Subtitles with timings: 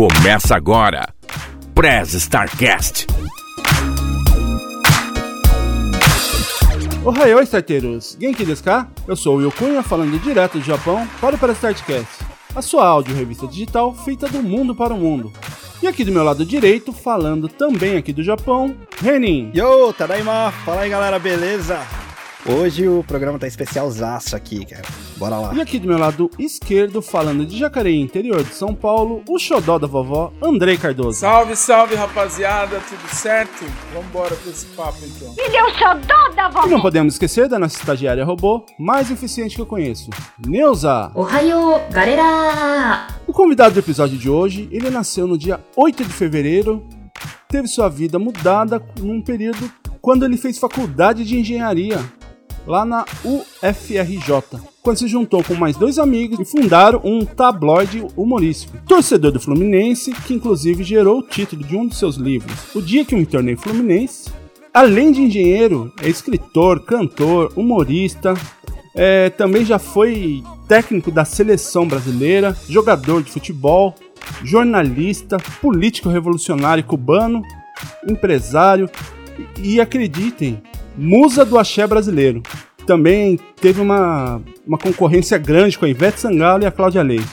[0.00, 1.12] Começa agora,
[1.74, 3.06] Prez Starcast.
[7.04, 8.16] Ohayou, starteiros!
[8.18, 8.88] Genki desu ka?
[9.06, 12.24] Eu sou o Will Cunha, falando direto do Japão para o Prez Startcast,
[12.56, 15.30] a sua áudio revista digital feita do mundo para o mundo.
[15.82, 19.50] E aqui do meu lado direito, falando também aqui do Japão, Renin.
[19.54, 20.50] Yo, Tadaima!
[20.64, 21.78] Fala aí galera, beleza?
[22.46, 24.82] Hoje o programa tá especialzaço aqui, cara.
[25.18, 25.54] Bora lá.
[25.54, 29.78] E aqui do meu lado esquerdo, falando de Jacareí, interior de São Paulo, o xodó
[29.78, 31.20] da vovó, Andrei Cardoso.
[31.20, 33.66] Salve, salve, rapaziada, tudo certo?
[33.92, 35.34] Vambora pra esse papo, então.
[35.36, 36.66] Ele é o xodó da vovó!
[36.66, 40.08] E não podemos esquecer da nossa estagiária robô mais eficiente que eu conheço,
[40.46, 41.12] Neuza.
[41.14, 43.08] Ohio, galera!
[43.26, 46.86] O convidado do episódio de hoje, ele nasceu no dia 8 de fevereiro,
[47.48, 49.70] teve sua vida mudada num período
[50.00, 51.98] quando ele fez faculdade de engenharia
[52.66, 58.78] lá na UFRJ, quando se juntou com mais dois amigos e fundaram um tabloide humorístico.
[58.86, 63.04] Torcedor do Fluminense, que inclusive gerou o título de um dos seus livros, O Dia
[63.04, 64.30] que Eu Me Tornei Fluminense.
[64.72, 68.34] Além de engenheiro, é escritor, cantor, humorista,
[68.94, 73.94] é, também já foi técnico da seleção brasileira, jogador de futebol,
[74.44, 77.42] jornalista, político revolucionário cubano,
[78.08, 78.88] empresário
[79.58, 80.62] e acreditem,
[81.00, 82.42] musa do axé brasileiro.
[82.86, 87.28] Também teve uma, uma concorrência grande com a Ivete Sangalo e a Cláudia Leite.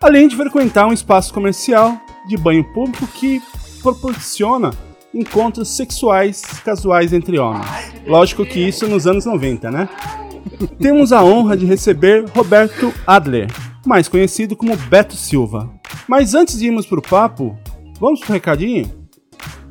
[0.00, 3.40] Além de frequentar um espaço comercial de banho público que
[3.80, 4.70] proporciona
[5.14, 7.66] encontros sexuais casuais entre homens.
[8.06, 9.88] Lógico que isso nos anos 90, né?
[10.80, 13.48] temos a honra de receber Roberto Adler,
[13.86, 15.70] mais conhecido como Beto Silva.
[16.08, 17.56] Mas antes de irmos pro papo,
[18.00, 19.01] vamos pro recadinho?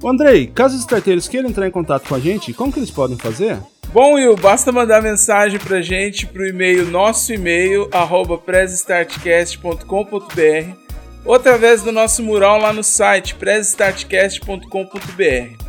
[0.01, 2.89] Ô, Andrei, caso os starteiros queiram entrar em contato com a gente, como que eles
[2.89, 3.59] podem fazer?
[3.93, 10.91] Bom, Will, basta mandar mensagem pra gente pro e-mail, nosso e-mail, arroba prezestartcast.com.br
[11.23, 15.61] ou através do nosso mural lá no site, prezestartcast.com.br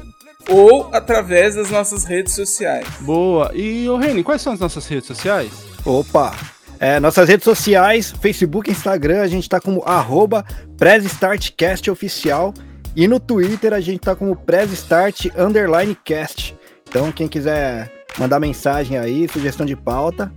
[0.48, 2.86] ou através das nossas redes sociais.
[3.00, 3.50] Boa.
[3.54, 5.50] E, ô Reni, quais são as nossas redes sociais?
[5.84, 6.32] Opa!
[6.80, 10.44] É, nossas redes sociais, Facebook e Instagram, a gente tá como arroba
[10.76, 12.52] PrezStartCastOficial
[12.94, 16.56] e no Twitter a gente tá como PrezStart Underline Cast.
[16.88, 20.32] Então quem quiser mandar mensagem aí, sugestão de pauta,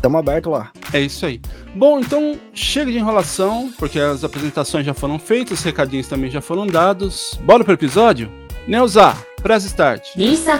[0.00, 0.72] tamo aberto lá.
[0.92, 1.40] É isso aí.
[1.74, 6.40] Bom, então chega de enrolação, porque as apresentações já foram feitas, os recadinhos também já
[6.40, 7.38] foram dados.
[7.42, 8.30] Bora pro episódio?
[8.66, 10.16] Neuza, press start.
[10.16, 10.58] リーサ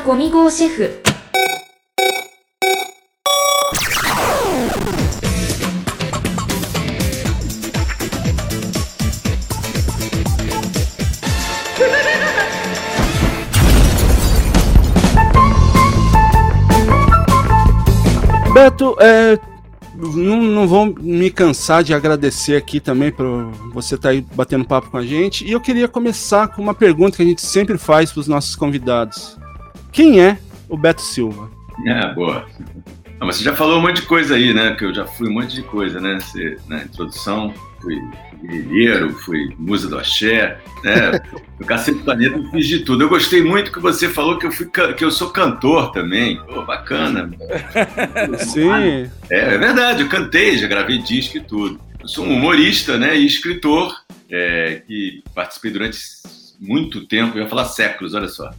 [18.61, 19.39] Beto, é,
[19.95, 24.91] não, não vou me cansar de agradecer aqui também por você estar aí batendo papo
[24.91, 25.47] com a gente.
[25.47, 28.55] E eu queria começar com uma pergunta que a gente sempre faz para os nossos
[28.55, 29.39] convidados:
[29.91, 30.39] Quem é
[30.69, 31.51] o Beto Silva?
[31.87, 32.47] É, boa.
[33.19, 34.75] Ah, mas você já falou um monte de coisa aí, né?
[34.75, 36.19] Que eu já fui um monte de coisa, né?
[36.21, 37.99] Você, na introdução, fui
[38.47, 41.21] guerrilheiro, fui musa do axé, né?
[41.59, 43.05] No Cacete do Planeta eu fiz de tudo.
[43.05, 46.41] Eu gostei muito que você falou que eu, fui, que eu sou cantor também.
[46.47, 47.31] Pô, bacana.
[48.39, 48.71] Sim.
[49.29, 51.81] É, é verdade, eu cantei, já gravei disco e tudo.
[52.01, 53.17] Eu sou um humorista, né?
[53.17, 53.95] E escritor,
[54.31, 55.99] é, que participei durante
[56.61, 58.51] muito tempo, eu ia falar séculos, olha só.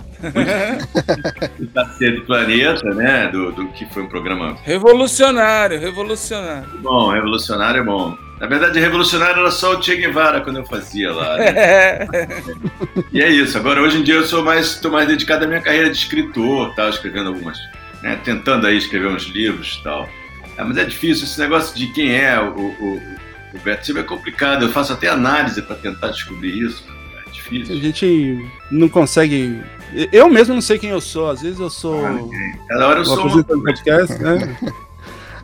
[1.60, 3.28] do Cacete do Planeta, né?
[3.28, 6.68] Do, do que foi um programa Revolucionário, revolucionário.
[6.80, 8.18] Bom, revolucionário é bom.
[8.40, 11.38] Na verdade, revolucionário era só o Che Guevara quando eu fazia lá.
[11.38, 11.46] né?
[11.56, 12.08] É.
[13.14, 13.56] E é isso.
[13.58, 16.74] Agora, hoje em dia, eu sou mais, estou mais dedicado à minha carreira de escritor,
[16.76, 17.58] tal, escrevendo algumas,
[18.02, 20.10] né, tentando aí escrever uns livros, e tal.
[20.58, 23.02] É, mas é difícil esse negócio de quem é o, o,
[23.54, 24.64] o Beto Silva é complicado.
[24.66, 26.84] Eu faço até análise para tentar descobrir isso.
[27.32, 27.82] É A difícil.
[27.82, 29.62] gente não consegue.
[30.12, 31.30] Eu mesmo não sei quem eu sou.
[31.30, 32.02] Às vezes eu sou
[32.68, 33.44] Cada hora eu sou.
[33.44, 34.58] do podcast, né?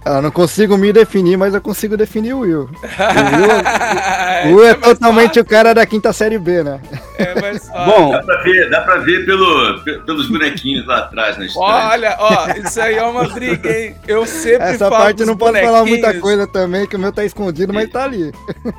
[0.09, 2.69] Ah, não consigo me definir, mas eu consigo definir o Will.
[2.97, 6.79] é O Will é mais totalmente o cara da quinta série B, né?
[6.89, 7.85] fácil, É mais fácil.
[7.85, 11.63] Bom, Dá pra ver, dá pra ver pelo, pe- pelos bonequinhos lá atrás na estante.
[11.65, 13.95] Olha, ó, isso aí é uma briga, hein?
[14.07, 17.11] Eu sempre Essa falo parte dos não pode falar muita coisa também, que o meu
[17.11, 18.31] tá escondido, mas tá ali.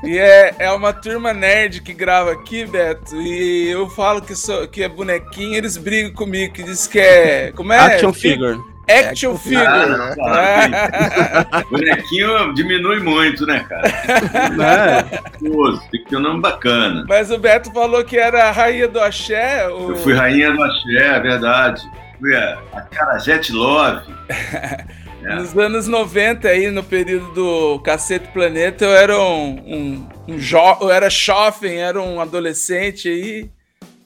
[0.05, 3.17] E é, é uma turma nerd que grava aqui, Beto.
[3.17, 7.53] E eu falo que, sou, que é bonequinho, eles brigam comigo, que diz que é.
[7.55, 7.79] Como é?
[7.79, 8.59] action Fi- figure.
[8.89, 9.67] Action figure.
[9.67, 11.69] Ah, claro.
[11.71, 15.05] Bonequinho diminui muito, né, cara?
[15.41, 17.05] Gostoso, Tem que ter um nome bacana.
[17.09, 19.69] Mas o Beto falou que era a rainha do axé.
[19.69, 19.91] O...
[19.91, 21.83] Eu fui rainha do axé, é verdade.
[22.19, 24.03] Fui a, a Carajete Love.
[25.21, 25.35] É.
[25.35, 30.59] Nos anos 90, aí, no período do Cacete Planeta, eu era um, um, um jo...
[30.81, 33.51] eu era jovem, era um adolescente aí.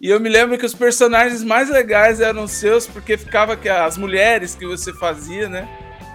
[0.02, 3.96] E eu me lembro que os personagens mais legais eram seus, porque ficava que as
[3.96, 5.69] mulheres que você fazia, né?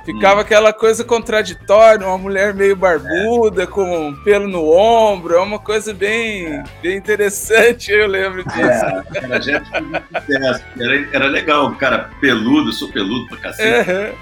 [0.03, 5.59] Ficava aquela coisa contraditória, uma mulher meio barbuda, com um pelo no ombro, é uma
[5.59, 8.59] coisa bem, bem interessante, eu lembro disso.
[8.59, 9.69] É, era, gente
[10.29, 14.15] era, era legal, o cara peludo, eu sou peludo pra cacete.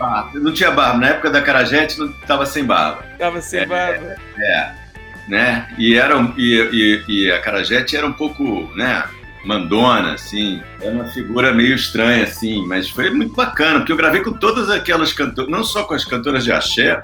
[0.00, 3.04] Ah, não tinha barba, na época da Carajete não tava sem barba.
[3.18, 4.16] Tava sem barba.
[4.38, 4.81] É,
[5.28, 5.68] né?
[5.78, 9.04] E, era, e, e, e a Carajete era um pouco, né?
[9.44, 10.60] Mandona, assim.
[10.80, 12.64] Era uma figura meio estranha, assim.
[12.66, 16.04] Mas foi muito bacana, porque eu gravei com todas aquelas cantoras, não só com as
[16.04, 17.00] cantoras de axé,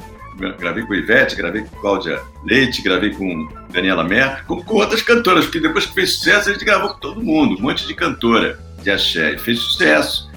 [0.59, 5.47] gravei com Ivete, gravei com Cláudia Leite, gravei com Daniela Mer, como com outras cantoras,
[5.47, 8.59] porque depois que fez sucesso, a gente gravou com todo mundo, um monte de cantora
[8.82, 9.35] de axé.
[9.35, 10.27] E fez sucesso.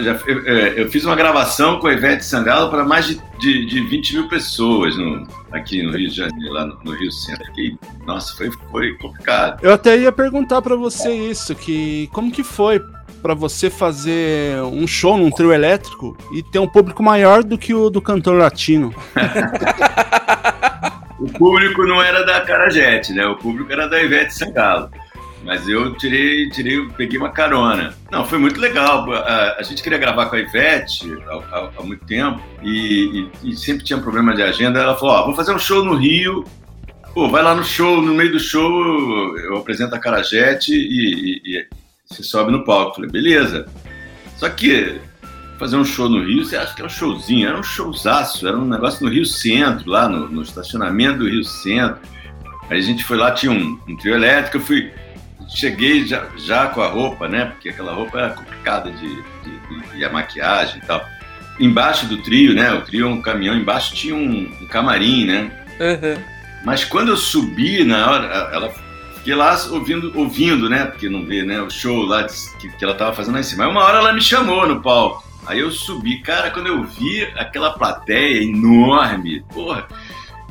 [0.00, 3.80] Já- eu, eu- fiz uma gravação com a Ivete Sangalo para mais de, de, de
[3.88, 7.44] 20 mil pessoas no, aqui no Rio de Janeiro, lá no, no Rio Centro.
[7.46, 7.76] Fiquei-
[8.06, 9.58] nossa, foi, foi complicado.
[9.62, 12.80] Eu até ia perguntar pra você isso, que como que foi
[13.22, 17.72] pra você fazer um show num trio elétrico e ter um público maior do que
[17.72, 18.92] o do cantor latino?
[21.18, 23.24] O público não era da Carajete, né?
[23.26, 24.90] O público era da Ivete Sangalo.
[25.44, 27.94] Mas eu tirei, tirei, peguei uma carona.
[28.10, 29.10] Não, foi muito legal.
[29.12, 31.12] A, a gente queria gravar com a Ivete
[31.50, 34.78] há, há- muito tempo e, e- e sempre tinha problema de agenda.
[34.80, 36.44] Ela falou: Ó, vou fazer um show no Rio.
[37.12, 41.58] Pô, vai lá no show, no meio do show eu apresento a Carajete e, e,
[41.58, 41.66] e
[42.08, 42.92] você sobe no palco.
[42.92, 43.66] Eu Falei, beleza.
[44.36, 44.98] Só que
[45.58, 47.48] fazer um show no Rio, você acha que é um showzinho?
[47.48, 51.44] Era um showzaço, era um negócio no Rio Centro, lá no, no estacionamento do Rio
[51.44, 51.98] Centro.
[52.70, 54.90] Aí a gente foi lá, tinha um, um trio elétrico, eu fui,
[55.48, 57.46] cheguei já, já com a roupa, né?
[57.46, 59.22] Porque aquela roupa era complicada de, de-
[59.92, 61.04] de- e a maquiagem e tal.
[61.60, 62.72] Embaixo do trio, né?
[62.72, 65.50] O trio é um caminhão, embaixo tinha um, um camarim, né?
[65.80, 66.18] Aham.
[66.64, 68.72] Mas quando eu subi na hora, ela
[69.16, 70.84] fiquei lá ouvindo, ouvindo, né?
[70.86, 71.60] Porque não vê, né?
[71.60, 73.64] O show lá de- que, que ela tava fazendo lá em cima.
[73.64, 75.22] Aí uma hora ela me chamou no palco.
[75.46, 79.88] Aí eu subi, cara, quando eu vi aquela plateia enorme, porra,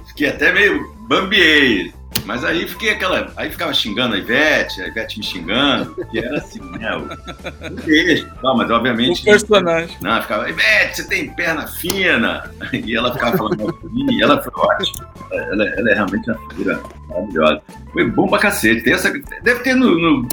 [0.07, 1.93] fiquei até meio bambiei.
[2.25, 3.31] Mas aí fiquei aquela.
[3.35, 6.95] Aí ficava xingando a Ivete, a Ivete me xingando, que era assim, né?
[6.97, 9.21] O, o texto, não, mas obviamente.
[9.21, 9.97] O personagem.
[10.01, 12.49] Não, ela ficava, Ivete, você tem perna fina.
[12.73, 15.07] E ela ficava falando mim, e ela foi ótima.
[15.31, 17.61] Ela, ela é realmente uma figura maravilhosa.
[17.91, 18.81] Foi bom pra cacete.
[18.83, 19.11] Tem essa,
[19.43, 20.27] deve ter no, no,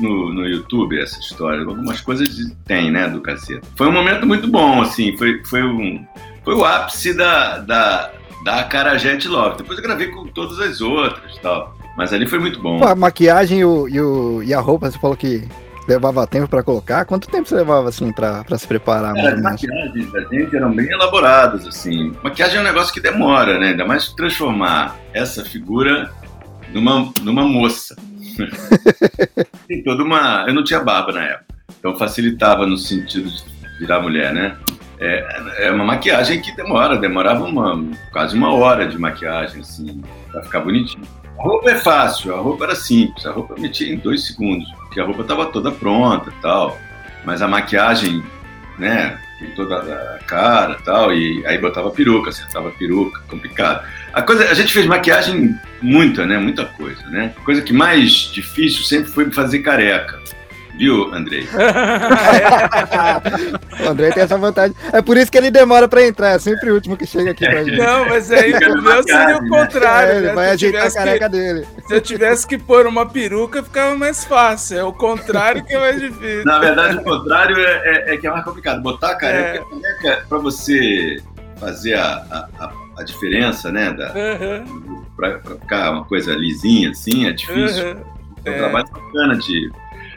[0.00, 1.60] no- no YouTube essa história.
[1.64, 2.28] Algumas coisas
[2.66, 3.60] tem, né, do cacete.
[3.76, 5.16] Foi um momento muito bom, assim.
[5.16, 6.04] Foi, foi, um,
[6.44, 8.10] foi o ápice da, da,
[8.44, 9.56] da Carajete Love.
[9.58, 11.76] Depois eu gravei com todas as outras e tal.
[11.96, 12.78] Mas ali foi muito bom.
[12.80, 15.46] Pô, a maquiagem e, o, e, o- e a roupa, você falou que
[15.88, 17.04] levava tempo pra colocar.
[17.04, 19.12] Quanto tempo você levava, assim, pra, pra se preparar?
[19.12, 22.12] mais Cara, as maquiagens da gente eram bem elaboradas, assim.
[22.22, 23.68] Maquiagem é um negócio que demora, né?
[23.68, 26.10] Ainda mais transformar essa figura
[26.72, 27.94] numa, numa moça.
[29.68, 30.44] Tem toda uma.
[30.48, 33.42] Eu não tinha barba na época, então facilitava no sentido de
[33.78, 34.56] virar mulher, né?
[34.98, 40.42] É, é uma maquiagem que demora, demorava uma, quase uma hora de maquiagem, assim, pra
[40.42, 41.04] ficar bonitinho.
[41.38, 44.70] A roupa é fácil, a roupa era simples, a roupa eu metia em dois segundos,
[44.78, 46.78] porque a roupa estava toda pronta e tal.
[47.24, 48.22] Mas a maquiagem,
[48.78, 53.84] né, com toda a cara e tal, e aí botava peruca, acertava peruca, complicado.
[54.12, 57.34] A, coisa, a gente fez maquiagem muita, né, muita coisa, né.
[57.36, 60.20] A coisa que mais difícil sempre foi fazer careca.
[60.76, 61.46] Viu, Andrei?
[63.84, 64.74] O André tem essa vantagem.
[64.92, 67.44] É por isso que ele demora pra entrar, é sempre o último que chega aqui
[67.44, 67.76] pra gente.
[67.76, 70.12] Não, mas aí o meu seria o contrário.
[70.12, 70.32] É, ele né?
[70.34, 71.66] vai ajeitar a tivesse que- careca dele.
[71.86, 74.78] Se eu tivesse que pôr uma peruca, ficava mais fácil.
[74.78, 76.44] É o contrário que é mais difícil.
[76.44, 78.80] Na verdade, o contrário é, é- é que é mais complicado.
[78.82, 81.16] Botar a careca, a careca para você
[81.60, 84.64] fazer a, a, a- a diferença, né, da, Aham,
[85.16, 87.90] pra, pra ficar uma coisa lisinha assim, é difícil.
[87.90, 88.14] aham.
[88.46, 88.58] É um É.
[88.58, 89.70] trabalho bacana de.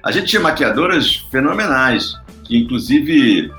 [0.08, 2.14] A gente tinha maquiadoras fenomenais,
[2.46, 3.52] que inclusive,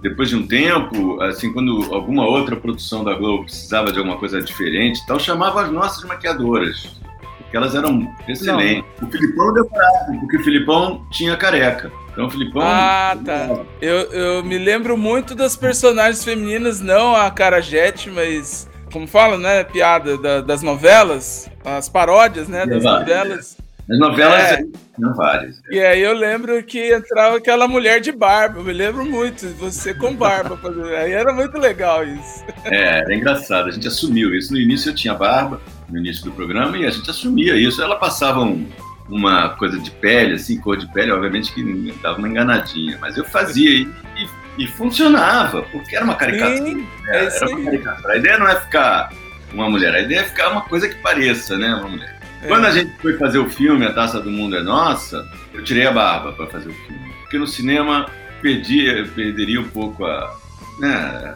[0.00, 4.40] depois de um tempo, assim, quando alguma outra produção da Globo precisava de alguma coisa
[4.40, 6.96] diferente, tal, chamava as nossas maquiadoras.
[7.38, 8.84] Porque elas eram excelentes.
[9.02, 11.90] O Filipão demorava, porque o Filipão tinha careca.
[12.12, 12.62] Então o Filipão.
[12.62, 13.60] Ah, tá.
[13.80, 18.68] Eu, eu me lembro muito das personagens femininas, não a Cara Jet, mas.
[18.92, 19.64] Como fala, né?
[19.64, 22.64] Piada da- das novelas, as paródias, né?
[22.64, 23.56] Das novelas.
[23.90, 24.56] As novelas É.
[24.96, 25.60] tinham várias.
[25.70, 28.58] E aí eu lembro que entrava aquela mulher de barba.
[28.58, 30.58] Eu me lembro muito, você com barba.
[30.98, 32.44] Aí era muito legal isso.
[32.64, 33.68] É, era engraçado.
[33.68, 34.52] A gente assumiu isso.
[34.52, 37.80] No início eu tinha barba, no início do programa, e a gente assumia isso.
[37.80, 38.66] Ela passava um-
[39.08, 42.98] uma coisa de pele, assim, cor de pele, obviamente que dava uma enganadinha.
[43.00, 43.82] Mas eu fazia e,
[44.16, 46.56] e E funcionava, porque era uma caricatura.
[46.56, 46.86] Sim, né?
[47.08, 48.14] é era uma caricatura.
[48.14, 49.12] A ideia não é ficar
[49.52, 51.74] uma mulher, a ideia é ficar uma coisa que pareça, né?
[51.74, 52.15] Uma mulher.
[52.46, 52.48] É.
[52.48, 55.86] Quando a gente foi fazer o filme A Taça do Mundo é Nossa, eu tirei
[55.86, 57.10] a barba para fazer o filme.
[57.22, 58.06] Porque no cinema
[58.40, 60.34] perdia, perderia um pouco a.
[60.78, 61.34] Né,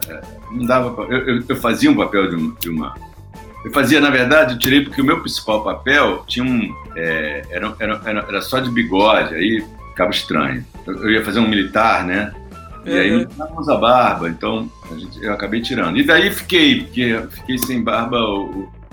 [0.51, 2.95] não dava pra, eu, eu- eu fazia um papel de uma, de uma-
[3.65, 6.73] Eu fazia, na verdade, eu tirei porque o meu principal papel tinha um.
[6.95, 10.63] é, era, era, era, só de bigode, aí ficava estranho.
[10.85, 12.33] Eu, eu ia fazer um militar, né?
[12.85, 13.17] E aí Uhum.
[13.19, 15.97] não precisávamos a barba, então a gente- eu acabei tirando.
[15.97, 18.17] E daí fiquei, porque eu fiquei sem barba.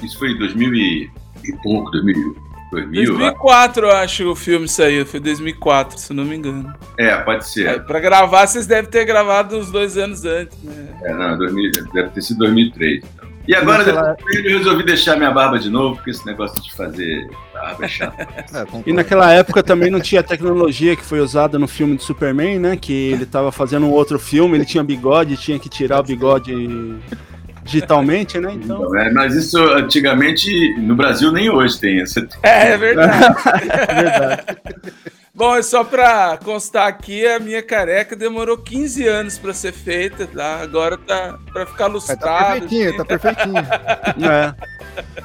[0.03, 1.11] Isso foi em 2000
[1.45, 2.37] e pouco, 2000.
[2.71, 3.19] 2000 eu acho.
[3.19, 5.07] 2004, eu acho que o filme saiu.
[5.07, 6.73] Foi 2004, se não me engano.
[6.99, 7.83] é, pode ser.
[7.85, 10.89] pra gravar, vocês devem ter gravado uns dois anos antes, né?
[11.03, 12.99] É, não, 2000, deve ter sido 2003.
[13.15, 13.29] então.
[13.49, 16.71] E agora, Naquela- depois eu resolvi deixar minha barba de novo, porque esse negócio de
[16.75, 18.15] fazer barba é chato.
[18.55, 18.67] É.
[18.85, 22.59] E naquela época também não tinha a tecnologia que foi usada no filme do Superman,
[22.59, 22.77] né?
[22.77, 26.53] Que ele tava fazendo um outro filme, ele tinha bigode, tinha que tirar o bigode
[27.69, 28.53] digitalmente, né?
[28.55, 28.79] Então.
[28.79, 32.27] Então, é, mas isso antigamente, no Brasil nem hoje tem essa.
[32.43, 33.19] É, é verdade.
[33.89, 34.43] É verdade.
[35.35, 40.27] Bom, é só pra constar aqui, a minha careca demorou 15 anos pra ser feita,
[40.27, 40.61] tá?
[40.61, 42.61] Agora tá pra ficar Mas tá lustrado.
[42.61, 43.55] perfeitinho, tá perfeitinho.
[44.29, 44.55] É.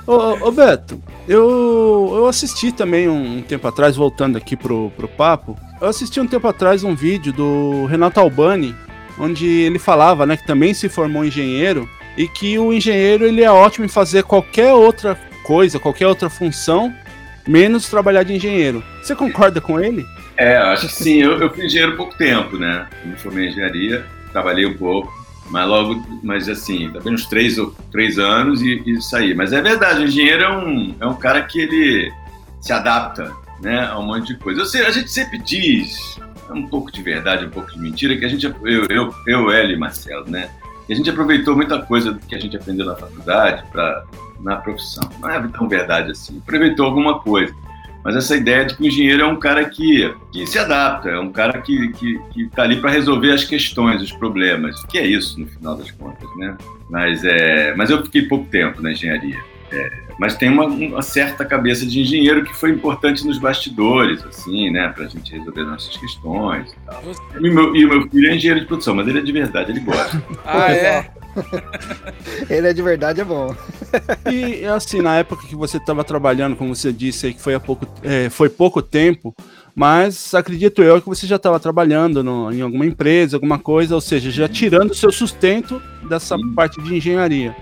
[0.06, 4.92] Ô, ô, ô, Beto, eu, eu assisti também um, um tempo atrás, voltando aqui pro,
[4.96, 8.76] pro papo, eu assisti um tempo atrás um vídeo do Renato Albani,
[9.18, 13.52] onde ele falava, né, que também se formou engenheiro e que o engenheiro ele é
[13.52, 16.94] ótimo em fazer qualquer outra coisa, qualquer outra função,
[17.48, 18.84] menos trabalhar de engenheiro.
[19.02, 20.06] Você concorda com ele?
[20.38, 21.22] É, acho que sim.
[21.22, 22.88] Eu, eu fui engenheiro pouco tempo, né?
[23.04, 25.12] Eu me formei em engenharia, trabalhei um pouco,
[25.50, 29.34] mas logo, mas assim, também uns três, ou- três anos e, e saí.
[29.36, 32.12] Mas é verdade, o engenheiro é um, é um cara que ele
[32.62, 34.62] se adapta né, a um monte de coisa.
[34.62, 36.18] Eu sei, a gente sempre diz,
[36.50, 39.52] é um pouco de verdade, um pouco de mentira, que a gente, eu, eu, eu
[39.52, 40.50] Hélio e Marcelo, né?
[40.86, 44.04] Que a gente aproveitou muita coisa que a gente aprendeu na faculdade para
[44.40, 45.10] na profissão.
[45.20, 46.40] Não é tão verdade assim.
[46.40, 47.54] Aproveitou alguma coisa.
[48.04, 51.20] Mas essa ideia de que o engenheiro é um cara que, que se adapta, é
[51.20, 54.84] um cara que que que está ali para resolver as questões, os problemas.
[54.86, 56.58] Que é isso, no final das contas, né?
[56.90, 59.40] Mas, é, mas eu fiquei pouco tempo na engenharia.
[59.76, 64.70] É, mas tem uma, uma certa cabeça de engenheiro que foi importante nos bastidores, assim,
[64.70, 64.88] né?
[64.90, 67.02] Para a gente resolver nossas questões e tal.
[67.42, 69.72] E o meu, e meu filho é engenheiro de produção, mas ele é de verdade,
[69.72, 70.22] ele gosta.
[70.46, 71.10] Ah, é?
[72.48, 73.56] Ele é de verdade, é bom.
[74.32, 77.60] E assim, na época que você estava trabalhando, como você disse aí, que foi há
[77.60, 79.34] pouco, é, foi pouco tempo,
[79.76, 84.02] mas acredito eu que você já estava trabalhando no- em alguma empresa, alguma coisa, ou
[84.02, 86.54] seja, já tirando o seu sustento dessa Sim.
[86.54, 87.56] parte de engenharia.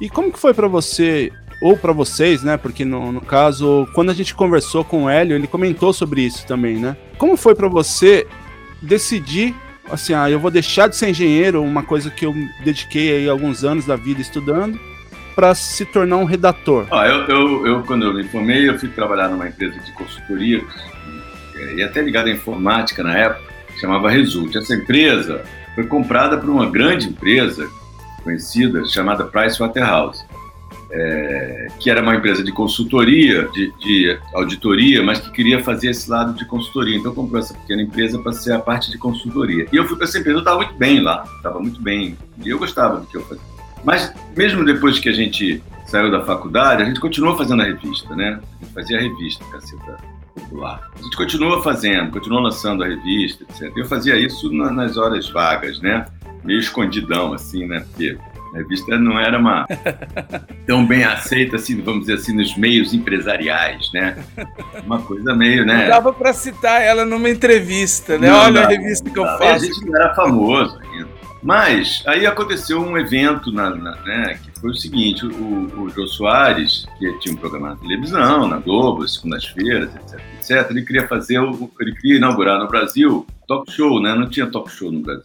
[0.00, 1.30] E como que foi para você,
[1.60, 2.56] ou para vocês, né?
[2.56, 6.46] Porque no, no caso, quando a gente conversou com o Hélio, ele comentou sobre isso
[6.46, 6.96] também, né?
[7.18, 8.26] Como foi para você
[8.80, 9.54] decidir
[9.90, 13.64] assim, ah, eu vou deixar de ser engenheiro, uma coisa que eu dediquei aí alguns
[13.64, 14.78] anos da vida estudando,
[15.34, 16.86] para se tornar um redator.
[16.90, 20.62] Ó, eu, eu, eu, quando eu me formei, eu fui trabalhar numa empresa de consultoria,
[21.56, 23.42] eh, e até ligada à informática na época,
[23.80, 24.54] chamava Result.
[24.54, 25.42] Essa empresa
[25.74, 27.68] foi comprada por uma grande empresa
[28.22, 30.24] conhecida chamada Pricewaterhouse,
[30.92, 36.10] é, que era uma empresa de consultoria, de, de auditoria, mas que queria fazer esse
[36.10, 36.96] lado de consultoria.
[36.96, 39.66] Então comprou essa pequena empresa para ser a parte de consultoria.
[39.72, 42.48] E eu fui para essa empresa, eu estava muito bem lá, estava muito bem, e
[42.48, 43.44] eu gostava do que eu fazia.
[43.84, 48.14] Mas mesmo depois que a gente saiu da faculdade, a gente continuou fazendo a revista,
[48.14, 48.38] né?
[48.60, 49.96] A gente fazia a revista, Caceta
[50.34, 50.88] Popular.
[50.98, 53.72] A gente continua fazendo, continua lançando a revista, etc.
[53.76, 56.06] Eu fazia isso na- nas horas vagas, né?
[56.44, 57.80] Meio escondidão, assim, né?
[57.90, 58.16] Porque
[58.54, 59.66] a revista não era uma
[60.66, 64.16] tão bem aceita, assim, vamos dizer assim, nos meios empresariais, né?
[64.84, 65.86] Uma coisa meio, Não né?
[65.88, 68.28] dava pra citar ela numa entrevista, né?
[68.28, 69.52] Não Olha a dá, revista que eu não faço.
[69.52, 71.08] A gente não era famoso ainda.
[71.42, 75.30] Mas aí aconteceu um evento na, na- né, que foi o seguinte: o,
[75.84, 80.82] o Jô Soares, que tinha um programa na televisão, na Globo, segundas-feiras, etc, etc, ele
[80.82, 84.14] queria fazer, o, ele queria inaugurar no Brasil talk show, né?
[84.14, 85.22] Não tinha talk show no Brasil,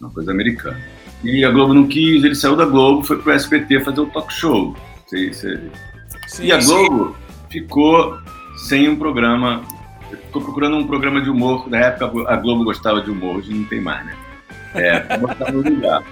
[0.00, 0.80] uma coisa americana.
[1.24, 4.32] E a Globo não quis, ele saiu da Globo, foi pro SBT fazer o talk
[4.32, 4.76] show.
[5.06, 5.30] Sim,
[6.40, 6.66] e a sim.
[6.68, 7.16] Globo
[7.50, 8.18] ficou
[8.56, 9.62] sem um programa,
[10.10, 11.68] ficou procurando um programa de humor.
[11.68, 14.14] Na época a Globo gostava de humor, hoje não tem mais, né?
[14.74, 16.02] É, botar no lugar.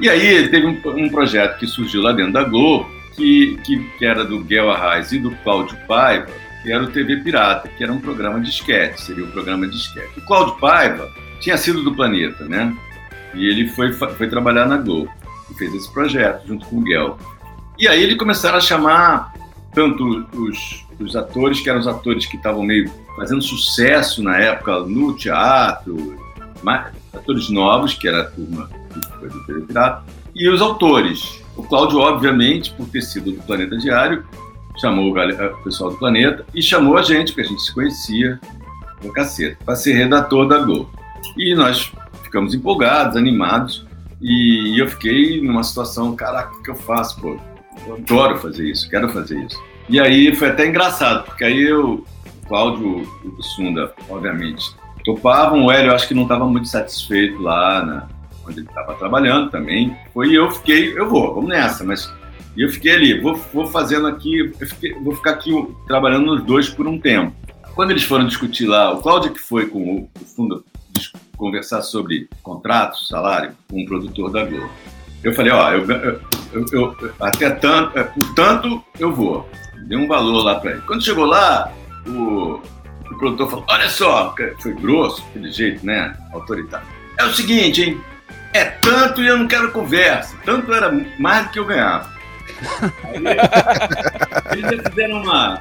[0.00, 4.06] E aí teve um, um projeto que surgiu lá dentro da Globo, que, que, que
[4.06, 6.28] era do Guel Arraes e do Cláudio Paiva,
[6.62, 9.76] que era o TV Pirata, que era um programa de esquete, seria um programa de
[9.76, 10.18] esquete.
[10.18, 12.76] O Cláudio Paiva tinha sido do Planeta, né?
[13.34, 15.10] E ele foi, foi trabalhar na Globo
[15.50, 17.18] e fez esse projeto junto com o Guel.
[17.78, 19.32] E aí eles começaram a chamar
[19.72, 24.80] tanto os, os atores, que eram os atores que estavam meio fazendo sucesso na época
[24.80, 26.16] no teatro,
[27.12, 28.70] atores novos, que era a turma
[29.46, 30.04] do Pirata,
[30.34, 31.42] e os autores.
[31.56, 34.24] O Cláudio, obviamente, por ter sido do Planeta Diário,
[34.80, 38.40] chamou o pessoal do Planeta e chamou a gente, porque a gente se conhecia
[39.02, 40.90] no cacete, para ser redator da Globo.
[41.36, 41.92] E nós
[42.28, 43.86] ficamos empolgados, animados,
[44.20, 47.38] e eu fiquei numa situação, caraca, o que eu faço, pô?
[47.86, 49.60] Eu adoro fazer isso, quero fazer isso.
[49.88, 52.04] E aí foi até engraçado, porque aí eu,
[52.42, 54.64] o Cláudio e o Sunda, obviamente,
[55.04, 58.08] topavam, o Hélio acho que não estava muito satisfeito lá na,
[58.46, 59.96] onde ele estava trabalhando também.
[60.12, 62.12] Foi eu fiquei, eu vou, vamos nessa, mas
[62.56, 65.52] eu fiquei ali, vou, vou fazendo aqui, fiquei, vou ficar aqui
[65.86, 67.32] trabalhando nos dois por um tempo.
[67.74, 70.24] Quando eles foram discutir lá, o Cláudio que foi com o, o
[71.38, 74.70] conversar sobre contratos, salário, com um produtor da Globo.
[75.22, 79.48] Eu falei, ó, eu, eu, eu, até tanto, é, por tanto eu vou.
[79.86, 80.80] Dei um valor lá para ele.
[80.82, 81.72] Quando chegou lá,
[82.06, 82.60] o,
[83.10, 86.86] o produtor falou, olha só, foi grosso, aquele jeito, né, autoritário.
[87.18, 88.00] É o seguinte, hein,
[88.52, 90.36] é tanto e eu não quero conversa.
[90.44, 92.10] Tanto era mais do que eu ganhava.
[93.04, 95.60] Aí, eles fizeram uma.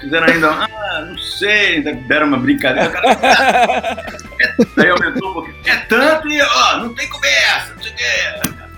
[0.00, 2.90] Fizeram ainda, ah, não sei, ainda deram uma brincadeira.
[2.90, 4.06] Cara,
[4.40, 5.56] é, daí aumentou um pouquinho.
[5.66, 8.04] É tanto e, ó, não tem conversa, não sei o quê.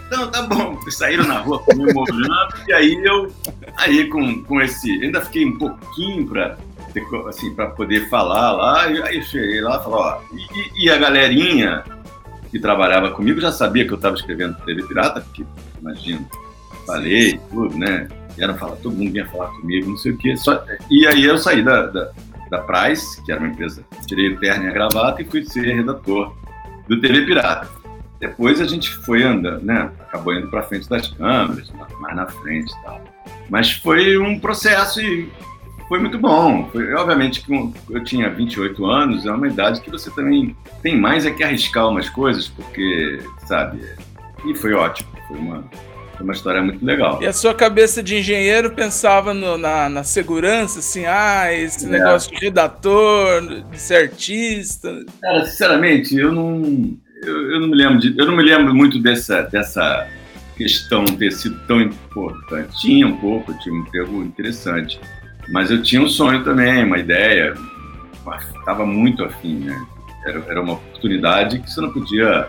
[0.07, 0.81] Então, tá bom.
[0.91, 3.33] Saíram na rua comemorando, e aí eu,
[3.77, 6.57] aí com, com esse, ainda fiquei um pouquinho pra,
[7.29, 10.91] assim, pra poder falar lá, e aí eu cheguei lá e falei, ó, e, e
[10.91, 11.85] a galerinha
[12.51, 15.45] que trabalhava comigo já sabia que eu estava escrevendo TV Pirata, porque,
[15.81, 16.27] imagina,
[16.85, 18.09] falei, tudo, né?
[18.41, 20.35] Vieram falar, todo mundo vinha falar comigo, não sei o quê.
[20.35, 22.11] Só, e aí eu saí da, da,
[22.51, 25.75] da Price, que era uma empresa, tirei o terno e a gravata e fui ser
[25.75, 26.35] redator
[26.89, 27.69] do TV Pirata.
[28.19, 29.91] Depois a gente foi andando, né?
[30.01, 31.71] Acabou indo para frente das câmeras,
[32.01, 33.05] mais na frente e tal.
[33.51, 35.31] Mas foi um processo e
[35.87, 36.67] foi muito bom.
[36.73, 37.53] Foi, obviamente que
[37.91, 41.91] eu tinha 28 anos, é uma idade que você também tem mais é que arriscar
[41.91, 43.83] umas coisas, porque, sabe?
[44.47, 45.11] E foi ótimo.
[45.29, 45.63] Foi uma,
[46.21, 47.23] foi uma história muito legal.
[47.23, 51.89] E a sua cabeça de engenheiro pensava no, na, na, segurança, assim, ah, esse é.
[51.89, 55.05] negócio de redator, de ser artista.
[55.23, 56.97] Cara, sinceramente, eu não.
[57.23, 60.09] Eu, eu, não me lembro de, eu não me lembro muito dessa, dessa
[60.57, 62.81] questão ter sido tão importante.
[62.81, 65.01] Tinha um pouco, tinha um emprego interessante.
[65.49, 67.55] Mas eu tinha um sonho também, uma ideia,
[68.59, 69.87] estava muito afim, né?
[70.27, 72.47] Era, era uma oportunidade que você não podia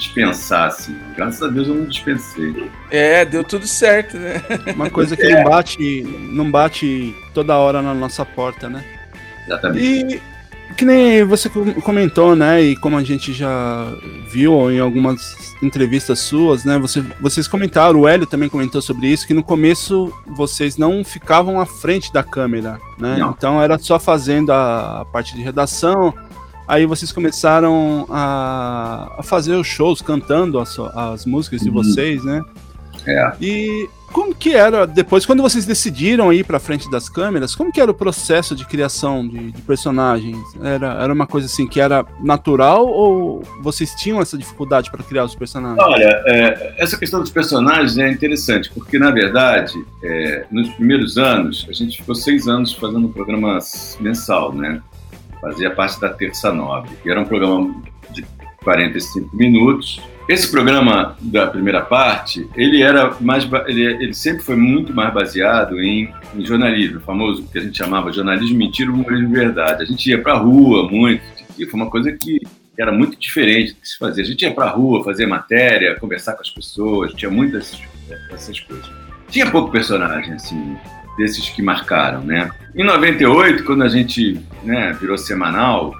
[0.00, 0.96] dispensar, assim.
[1.16, 2.70] Graças a Deus eu não dispensei.
[2.90, 4.42] É, deu tudo certo, né?
[4.74, 5.36] Uma coisa que é.
[5.36, 8.84] não bate, não bate toda hora na nossa porta, né?
[9.46, 10.16] Exatamente.
[10.16, 12.62] E que nem você comentou, né?
[12.62, 13.86] E como a gente já
[14.30, 15.20] viu em algumas
[15.62, 16.78] entrevistas suas, né?
[16.78, 21.60] Você, vocês comentaram, o Hélio também comentou sobre isso, que no começo vocês não ficavam
[21.60, 23.16] à frente da câmera, né?
[23.18, 23.30] Não.
[23.30, 26.14] Então era só fazendo a, a, parte de redação.
[26.66, 31.74] Aí vocês começaram a, a fazer os shows, cantando as, as músicas de uhum.
[31.74, 32.42] vocês, né?
[33.06, 33.32] É.
[33.40, 37.80] E como que era depois, quando vocês decidiram ir para frente das câmeras, como que
[37.80, 40.36] era o processo de criação de, de, personagens?
[40.62, 45.24] Era, era uma coisa assim que era natural ou vocês tinham essa dificuldade para criar
[45.24, 45.78] os personagens?
[45.80, 51.66] Olha, é, essa questão dos personagens é interessante, porque na verdade, é, nos primeiros anos,
[51.68, 53.58] a gente ficou seis anos fazendo um programa
[54.00, 54.82] mensal, né?
[55.40, 57.74] Fazia parte da Terça Nobre, que era um programa
[58.10, 58.24] de
[58.62, 60.00] 45 minutos,
[60.30, 65.80] esse programa da primeira parte, ele era mais, ele, ele sempre foi muito mais baseado
[65.80, 69.82] em, em, jornalismo, famoso que a gente chamava jornalismo mentira, humorismo verdade.
[69.82, 71.20] A gente ia para a rua muito,
[71.58, 72.40] e foi uma coisa que
[72.78, 74.22] era muito diferente do que se fazia.
[74.22, 77.82] A gente ia para a rua fazer matéria, conversar com as pessoas, tinha muitas
[78.30, 78.88] essas coisas.
[79.30, 80.76] Tinha pouco personagem assim
[81.16, 82.50] desses que marcaram, né?
[82.74, 85.94] Em 98, quando a gente né, virou semanal,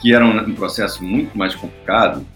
[0.00, 2.26] que era um, um processo muito mais complicado,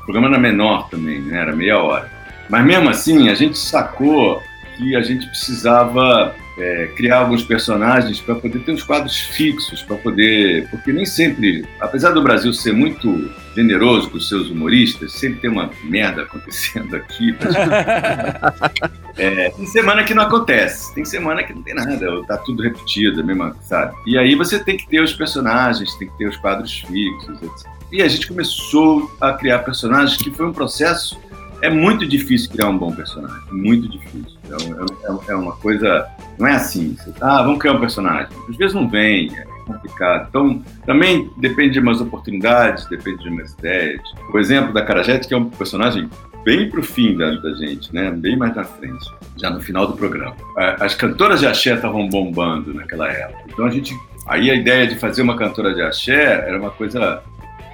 [0.00, 1.40] o programa era menor também, né?
[1.40, 2.10] era meia hora.
[2.48, 4.42] Mas mesmo assim, a gente sacou
[4.76, 9.96] que a gente precisava é, criar alguns personagens para poder ter uns quadros fixos, para
[9.96, 10.68] poder.
[10.70, 15.50] Porque nem sempre, apesar do Brasil ser muito generoso com os seus humoristas, sempre tem
[15.50, 17.34] uma merda acontecendo aqui.
[19.16, 23.24] é, tem semana que não acontece, tem semana que não tem nada, tá tudo repetido,
[23.24, 23.94] mesmo, sabe?
[24.06, 27.74] E aí você tem que ter os personagens, tem que ter os quadros fixos, etc.
[27.92, 31.16] E a gente começou a criar personagens, que foi um processo.
[31.64, 34.38] É muito difícil criar um bom personagem, muito difícil.
[34.50, 36.06] É, é, é uma coisa.
[36.38, 36.94] Não é assim.
[36.94, 38.28] Você, ah, vamos criar um personagem.
[38.46, 40.26] Às vezes não vem, é complicado.
[40.28, 44.02] Então, também depende de umas oportunidades, depende de umas ideias.
[44.30, 46.06] O exemplo da Carajete, que é um personagem
[46.44, 48.10] bem pro fim da, da gente, né?
[48.10, 50.36] Bem mais na frente, já no final do programa.
[50.78, 53.42] As cantoras de axé estavam bombando naquela época.
[53.48, 53.96] Então a gente.
[54.26, 57.22] Aí a ideia de fazer uma cantora de axé era uma coisa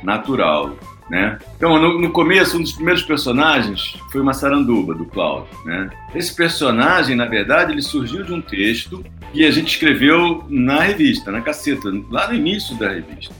[0.05, 0.76] natural.
[1.10, 1.38] Né?
[1.56, 5.90] Então, no, no, começo, um dos primeiros personagens foi uma saranduba do Cláudio, né?
[6.14, 11.32] Esse personagem, na verdade, ele surgiu de um texto que a gente escreveu na revista,
[11.32, 13.34] na caceta, lá no início da revista.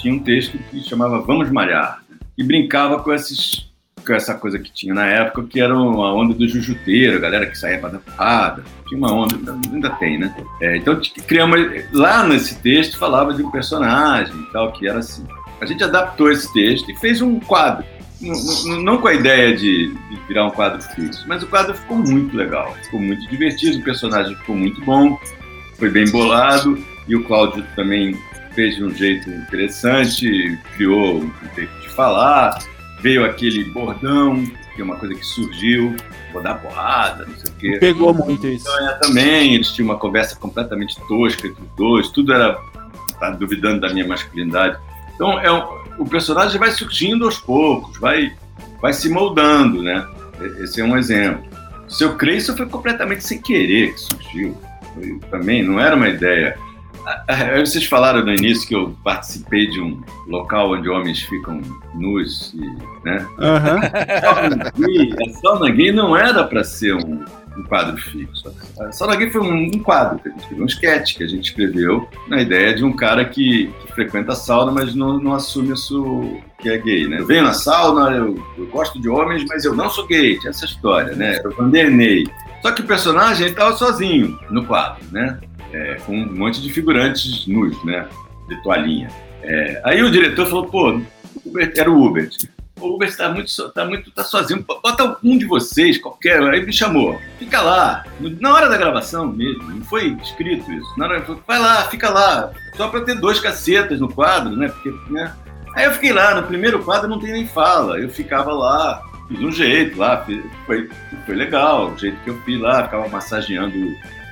[0.00, 2.16] Tinha um texto que chamava Vamos Malhar, né?
[2.38, 3.68] e brincava com esses
[4.06, 7.46] com essa coisa que tinha na época, que era uma onda do jujuteiro, a galera
[7.46, 8.64] que saía para dar porrada.
[8.88, 10.34] Tinha uma onda, ainda tem, né?
[10.60, 11.60] É, então, criamos.
[11.92, 15.26] Lá nesse texto falava de um personagem e tal, que era assim.
[15.60, 17.84] A gente adaptou esse texto e fez um quadro.
[18.20, 21.96] Não, não com a ideia de, de, virar um quadro fixo, mas o quadro ficou
[21.96, 25.18] muito legal, ficou muito divertido, o personagem ficou muito bom,
[25.78, 28.14] foi bem bolado, e o Cláudio também
[28.54, 32.58] fez de um jeito interessante, criou um jeito de falar,
[33.00, 34.44] veio aquele bordão,
[34.74, 35.96] que é uma coisa que surgiu,
[36.30, 37.78] vou dar porrada, não sei o quê.
[37.80, 38.68] Pegou muito isso.
[38.68, 42.60] Então, é, também, eles tinham uma conversa completamente tosca entre os dois, tudo era
[43.18, 44.78] tá duvidando da minha masculinidade.
[45.20, 45.62] Então, é um,
[45.98, 48.32] o personagem vai surgindo aos poucos, vai,
[48.80, 50.02] vai se moldando, né?
[50.60, 51.44] Esse é um exemplo.
[51.86, 54.56] O seu Creyson foi completamente sem querer que surgiu.
[54.94, 56.56] Foi, também não era uma ideia.
[57.60, 61.60] Vocês falaram no início que eu participei de um local onde homens ficam
[61.94, 62.60] nus, e,
[63.04, 63.26] né?
[63.36, 63.78] Uhum.
[65.26, 67.22] A sauna gay não era para ser um,
[67.56, 68.52] um, quadro fixo.
[68.80, 71.50] A sauna gay foi um, um, quadro que a gente um sketch que a gente
[71.50, 75.72] escreveu na ideia de um cara que, que frequenta a sauna, mas não, não assume
[75.72, 77.20] isso que é gay, né?
[77.20, 80.38] Eu venho na sauna, eu, eu, gosto de homens, mas eu não sou gay.
[80.38, 81.36] Tinha essa história, né?
[81.36, 82.28] Era o Vanderney.
[82.62, 85.38] Só que o personagem estava sozinho no quadro, né?
[85.72, 88.08] é, com um monte de figurantes nus, né?
[88.48, 89.08] De toalhinha.
[89.42, 91.00] É, aí o diretor falou, pô,
[91.76, 92.28] era o Uber.
[92.80, 96.42] O Uber está muito, tá muito tá sozinho, bota um de vocês, qualquer.
[96.42, 98.04] Aí me chamou, fica lá.
[98.40, 100.98] Na hora da gravação mesmo, não foi escrito isso.
[100.98, 102.50] Na hora, vai lá, fica lá.
[102.76, 104.68] Só para ter dois cacetas no quadro, né?
[104.68, 105.34] Porque, né?
[105.74, 107.98] Aí eu fiquei lá, no primeiro quadro não tem nem fala.
[107.98, 110.24] Eu ficava lá, fiz um jeito lá,
[110.66, 110.88] foi,
[111.26, 113.76] foi legal, o jeito que eu fiz lá, ficava massageando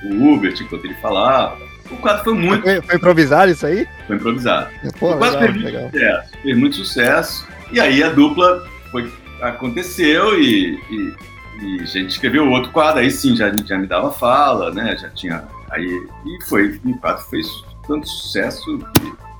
[0.03, 1.57] o Uber, enquanto ele falava.
[1.91, 2.63] O quadro foi muito.
[2.63, 3.87] Foi, foi improvisado isso aí?
[4.05, 4.69] Foi improvisado.
[4.99, 5.89] Pô, o quadro legal, fez muito legal.
[5.89, 6.41] sucesso.
[6.41, 7.47] Fez muito sucesso.
[7.71, 11.13] E aí a dupla foi, aconteceu e, e,
[11.61, 13.01] e a gente escreveu outro quadro.
[13.01, 14.97] Aí sim, já, já me dava fala, né?
[14.97, 15.43] Já tinha.
[15.71, 17.47] Aí, e foi, o quadro fez
[17.87, 18.79] tanto sucesso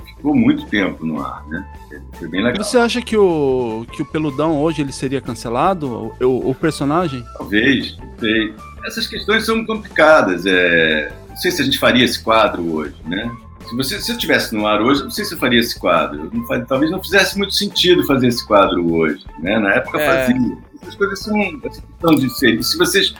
[0.06, 1.65] que ficou muito tempo no ar, né?
[2.13, 2.63] Foi bem legal.
[2.63, 6.13] Você acha que o, que o Peludão hoje ele seria cancelado?
[6.20, 7.24] O, o personagem?
[7.38, 8.54] Talvez, não sei.
[8.86, 10.46] Essas questões são complicadas.
[10.46, 11.12] É...
[11.30, 13.32] Não sei se a gente faria esse quadro hoje, né?
[13.70, 16.30] Se, você, se eu estivesse no ar hoje, não sei se eu faria esse quadro.
[16.34, 19.60] Não talvez não fizesse muito sentido fazer esse quadro hoje, né?
[19.60, 20.26] Na época É.
[20.26, 20.58] fazia.
[20.82, 22.64] Essas coisas são essa questão de ser.
[22.64, 23.14] Se vocês,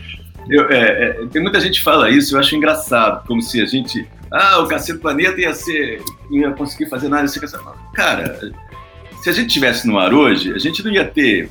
[0.50, 2.36] eu, é, é, tem muita gente que fala isso.
[2.36, 6.90] Eu acho engraçado, como se a gente, ah, o Cacete Planeta ia ser, ia conseguir
[6.90, 7.28] fazer nada.
[7.94, 8.40] Cara,
[9.22, 11.50] se a gente estivesse no ar hoje, a gente não ia ter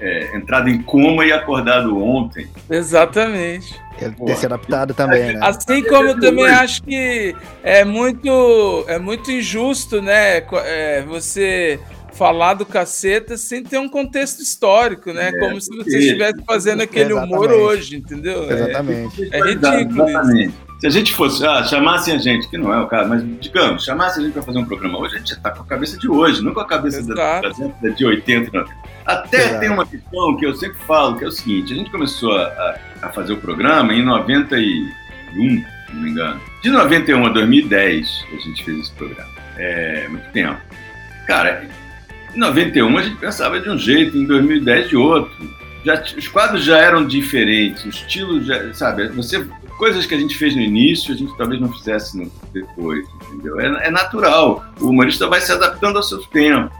[0.00, 2.48] é, entrado em coma e acordado ontem.
[2.70, 3.74] Exatamente.
[4.00, 5.40] Ele ter se adaptado também, né?
[5.42, 10.38] Assim como eu também acho que é muito, é muito injusto, né?
[10.64, 11.80] é, você
[12.12, 15.28] falar do caceta sem ter um contexto histórico, né?
[15.28, 17.62] É, como se você estivesse fazendo aquele humor Exatamente.
[17.62, 18.50] hoje, entendeu?
[18.50, 19.28] É, Exatamente.
[19.32, 20.67] É ridículo Exatamente.
[20.78, 23.84] Se a gente fosse, ah, chamassem a gente, que não é o caso, mas digamos,
[23.84, 25.98] chamassem a gente para fazer um programa hoje, a gente já está com a cabeça
[25.98, 28.56] de hoje, não com a cabeça da, da de 80.
[28.56, 28.64] Não.
[29.04, 29.60] Até Exato.
[29.60, 32.76] tem uma questão que eu sempre falo, que é o seguinte: a gente começou a,
[33.02, 34.92] a fazer o programa em 91,
[35.32, 36.40] se não me engano.
[36.62, 39.30] De 91 a 2010, a gente fez esse programa.
[39.56, 40.60] É muito tempo.
[41.26, 41.66] Cara,
[42.32, 45.58] em 91 a gente pensava de um jeito, em 2010 de outro.
[45.84, 49.44] Já, os quadros já eram diferentes, o estilo já, sabe, você
[49.78, 53.58] coisas que a gente fez no início, a gente talvez não fizesse depois, entendeu?
[53.60, 54.64] É, é natural.
[54.80, 56.70] O humorista vai se adaptando ao seu tempo.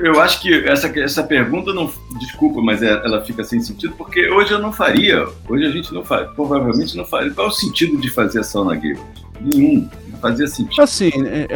[0.00, 1.92] Eu acho que essa, essa pergunta não.
[2.20, 5.26] Desculpa, mas é- ela fica sem sentido, porque hoje eu não faria.
[5.48, 6.28] Hoje a gente não faria.
[6.28, 7.30] Provavelmente não faria.
[7.32, 8.96] Qual é o sentido de fazer a sauna gay?
[9.40, 9.88] Nenhum.
[10.10, 10.82] Não fazia sentido.
[10.82, 11.46] Assim, é,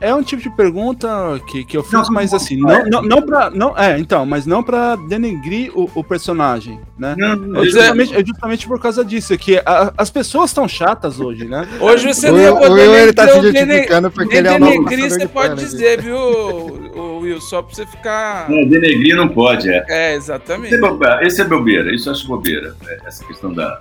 [0.00, 1.08] é, é, é um tipo de pergunta
[1.48, 2.88] que, que eu fiz, Não, mas não, assim, não não, é.
[2.88, 3.50] não, não pra.
[3.50, 7.14] Não, é, então, mas não pra denegrir o, o personagem, né?
[7.18, 11.20] Não, É justamente, é justamente por causa disso, é que a- as pessoas estão chatas
[11.20, 11.68] hoje, né?
[11.80, 14.72] Hoje você não ia o poder ele tá se justificando porque ele é o novo
[14.84, 17.40] denegrir, você de pode dizer, viu, o Will?
[17.40, 18.48] Só pra você ficar.
[18.48, 19.84] não, denegrir não pode, é.
[19.88, 20.74] É, exatamente.
[20.74, 22.74] é, esse é bobeira, isso eu acho bobeira.
[22.86, 23.80] é, Essa questão da,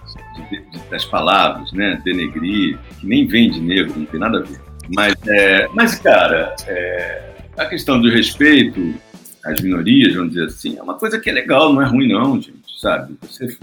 [0.50, 2.02] de- de- das palavras, né?
[2.04, 4.60] Denegrir, que nem vem de negro, não tem nada a ver.
[4.94, 8.96] Mas, é, mas cara, é, a questão do respeito
[9.46, 12.36] às minorias, vamos dizer assim, é uma coisa que é legal, não é ruim, não,
[12.42, 13.16] gente, sabe?
[13.22, 13.58] Você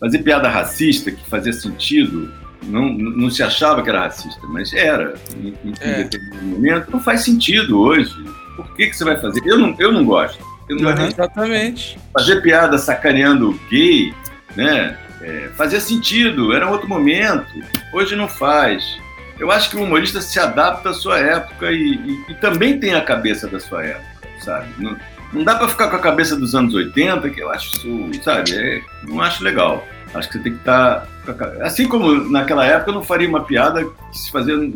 [0.00, 2.30] fazer piada racista que fazia sentido.
[2.64, 5.14] Não, não se achava que era racista, mas era.
[5.36, 6.02] Em, em É.
[6.04, 8.10] determinado momento não faz sentido hoje.
[8.56, 9.42] Por que, que você vai fazer?
[9.44, 10.42] Eu não, eu não gosto.
[10.68, 10.96] Eu não Uhum.
[10.96, 11.12] gosto.
[11.12, 11.98] Exatamente.
[12.12, 14.14] Fazer piada sacaneando gay,
[14.56, 14.96] né?
[15.24, 17.46] É, fazia sentido, era outro momento.
[17.92, 18.98] Hoje não faz.
[19.38, 22.94] Eu acho que o humorista se adapta à sua época e, e- e também tem
[22.94, 24.06] a cabeça da sua época,
[24.40, 24.68] sabe?
[24.78, 24.96] Não,
[25.32, 28.54] não dá pra ficar com a cabeça dos anos 80, que eu acho isso, sabe?
[28.54, 29.84] É, não acho legal.
[30.14, 31.08] Acho que você tem que estar.
[31.26, 34.70] ca- Assim como naquela época eu não faria uma piada que se fazia que,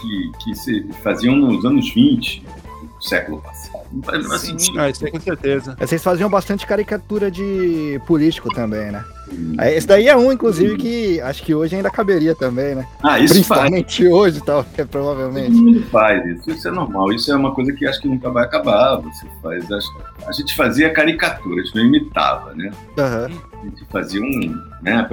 [0.00, 2.40] que, que se faziam nos anos 20
[2.82, 3.63] do século passado.
[3.94, 4.58] Não faz Sim.
[4.58, 4.80] sentido.
[4.80, 5.76] Ah, isso aí com certeza.
[5.78, 9.04] Vocês faziam bastante caricatura de político também, né?
[9.58, 12.86] Aí, Esse daí é um, inclusive, que acho que hoje ainda caberia também, né?
[13.02, 13.60] Ah, isso faz.
[13.70, 15.50] Principalmente hoje, tal, Todo provavelmente.
[15.52, 18.44] mundo faz isso, isso é normal, isso é uma coisa que acho que nunca vai
[18.44, 18.96] acabar.
[18.96, 22.70] Você faz, acho- a gente fazia caricatura, a gente não imitava, né?
[22.98, 23.30] Aham.
[23.62, 24.62] A gente fazia um.
[24.82, 25.06] Né?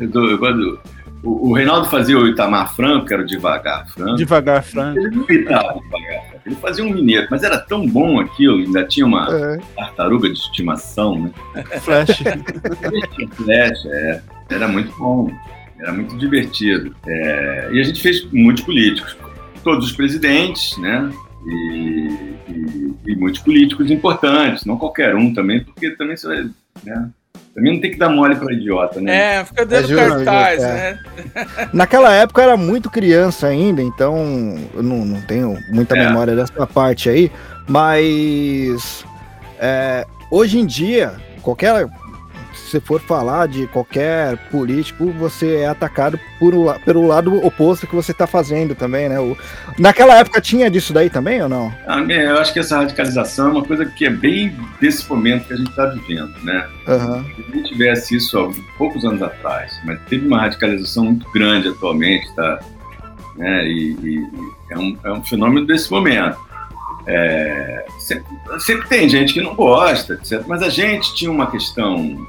[0.00, 0.78] eu dou- eu gosto-
[1.22, 4.14] o, o Reinaldo fazia o Itamar Franco, que era o devagar Franco.
[4.16, 4.98] Devagar, Franco.
[4.98, 8.58] Ele não imitava o devagar Franco, ele fazia um mineiro, mas era tão bom aquilo,
[8.58, 9.58] ainda tinha uma É.
[9.76, 11.62] tartaruga de estimação, né?
[11.80, 12.18] Flash.
[13.36, 14.22] Flash, é.
[14.50, 15.30] Era muito bom,
[15.78, 16.94] era muito divertido.
[17.06, 19.16] É, e a gente fez muitos políticos,
[19.62, 21.10] todos os presidentes, né?
[21.46, 22.08] E,
[22.48, 26.50] e- e muitos políticos importantes, não qualquer um também, porque também você vai.
[26.84, 27.10] Né?
[27.58, 29.36] Também não tem que dar mole para idiota, né?
[29.40, 30.72] É, fica dando É justo, cartaz, é.
[30.72, 30.98] né?
[31.74, 34.16] Naquela época eu era muito criança ainda, então
[34.74, 36.06] eu não, não tenho muita É.
[36.06, 37.32] memória dessa parte aí,
[37.68, 39.04] mas
[39.58, 41.88] é, hoje em dia, qualquer.
[42.68, 46.52] Se você for falar de qualquer político, você é atacado por,
[46.84, 49.18] pelo lado oposto que você tá fazendo também, né?
[49.18, 49.34] O-
[49.78, 51.72] naquela época tinha disso daí também ou não?
[51.86, 55.54] Ah, Eu acho que essa radicalização é uma coisa que é bem desse momento que
[55.54, 56.66] a gente está vivendo, né?
[56.86, 57.24] Aham.
[57.24, 62.30] Se não tivesse isso há poucos anos atrás, mas teve uma radicalização muito grande atualmente,
[62.34, 62.58] tá?
[63.36, 63.66] Né?
[63.66, 66.36] E, e- e é, um, é um fenômeno desse momento.
[67.06, 68.26] É, sempre,
[68.60, 70.42] sempre tem gente que não gosta, etc.
[70.46, 72.26] Mas a gente tinha uma questão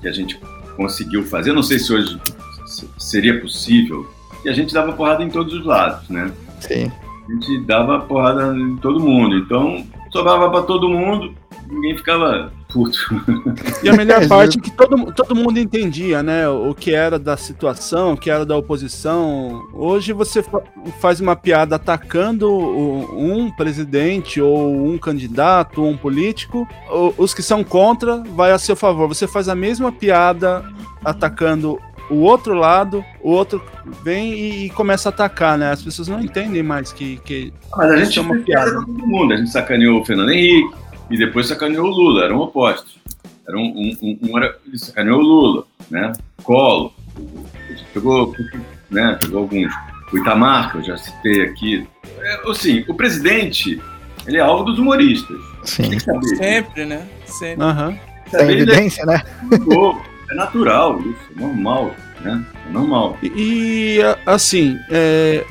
[0.00, 0.38] que a gente
[0.76, 2.20] conseguiu fazer, não sei se hoje
[2.66, 4.06] se- seria possível,
[4.42, 6.30] que a gente dava porrada em todos os lados, né?
[6.60, 6.90] Sim.
[7.28, 9.36] A gente dava porrada em todo mundo.
[9.36, 11.34] Então, sobrava para todo mundo,
[11.68, 12.98] ninguém ficava puto.
[13.82, 16.48] E a melhor É, parte é que todo, todo mundo entendia, né?
[16.48, 19.66] O que era da situação, o que era da oposição.
[19.72, 20.62] Hoje você fa-
[21.00, 26.66] faz uma piada atacando um presidente, ou um candidato, ou um político.
[27.16, 29.08] Os que são contra vai a seu favor.
[29.08, 30.64] Você faz a mesma piada
[31.04, 31.78] atacando
[32.10, 33.62] o outro lado, o outro
[34.02, 35.70] vem e, e começa a atacar, né?
[35.72, 37.18] As pessoas não entendem mais que.
[37.18, 39.34] que Mas a gente é uma piada todo mundo.
[39.34, 40.70] A gente sacaneou o Fernando Henrique
[41.10, 42.24] e depois sacaneou o Lula.
[42.24, 42.98] Eram opostos.
[43.46, 46.12] Era um, um, um, um era, ele sacaneou o Lula, né?
[46.42, 46.92] Colo.
[47.92, 48.34] Pegou,
[48.90, 49.18] né?
[49.20, 49.72] pegou alguns.
[50.12, 51.86] O Itamar, que eu já citei aqui.
[52.20, 53.80] É, assim, o presidente,
[54.26, 55.36] ele é alvo dos humoristas.
[55.64, 55.82] Sim.
[55.82, 56.36] Tem que saber.
[56.36, 57.06] Sempre, né?
[57.26, 57.64] Sempre.
[57.64, 57.98] Aham.
[58.30, 59.22] Tem evidência, né?
[59.64, 59.98] Pô,
[60.30, 62.44] É natural isso, é normal, né?
[62.68, 63.18] É normal.
[63.22, 65.44] E, e, assim, é,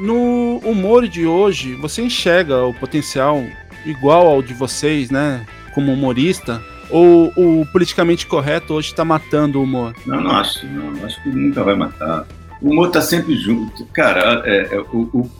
[0.00, 3.42] no humor de hoje, você enxerga o potencial
[3.86, 5.46] igual ao de vocês, né?
[5.74, 6.62] Como humorista?
[6.90, 9.94] Ou o politicamente correto hoje tá matando o humor?
[10.06, 11.04] Não, não acho, não.
[11.04, 12.26] Acho que nunca vai matar.
[12.62, 13.84] O humor tá sempre junto.
[13.86, 15.30] Cara, é, é, o, o-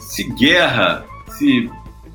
[0.00, 1.70] se guerra, se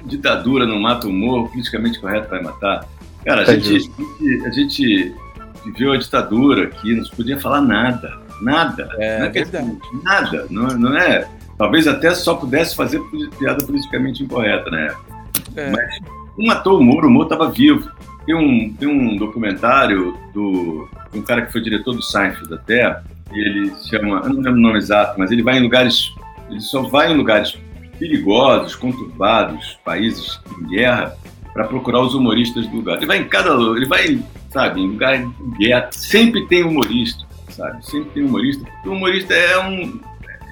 [0.05, 2.85] ditadura não mata o humor, o politicamente correto vai matar.
[3.23, 5.15] Cara, a, É gente, a gente- a gente
[5.63, 8.19] viveu a ditadura aqui, não se podia falar nada.
[8.41, 8.89] Nada.
[8.97, 9.65] É, não é verdade.
[9.69, 10.47] questão- Nada.
[10.49, 11.27] Não, não é.
[11.59, 12.99] Talvez até só pudesse fazer
[13.37, 15.10] piada politicamente incorreta na época.
[15.55, 15.71] É.
[15.71, 15.99] Mas
[16.37, 17.89] não matou o Moro, o Moro estava vivo.
[18.25, 23.01] Tem um, tem um documentário do, um cara que foi diretor do Seinfeld até,
[23.33, 26.13] e ele chama, eu não lembro o nome exato, mas ele vai em lugares,
[26.49, 27.57] ele só vai em lugares
[27.97, 31.15] perigosos, conturbados, países em guerra,
[31.53, 32.97] para procurar os humoristas do lugar.
[32.97, 37.85] Ele vai em cada, ele vai, sabe, em lugar em guerra, sempre tem humorista, sabe?
[37.85, 39.99] Sempre tem humorista, porque o humorista é um,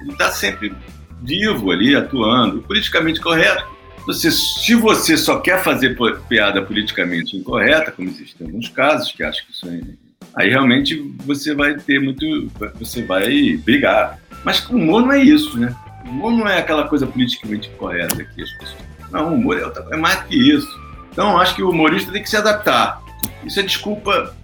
[0.00, 0.72] ele está sempre
[1.22, 3.64] vivo ali, atuando, politicamente correto.
[4.06, 5.96] Você, se você só quer fazer
[6.28, 9.80] piada politicamente incorreta, como existem alguns casos que acho que isso é,
[10.34, 14.18] aí realmente você vai ter muito, você vai brigar.
[14.44, 15.74] Mas o humor não é isso, né?
[16.04, 18.90] O humor não é aquela coisa politicamente correta que as pessoas.
[19.10, 20.68] Não, o humor é, é mais que isso.
[21.12, 23.02] Então, acho que o humorista tem que se adaptar.
[23.44, 24.34] Isso é desculpa,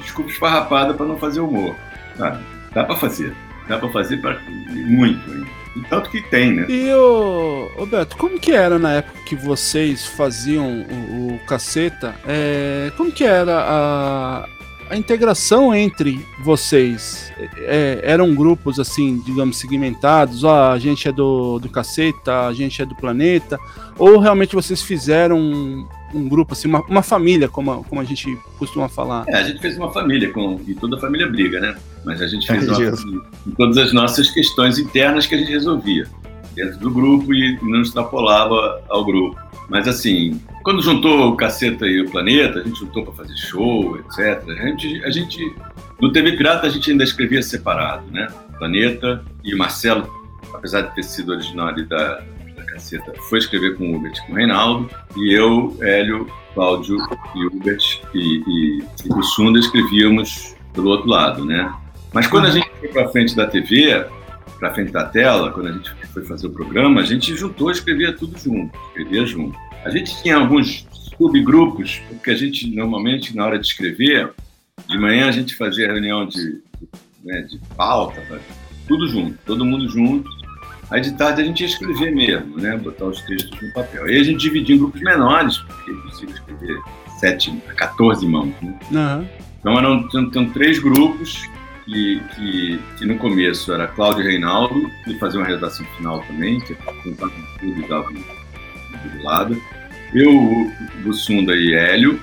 [0.00, 1.74] desculpa esfarrapada para não fazer humor?
[2.16, 3.34] Dá para fazer,
[3.66, 4.38] dá para fazer pra,
[4.70, 5.46] muito, hein?
[5.78, 6.66] E tanto que tem, né?
[6.68, 12.14] E o Roberto, como que era na época que vocês faziam o, o caceta?
[12.26, 14.48] É, como que era a,
[14.90, 21.58] a integração entre vocês é, eram grupos assim, digamos, segmentados, ó, a gente é do,
[21.58, 23.58] do caceta, a gente é do planeta,
[23.98, 28.04] ou realmente vocês fizeram um, um grupo, assim, uma, uma família, como a, como a
[28.04, 29.24] gente costuma falar?
[29.28, 31.76] É, a gente fez uma família, com, e toda a família briga, né?
[32.04, 33.24] Mas a gente fez É uma
[33.56, 36.06] todas as nossas questões internas que a gente resolvia
[36.54, 39.47] dentro do grupo e não extrapolava ao grupo.
[39.68, 43.98] Mas assim, quando juntou o Caceta e o Planeta, a gente juntou para fazer show,
[43.98, 44.42] etc.
[44.48, 45.54] A gente, a gente,
[46.00, 48.26] no TV Pirata a gente ainda escrevia separado, né?
[48.58, 50.10] Planeta e o Marcelo,
[50.54, 52.22] apesar de ter sido original ali da,
[52.56, 56.98] da Caceta, foi escrever com o Hubert e com o Reinaldo, e eu, Hélio, Cláudio
[57.34, 61.72] e Hubert e, e, e o Sunda escrevíamos pelo outro lado, né?
[62.12, 64.06] Mas quando a gente foi para frente da TV,
[64.58, 68.12] para frente da tela, quando a gente foi fazer o programa, a gente juntou, escrevia
[68.12, 69.58] tudo junto, escrevia junto.
[69.84, 74.32] A gente tinha alguns subgrupos, porque a gente normalmente na hora de escrever,
[74.86, 76.60] de manhã a gente fazia reunião de,
[77.24, 78.22] né, de pauta,
[78.86, 80.28] tudo junto, todo mundo junto.
[80.90, 84.04] Aí de tarde a gente ia escrever mesmo, né, botar os textos no papel.
[84.04, 86.78] Aí a gente dividia em grupos menores, porque é possível escrever
[87.20, 88.78] 7 a 14 mãos, né?
[88.92, 89.28] Aham.
[89.60, 91.42] Então eram, tinham, tinham três grupos
[91.88, 96.74] que, que, que no começo era Cláudio Reinaldo, que faziam uma redação final também, que
[96.74, 99.62] contavam tudo e davam do lado.
[100.14, 100.70] Eu,
[101.02, 102.20] Bussunda e Hélio,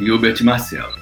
[0.00, 0.92] e Hubert e Marcelo.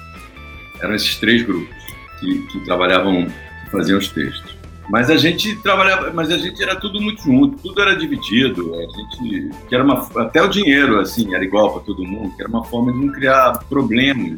[0.81, 1.75] Eram esses três grupos
[2.19, 4.55] que, que trabalhavam, que faziam os textos.
[4.89, 8.75] Mas a gente trabalhava, mas a gente era tudo muito junto, tudo era dividido.
[8.75, 12.41] A gente, que era uma, até o dinheiro assim era igual para todo mundo, que
[12.43, 14.37] era uma forma de não criar problemas,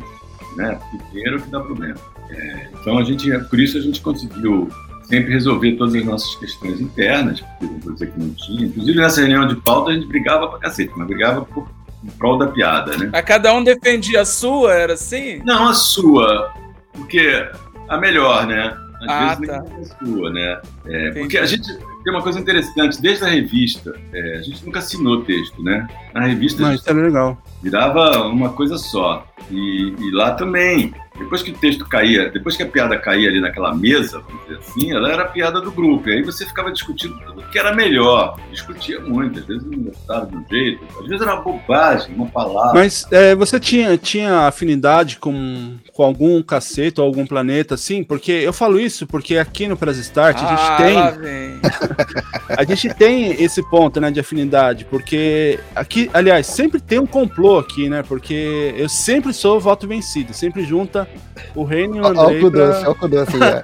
[0.56, 0.80] né?
[0.90, 1.98] Porque dinheiro é o que dá problema.
[2.30, 4.70] É, então a gente, por isso a gente conseguiu
[5.04, 8.66] sempre resolver todas as nossas questões internas, porque não vou dizer que não tinha.
[8.66, 11.68] Inclusive nessa reunião de pauta a gente brigava pra cacete, mas brigava por,
[12.04, 13.10] em prol da piada, né?
[13.14, 15.42] A cada um defendia a sua, era assim?
[15.46, 16.52] Não a sua,
[16.94, 17.48] porque
[17.88, 18.76] a melhor, né?
[19.04, 19.62] Às Ah, vezes tá.
[19.64, 20.62] nem a sua, né?
[20.88, 21.68] É, porque a gente
[22.04, 25.88] tem uma coisa interessante, desde a revista, é, a gente nunca assinou texto, né?
[26.14, 27.42] Na revista a Não, gente isso era legal.
[27.62, 29.26] virava uma coisa só.
[29.52, 33.40] E, e lá também, depois que o texto caía, depois que a piada caía ali
[33.40, 36.10] naquela mesa, vamos dizer assim, ela era a piada do grupo.
[36.10, 38.40] E aí você ficava discutindo tudo que era melhor.
[38.52, 42.28] Discutia muito, às vezes não gostava de um jeito, às vezes era uma bobagem, uma
[42.28, 42.74] palavra.
[42.74, 48.04] Mas é, você tinha, tinha afinidade com, com algum cacete ou algum planeta, assim?
[48.04, 50.96] Porque eu falo isso porque aqui no Press Start a ah, gente tem.
[50.96, 51.60] lá vem.
[52.50, 57.60] A gente tem esse ponto, né, de afinidade, porque aqui, aliás, sempre tem um complô
[57.60, 58.04] aqui, né?
[58.04, 61.07] Porque eu sempre sou voto vencido, sempre junta
[61.56, 62.40] o Reino e o Olha o Andrei.
[62.52, 63.62] pra- o já.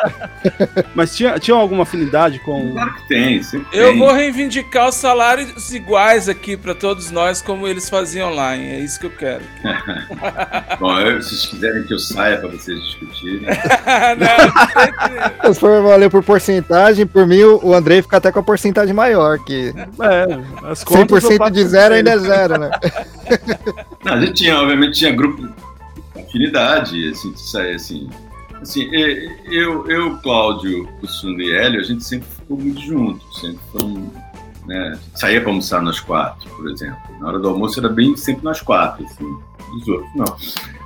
[0.96, 2.72] Mas tinha, tinha alguma afinidade com.
[2.72, 4.00] Claro que tem, sempre Eu tem.
[4.00, 8.68] vou reivindicar os salários iguais aqui pra todos nós, como eles faziam lá, hein?
[8.74, 9.44] É isso que eu quero.
[10.80, 13.42] Bom, eu- se vocês quiserem que eu saia para vocês discutirem.
[15.44, 18.94] Não, Se for valer por porcentagem, por mim o Andrei fica até com a porcentagem
[18.94, 21.24] maior, que É, as contas.
[21.24, 22.72] eu 100% passo de zero ainda é zero, né?
[24.04, 25.48] Não, a gente tinha, obviamente, tinha grupo
[26.34, 27.34] afinidade, assim,
[27.76, 28.10] assim.
[28.60, 28.89] Assim,
[29.46, 34.10] eu, eu, Cláudio, o Sundo e Hélio, a gente sempre ficou muito juntos, sempre fomos,
[34.65, 36.98] né, saía para almoçar nós quatro, por exemplo.
[37.19, 39.26] Na hora do almoço era bem sempre nós quatro, assim,
[39.76, 40.38] os outros não.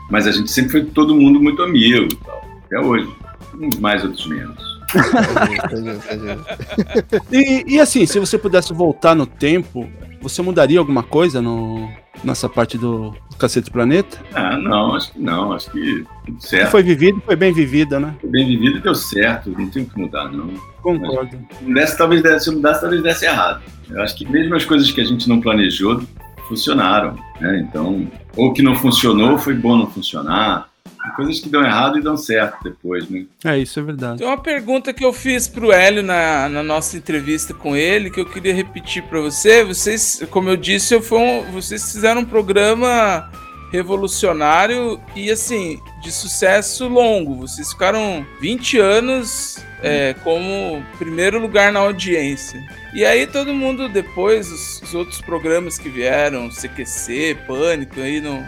[0.10, 3.14] Mas a gente sempre foi todo mundo muito amigo tal, até hoje.
[3.60, 4.78] Uns mais, outros menos.
[7.32, 9.88] E, e assim, se você pudesse voltar no tempo,
[10.22, 11.90] você mudaria alguma coisa no,
[12.24, 14.18] nessa parte do, do Cacete Planeta?
[14.34, 16.72] Ah, não, acho que não, acho que tudo certo.
[16.72, 18.16] foi vivido, foi bem vivida, né?
[18.20, 20.50] Foi bem vivido e deu certo, não tem o que mudar, não.
[20.82, 21.38] Concordo.
[21.58, 23.62] Se mudasse, talvez desse, se mudasse, talvez desse errado.
[23.90, 26.02] Eu acho que mesmo as coisas que a gente não planejou
[26.48, 27.60] funcionaram, né?
[27.68, 30.67] Então, ou que não funcionou, foi bom não funcionar.
[31.16, 33.26] Coisas que dão errado e dão certo depois, né?
[33.46, 34.20] É, isso é verdade.
[34.20, 38.20] Tem uma pergunta que eu fiz pro Hélio na, na nossa entrevista com ele que
[38.20, 39.64] eu queria repetir pra você.
[39.64, 43.30] Vocês, como eu disse, eu fui um- vocês fizeram um programa
[43.72, 47.36] revolucionário e assim de sucesso longo.
[47.36, 52.60] Vocês ficaram 20 anos é, como primeiro lugar na audiência.
[52.94, 58.44] E aí todo mundo depois os, os outros programas que vieram, CQC, Pânico aí no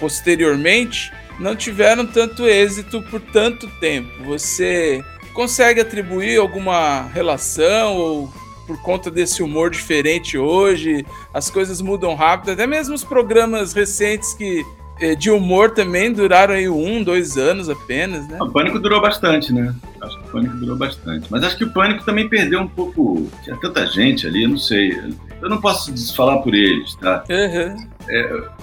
[0.00, 4.08] posteriormente não tiveram tanto êxito por tanto tempo.
[4.24, 8.32] Você consegue atribuir alguma relação ou
[8.66, 14.32] por conta desse humor diferente hoje, as coisas mudam rápido, até mesmo os programas recentes
[14.34, 14.64] que
[15.00, 18.38] eh, de humor também duraram aí um, dois anos apenas, né?
[18.40, 19.74] O Pânico durou bastante, né?
[20.00, 21.26] Acho que o Pânico durou bastante.
[21.28, 23.28] Mas acho que o Pânico também perdeu um pouco.
[23.42, 24.92] Tinha tanta gente ali, eu não sei.
[25.40, 27.24] Eu não posso falar por eles, tá?
[27.28, 27.88] Uhum.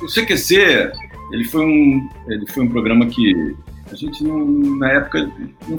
[0.02, 0.92] O CQC,
[1.32, 3.56] ele foi um, ele foi um programa que
[3.92, 4.46] A gente, não,
[4.78, 5.32] na época,
[5.68, 5.78] não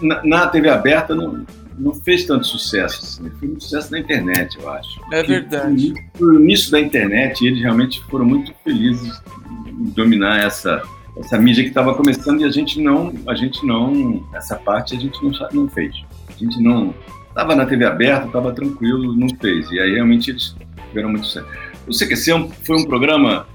[0.00, 1.44] na, na TV aberta, não,
[1.78, 3.00] não fez tanto sucesso.
[3.02, 3.30] Assim.
[3.38, 5.00] Foi um sucesso na internet, eu acho.
[5.12, 5.94] É verdade.
[6.18, 9.20] No início da internet, eles realmente foram muito felizes
[9.68, 10.82] em dominar essa,
[11.16, 14.98] essa mídia que estava começando e a gente não, a gente não, essa parte a
[14.98, 15.94] gente não, não fez.
[16.28, 16.94] A gente não
[17.28, 19.70] estava na TV aberta, estava tranquilo, não fez.
[19.70, 20.54] E aí realmente eles
[20.88, 21.46] tiveram muito sucesso.
[21.86, 23.46] O CQC é foi um programa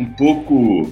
[0.00, 0.90] um pouco,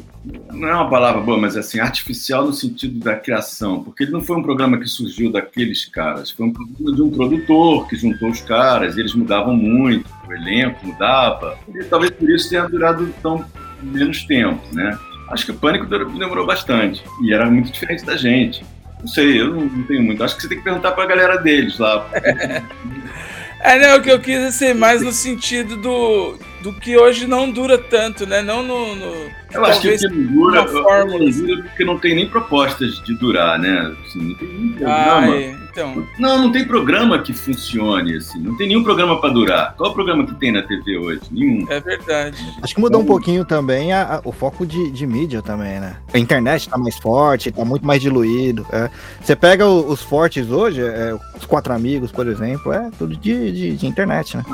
[0.52, 4.22] não é uma palavra boa, mas assim, artificial no sentido da criação, porque ele não
[4.22, 8.28] foi um programa que surgiu daqueles caras, foi um programa de um produtor que juntou
[8.28, 13.12] os caras, e eles mudavam muito, o elenco mudava, e talvez por isso tenha durado
[13.22, 13.44] tão
[13.82, 14.98] menos tempo, né?
[15.30, 18.64] Acho que o Pânico demorou bastante, e era muito diferente da gente.
[19.00, 20.22] Não sei, eu não, tenho muito.
[20.24, 22.04] Acho que você tem que perguntar pra galera deles lá.
[23.60, 27.50] É, não, o que eu quis dizer mais no sentido do, do que hoje não
[27.50, 28.40] dura tanto, né?
[28.40, 28.94] Não no.
[28.94, 32.14] no- Eu acho que o talvez que não dura, fórmula, não dura porque não tem
[32.14, 33.94] nem propostas de durar, né?
[34.06, 36.04] Assim, não tem nenhum Ah, é, então.
[36.18, 38.38] Não, não tem programa que funcione, assim.
[38.40, 39.74] Não tem nenhum programa pra durar.
[39.76, 41.20] Qual é o programa que tem na TV hoje?
[41.30, 41.66] Nenhum.
[41.70, 42.36] É verdade.
[42.62, 45.96] Acho que mudou um pouquinho também a- a- o foco de, de mídia também, né?
[46.12, 48.66] A internet tá mais forte, tá muito mais diluído.
[48.72, 48.90] é.
[49.22, 53.52] Você pega o- os fortes hoje, é, os quatro amigos, por exemplo, é tudo de,
[53.52, 54.44] de, de internet, né?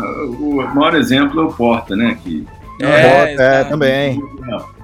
[0.41, 2.19] O maior exemplo é o Porta, né?
[2.23, 2.45] Que,
[2.81, 3.71] é, exato.
[3.71, 4.21] também.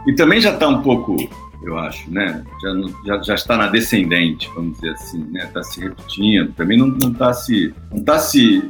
[0.06, 1.16] E também já está um pouco,
[1.62, 2.42] eu acho, né?
[2.62, 2.70] Já,
[3.06, 5.44] já, já está na descendente, vamos dizer assim, né?
[5.44, 6.52] Está se repetindo.
[6.54, 8.62] Também não está se, não tá se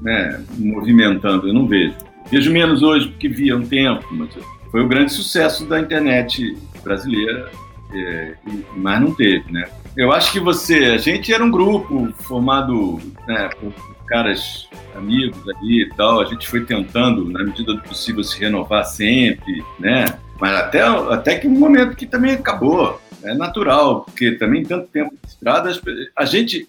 [0.00, 1.94] né, movimentando, eu não vejo.
[2.30, 4.30] Vejo menos hoje porque via um tempo, mas
[4.70, 7.50] foi o grande sucesso da internet brasileira,
[7.92, 8.34] é,
[8.76, 9.64] mas não teve, né?
[9.96, 12.98] Eu acho que você, a gente era um grupo formado
[13.28, 13.72] né, por
[14.06, 18.84] caras amigos ali e tal, a gente foi tentando, na medida do possível, se renovar
[18.84, 20.18] sempre, né?
[20.40, 23.00] Mas até, até que um momento que também acabou.
[23.22, 25.72] É natural, porque também tanto tempo de estrada,
[26.14, 26.68] a gente,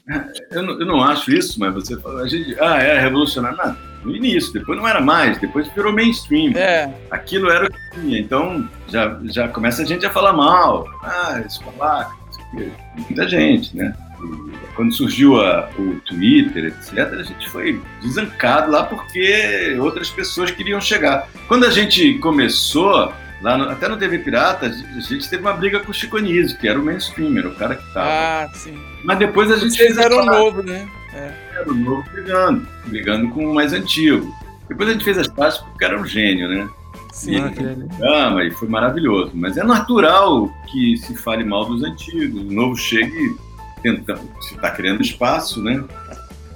[0.51, 3.57] eu não, eu não acho isso, mas você fala, a gente, ah, é revolucionário.
[3.57, 6.53] Não, no início, depois não era mais, depois virou mainstream.
[6.55, 10.87] É, Aquilo era o que tinha, então já, já começa a gente a falar mal.
[11.03, 12.71] Ah, esse babaca, não sei o quê.
[12.99, 13.93] muita gente, né?
[14.77, 20.79] Quando surgiu a- o Twitter, etc., a gente foi desancado lá porque outras pessoas queriam
[20.79, 21.27] chegar.
[21.49, 23.11] Quando a gente começou,
[23.41, 26.57] lá no- até no TV Pirata, a gente teve uma briga com o Chico Anísio,
[26.57, 28.07] que era o mainstream, era o cara que tava.
[28.09, 28.77] ah, sim.
[29.03, 30.87] Mas depois a gente Vocês eram novo, né?
[31.13, 34.33] era o novo brigando, brigando com o mais antigo.
[34.67, 36.67] Depois a gente fez as pazes porque era um gênio, né?
[37.13, 37.39] Sim.
[37.49, 39.31] programa e foi maravilhoso.
[39.33, 42.41] Mas é natural que se fale mal dos antigos.
[42.41, 43.37] O novo chegue
[43.81, 45.81] tentando, se está criando espaço, né?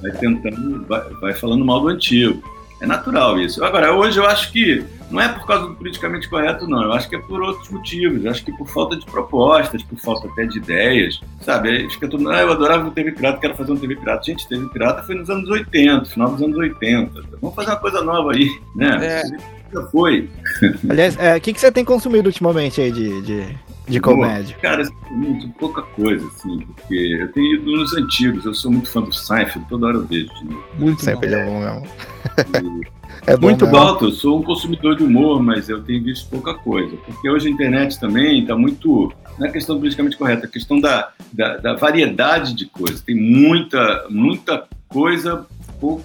[0.02, 2.44] Vai tentando, vai, vai falando mal do antigo.
[2.82, 3.64] É natural isso.
[3.64, 6.84] Agora, hoje eu acho que não é por causa do politicamente correto, não.
[6.84, 8.24] Eu acho que é por outros motivos.
[8.24, 11.20] Eu acho que por falta de propostas, por falta até de ideias.
[11.42, 11.90] Sabe?
[11.90, 14.24] Fica todo mundo, ah, eu adorava o TV Pirata, quero fazer um TV Pirata.
[14.24, 17.22] Gente, TV Pirata foi nos anos 80, final dos anos 80.
[17.42, 18.98] Vamos fazer uma coisa nova aí, né?
[19.02, 19.24] É.
[19.74, 20.30] Já foi.
[20.90, 23.58] Aliás, é, o que, que você tem consumido ultimamente aí de, de,
[23.90, 24.56] de comédia?
[24.62, 28.90] Cara, assim, muito pouca coisa, assim, porque eu tenho ido nos antigos, eu sou muito
[28.92, 30.34] fã do Seinfeld, toda hora eu vejo.
[30.36, 30.64] de novo.
[30.78, 31.12] Muito bom.
[31.12, 32.90] é bom mesmo.
[33.26, 36.54] É bom Muito alto, eu sou um consumidor de humor, mas eu tenho visto pouca
[36.54, 36.96] coisa.
[37.06, 39.14] Porque hoje a internet também está muito.
[39.38, 43.02] Não é questão politicamente correta, é questão da, da, da variedade de coisas.
[43.02, 45.46] Tem muita, muita coisa,
[45.80, 46.04] pouco,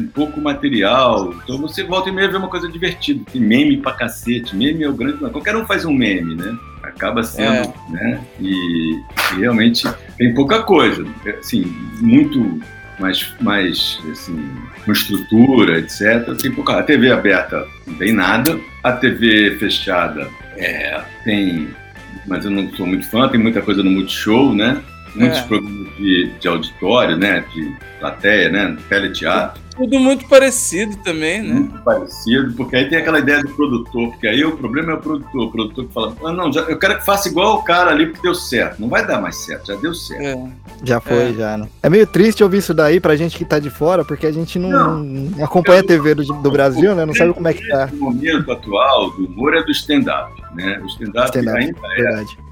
[0.00, 1.34] um pouco material.
[1.42, 3.24] Então você volta e meia vê uma coisa divertida.
[3.32, 4.56] Tem meme pra cacete.
[4.56, 5.18] Meme é o grande.
[5.18, 6.56] Qualquer um faz um meme, né?
[6.82, 8.20] Acaba sendo, né?
[8.40, 9.00] E,
[9.34, 9.86] e realmente
[10.16, 11.06] tem pouca coisa.
[11.38, 11.64] Assim,
[12.00, 12.60] muito
[12.98, 14.50] mais, mais assim,
[14.84, 16.36] com estrutura, etc.
[16.40, 16.78] Tem pouca.
[16.78, 18.58] A TV aberta não tem nada.
[18.82, 21.68] A TV fechada é, tem.
[22.26, 24.80] Mas eu não sou muito fã, tem muita coisa no Multishow, né?
[25.14, 25.42] Muitos É.
[25.42, 27.44] programas de, de auditório, né?
[27.52, 28.76] De plateia, né?
[28.88, 31.54] Teleteatro Tudo muito parecido também, né?
[31.54, 34.98] muito parecido, porque aí tem aquela ideia do produtor, porque aí o problema é o
[34.98, 37.90] produtor, o produtor que fala, ah, não, já, eu quero que faça igual o cara
[37.90, 38.78] ali porque deu certo.
[38.78, 40.22] Não vai dar mais certo, já deu certo.
[40.22, 40.48] É.
[40.84, 41.32] Já foi, É.
[41.32, 41.66] já, né?
[41.82, 44.58] É meio triste ouvir isso daí pra gente que tá de fora, porque a gente
[44.58, 44.98] não, Não.
[44.98, 47.06] não acompanha a TV do, do Brasil, né?
[47.06, 47.88] Não sabe como é que tá.
[47.92, 50.78] O momento atual do humor é do stand-up, né?
[50.82, 51.58] O stand-up Stand-up.
[51.58, 51.78] ainda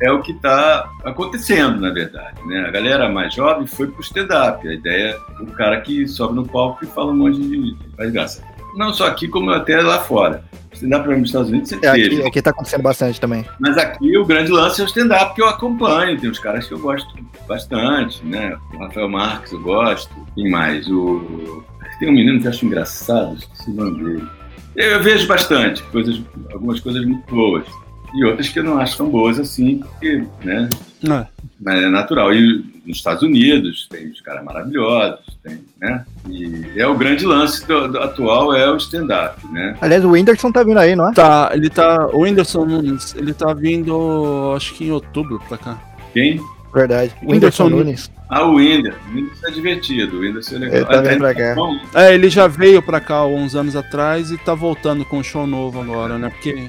[0.02, 2.60] é, é o que está acontecendo, na verdade, né?
[2.66, 4.66] A galera mais jovem foi pro stand-up.
[4.66, 8.12] A ideia é o cara que sobe no palco e fala um monte de faz
[8.12, 8.42] graça.
[8.76, 10.44] Não só aqui, como até lá fora.
[10.70, 12.16] O stand-up nos Estados Unidos sempre É, teve.
[12.18, 13.44] aqui, aqui tá acontecendo bastante também.
[13.58, 16.20] Mas aqui o grande lance é o stand-up que eu acompanho.
[16.20, 17.08] Tem uns caras que eu gosto
[17.48, 18.56] bastante, né?
[18.74, 20.14] O Rafael Marques eu gosto.
[20.36, 20.86] Tem mais.
[20.88, 21.64] O...
[21.98, 24.28] Tem um menino que eu acho engraçado, esqueci o nome dele.
[24.76, 26.22] Eu vejo bastante, coisas,
[26.52, 27.66] algumas coisas muito boas.
[28.14, 30.68] E outras que eu não acho tão boas assim, porque, né?
[31.04, 31.26] É.
[31.60, 32.32] Mas é natural.
[32.32, 36.04] E nos Estados Unidos tem os caras maravilhosos, tem, né?
[36.28, 39.76] E é o grande lance do, do atual é o stand-up, né?
[39.80, 41.12] Aliás, o Whindersson tá vindo aí, não é?
[41.12, 42.06] Tá, ele tá.
[42.12, 45.78] O Whindersson Nunes, ele tá vindo, acho que em outubro pra cá.
[46.12, 46.40] Quem?
[46.72, 47.14] Verdade.
[47.22, 48.10] Whindersson Whindersson Nunes.
[48.28, 48.98] Ah, o Whindersson.
[49.10, 50.16] O Whindersson é divertido.
[50.16, 50.76] O Whindersson é legal.
[50.76, 51.54] Ele tá vindo pra cá.
[51.54, 55.18] Bom, É, ele já veio pra cá há uns anos atrás e tá voltando com
[55.18, 56.28] um show novo agora, né?
[56.30, 56.68] Porque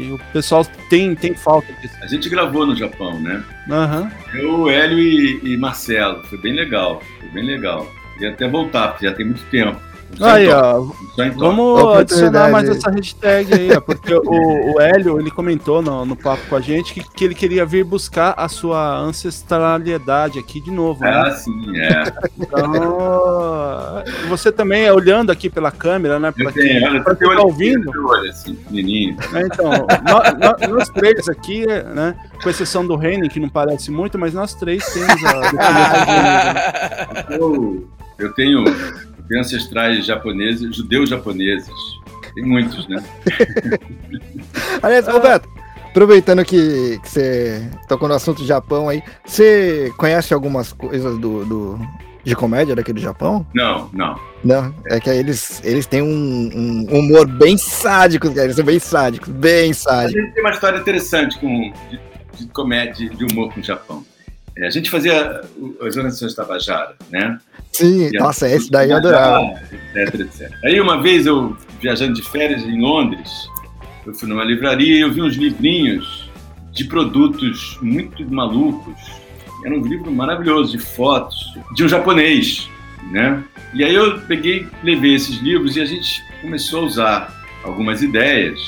[0.00, 1.94] que o pessoal tem, tem falta disso.
[2.02, 3.42] A gente gravou no Japão, né?
[3.68, 4.10] Aham.
[4.34, 6.22] Eu, Hélio e, e Marcelo.
[6.24, 7.02] Foi bem legal.
[7.18, 7.90] Foi bem legal.
[8.20, 9.80] E até voltar, porque já tem muito tempo.
[10.18, 10.86] Aí, ó,
[11.36, 16.14] vamos adicionar mais essa hashtag aí, ó, porque o, o Hélio, ele comentou no, no
[16.16, 20.70] papo com a gente que, que ele queria vir buscar a sua ancestralidade aqui de
[20.70, 21.10] novo, né?
[21.26, 22.02] Ah, sim, é.
[22.38, 22.70] Então,
[24.28, 26.28] você também, é olhando aqui pela câmera, né?
[26.28, 27.90] Eu Pra tenho, quem tá olho, ouvindo.
[28.08, 29.16] olho assim, pequenininho.
[29.34, 32.14] É, então, nó- nó- nós, três aqui, né?
[32.42, 35.40] Com exceção do Renan, que não parece muito, mas nós três temos a
[37.34, 37.88] Eu,
[38.18, 38.64] eu tenho,
[39.30, 41.70] tenho ancestrais japoneses, judeus japoneses.
[42.34, 43.02] Tem muitos, né?
[44.82, 45.48] Aliás, Roberto,
[45.88, 51.78] aproveitando que, que você tocou no assunto Japão aí, você conhece algumas coisas do, do-
[52.22, 53.46] de comédia daqui do Japão?
[53.54, 54.18] Não, não.
[54.44, 58.44] Não, é que eles, eles têm um, um humor bem sádico, cara.
[58.44, 60.22] Eles são bem sádicos, bem A sádicos.
[60.22, 62.00] gente tem uma história interessante com, de,
[62.38, 64.04] de comédia, de humor com o Japão.
[64.60, 65.40] É, a gente fazia
[65.80, 67.38] as orações Tabajara, né?
[67.72, 69.54] Sim, E nossa, a- esse daí eu adorava.
[69.96, 70.52] Etc, etc.
[70.64, 73.30] Aí uma vez eu, viajando de férias em Londres,
[74.06, 76.28] eu fui numa livraria e eu vi uns livrinhos
[76.72, 78.94] de produtos muito malucos.
[79.64, 81.36] Era um livro maravilhoso de fotos
[81.74, 82.68] de um japonês,
[83.12, 83.42] né?
[83.74, 88.58] E aí eu peguei, levei esses livros e a gente começou a usar algumas ideias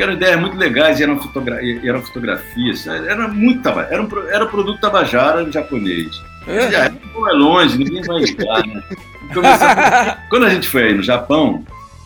[0.00, 2.86] que eram ideias muito legais e eram, fotogra e eram fotografias.
[2.86, 6.22] Era muito era um, era produto tabajara japonês.
[6.46, 6.70] É.
[6.70, 8.82] Já, não é longe, ninguém vai ligar, né?
[10.30, 11.62] Quando a gente foi aí no Japão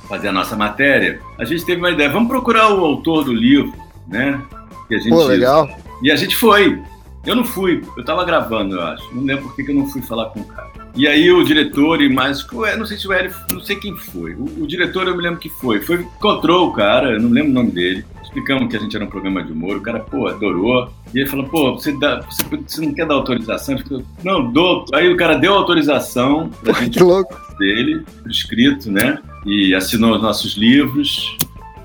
[0.09, 3.73] fazer a nossa matéria, a gente teve uma ideia, vamos procurar o autor do livro,
[4.09, 4.43] né?
[4.89, 5.71] Que a gente, Pô, legal.
[6.03, 6.83] E a gente foi.
[7.25, 9.15] Eu não fui, eu tava gravando, eu acho.
[9.15, 10.69] Não lembro por que que eu não fui falar com o cara.
[10.97, 12.47] E aí o diretor e mais,
[12.79, 14.35] não sei se o Hélio, não sei quem foi.
[14.35, 15.81] O, o diretor eu me lembro que foi.
[15.81, 18.05] Foi, encontrou o cara, eu não lembro o nome dele.
[18.23, 20.89] Explicamos que a gente era um programa de humor, o cara, pô, adorou.
[21.15, 23.77] E ele falou, pô, você, dá, você, você não quer dar autorização?
[23.79, 24.85] Falei, não, dou.
[24.93, 27.35] Aí o cara deu autorização pra gente Que louco.
[27.59, 29.19] dele, escrito, né?
[29.47, 31.37] E assinou os nossos livros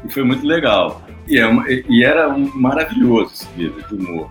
[0.06, 1.04] e foi muito legal.
[1.28, 4.30] E, é uma- e era um maravilhoso esse livro de humor.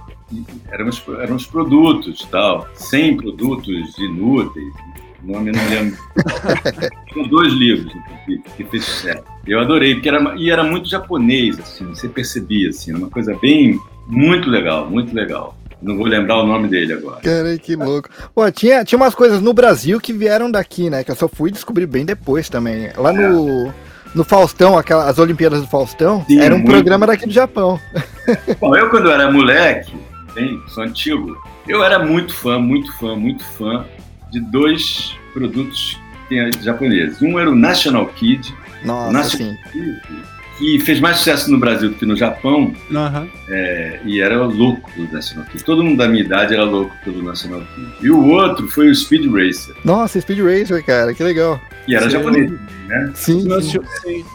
[0.71, 4.73] Eram os, eram os produtos tal, 100 produtos inúteis.
[5.23, 5.99] O nome não lembro.
[7.13, 9.25] Tinha dois livros, inclusive, que fez sucesso.
[9.47, 13.81] Eu adorei, porque era, e era muito japonês, assim, você percebia, assim, uma coisa bem,
[14.07, 15.57] muito legal, muito legal.
[15.81, 17.21] Não vou lembrar o nome dele agora.
[17.21, 18.09] Cara, que louco.
[18.35, 21.05] Pô, tinha, tinha umas coisas no Brasil que vieram daqui, né?
[21.05, 22.91] Que eu só fui descobrir bem depois também.
[22.97, 23.73] Lá no,
[24.13, 26.73] no Faustão, aquela, as Olimpíadas do Faustão, Sim, era um muito.
[26.73, 27.79] programa daqui do Japão.
[28.61, 29.95] Bom, eu quando era moleque,
[30.39, 31.37] bem, sou antigo,
[31.67, 33.85] eu era muito fã, muito fã, muito fã
[34.31, 35.99] de dois produtos
[36.63, 37.21] japoneses.
[37.21, 39.37] Um era o National Kid, Nossa, Nossa.
[39.37, 39.57] assim.
[40.59, 43.29] que fez mais sucesso no Brasil do que no Japão, Aham.
[43.49, 45.65] é, e era louco pelo National Kid.
[45.65, 47.89] Todo mundo da minha idade era louco pelo National Kid.
[48.03, 51.61] E o outro foi o Speed Racer, Nossa, Speed Racer, cara, que legal.
[51.87, 52.11] que era Sim.
[52.11, 52.51] japonês,
[52.87, 53.13] né?
[53.15, 53.45] Sim.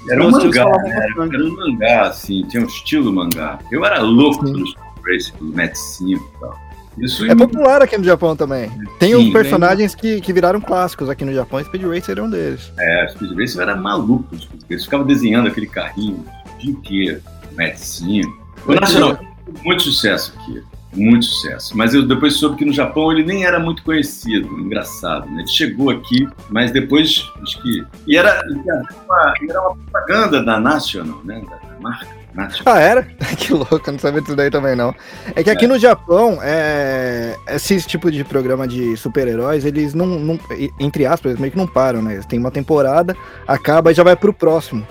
[0.09, 1.09] Era um mangá, né?
[1.17, 3.59] Era, um mangá, assim, tinha um estilo mangá.
[3.71, 4.53] Eu era louco Sim.
[4.53, 4.92] pelo
[5.41, 6.59] Match 5 e tal.
[6.97, 8.69] Isso É popular aqui no Japão também.
[8.99, 12.21] Tem Sim, os personagens que, que viraram clássicos aqui no Japão, e Speed Racer é
[12.21, 12.71] um deles.
[12.77, 14.35] É, Speed Racer era maluco.
[14.35, 14.67] o Speed Racer.
[14.69, 16.23] Eles ficavam desenhando aquele carrinho
[16.53, 17.21] o dia inteiro,
[17.57, 18.43] Match 5.
[18.67, 19.33] O Nacional
[19.63, 20.63] muito sucesso aqui.
[20.95, 21.75] Muito sucesso.
[21.75, 24.47] Mas eu depois soube que no Japão ele nem era muito conhecido.
[24.59, 25.39] Engraçado, né?
[25.39, 27.83] Ele chegou aqui, mas depois acho que.
[28.05, 31.41] E era, era, uma, era uma propaganda da National, né?
[31.41, 32.22] Da marca.
[32.65, 33.07] Ah, era?
[33.37, 34.93] Que louco, eu não sabia disso daí também não.
[35.35, 40.39] É que aqui no Japão, é, esse tipo de programa de super-heróis, eles não, não-
[40.79, 42.13] entre aspas, eles meio que não param, né?
[42.13, 43.15] Eles têm uma temporada,
[43.47, 44.85] acaba e já vai pro próximo.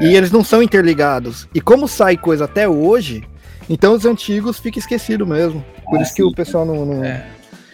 [0.00, 1.48] E eles não são interligados.
[1.54, 3.24] E como sai coisa até hoje,
[3.68, 5.64] então os antigos ficam esquecidos mesmo.
[5.84, 6.28] Por Ah, isso que sim.
[6.28, 6.86] o pessoal não...
[6.86, 7.26] não- É.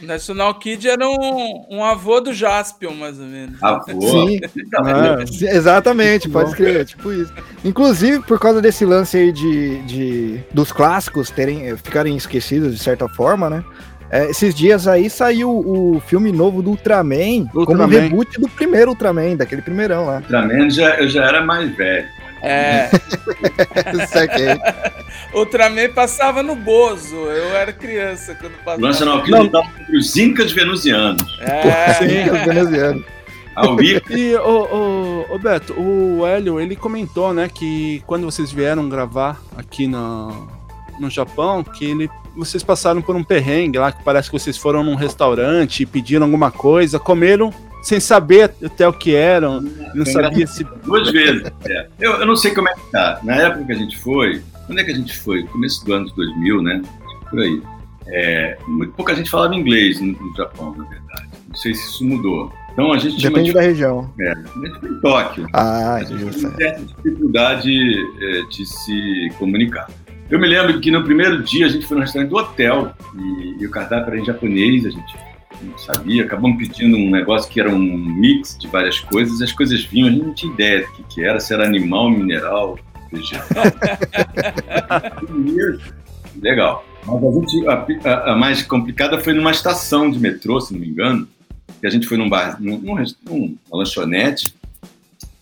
[0.05, 3.63] National Kid era um, um avô do Jaspion, mais ou menos.
[3.63, 4.01] Avô.
[4.01, 4.41] Sim.
[4.77, 7.33] Ah, Sim, Exatamente, pode escrever, tipo isso.
[7.65, 13.09] Inclusive, por causa desse lance aí de, de dos clássicos terem, ficarem esquecidos de certa
[13.09, 13.65] forma, né?
[14.11, 17.89] É, esses dias aí saiu o filme novo do Ultraman, como Ultraman.
[18.01, 20.17] reboot do primeiro Ultraman, daquele primeirão lá.
[20.19, 22.07] Ultraman já, eu já era mais velho.
[22.45, 22.91] É.
[25.35, 27.17] Ultraman passava no Bozo.
[27.17, 28.79] Eu era criança quando passava.
[28.79, 31.39] O National Kid lutava contra os Incas venusianos.
[31.41, 31.63] É,
[32.99, 33.05] os.
[33.55, 38.51] Ao Ica, E, ô, ô, ô, Beto, o Hélio, ele comentou, né, que quando vocês
[38.51, 40.49] vieram gravar aqui no,
[40.99, 44.83] no Japão, que ele, vocês passaram por um perrengue lá, que parece que vocês foram
[44.83, 47.55] num restaurante, pediram alguma coisa, comeram
[47.85, 49.61] sem saber até o que eram,
[49.95, 50.65] não sabia se...
[50.83, 51.45] duas vezes.
[51.67, 51.87] é.
[52.01, 53.21] Eu, eu não sei como é que tá.
[53.23, 55.45] Na época que a gente foi, quando é que a gente foi?
[55.45, 56.83] Começo do ano de 2000, né?
[57.29, 57.63] Por aí.
[58.07, 61.29] É, muito pouca gente falava inglês no, no Japão, na verdade.
[61.49, 62.53] Não sei se isso mudou.
[62.73, 64.13] Então a gente tinha uma Depende da região.
[64.19, 65.47] É, a gente foi em Tóquio.
[65.53, 69.89] Ah, A gente tinha certa dificuldade é, de se comunicar.
[70.31, 73.63] Eu me lembro que no primeiro dia a gente foi no restaurante do hotel e,
[73.63, 75.15] e o cardápio era em japonês, a gente
[75.65, 79.85] não sabia, acabamos pedindo um negócio que era um mix de várias coisas, as coisas
[79.85, 82.79] vinham, a gente não tinha ideia do que, que era, se era animal, mineral,
[83.13, 83.65] vegetal.
[86.41, 86.85] Legal.
[87.07, 90.89] Mas a, gente, a- a- mais complicada foi numa estação de metrô, se não me
[90.89, 91.29] engano,
[91.81, 94.55] que a gente foi num bar, num, num, numa lanchonete,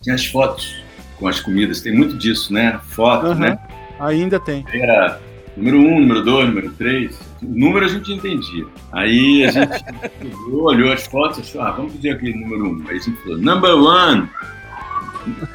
[0.01, 0.75] tinha as fotos
[1.17, 2.79] com as comidas, tem muito disso, né?
[2.89, 3.35] Foto, Aham.
[3.39, 3.57] né?
[3.99, 4.65] Ainda tem.
[4.73, 5.19] Era
[5.55, 7.17] número um, número dois, número três.
[7.43, 8.65] Número a gente entendia.
[8.91, 9.85] Aí a gente
[10.51, 12.85] olhou as fotos, achou, ah, vamos pedir aquele número um.
[12.87, 14.29] Aí a gente falou, number one.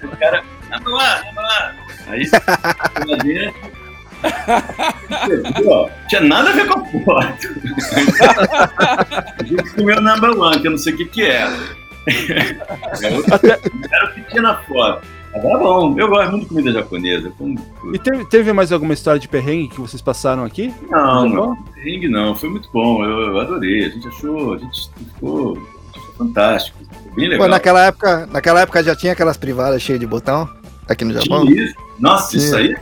[0.02, 1.78] O cara, number one, number one.
[2.08, 2.30] Aí
[3.06, 3.78] lá dentro.
[5.66, 7.48] Ó, tinha nada a ver com a foto.
[9.38, 11.56] A gente comeu number one, que eu não sei o que que era.
[13.92, 15.06] Era o que tinha na foto.
[15.38, 17.32] Agora bom, eu gosto muito de comida japonesa.
[17.38, 17.58] Como
[17.92, 20.74] E teve, teve mais alguma história de perrengue que vocês passaram aqui?
[20.90, 21.58] Não, não.
[21.76, 23.84] Ring não, foi muito bom, eu, eu adorei.
[23.86, 26.78] A gente achou, a gente ficou, a gente achou fantástico.
[27.14, 27.46] Bem legal.
[27.46, 30.48] Pô, naquela época, naquela época já tinha aquelas privadas cheias de botão
[30.88, 31.46] aqui no Japão?
[31.46, 31.74] Tinha isso.
[31.98, 32.58] Nossa, isso Tinha.
[32.58, 32.76] aí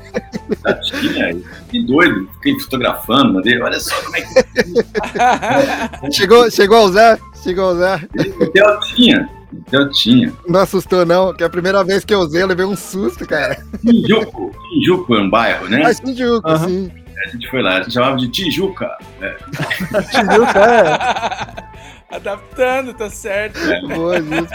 [0.64, 1.36] já tinha.
[1.70, 7.18] Que doido, fiquei fotografando, mandei, olha só como é que Chegou, chegou a usar?
[7.42, 8.08] Chegou a usar?
[8.40, 9.35] hotel tinha.
[9.66, 10.32] Hotel tinha.
[10.46, 13.58] Não assustou, não, que a primeira vez que eu usei, eu levei um susto, cara.
[13.84, 15.82] Tijuco, Tijuco é um bairro, né?
[15.84, 16.68] Ah, Shinjuku, Aham.
[16.68, 16.92] sim.
[17.24, 18.96] A gente foi lá, a gente chamava de Tijuca.
[22.08, 23.58] Adaptando, tá certo.
[23.88, 24.54] Boa, justo.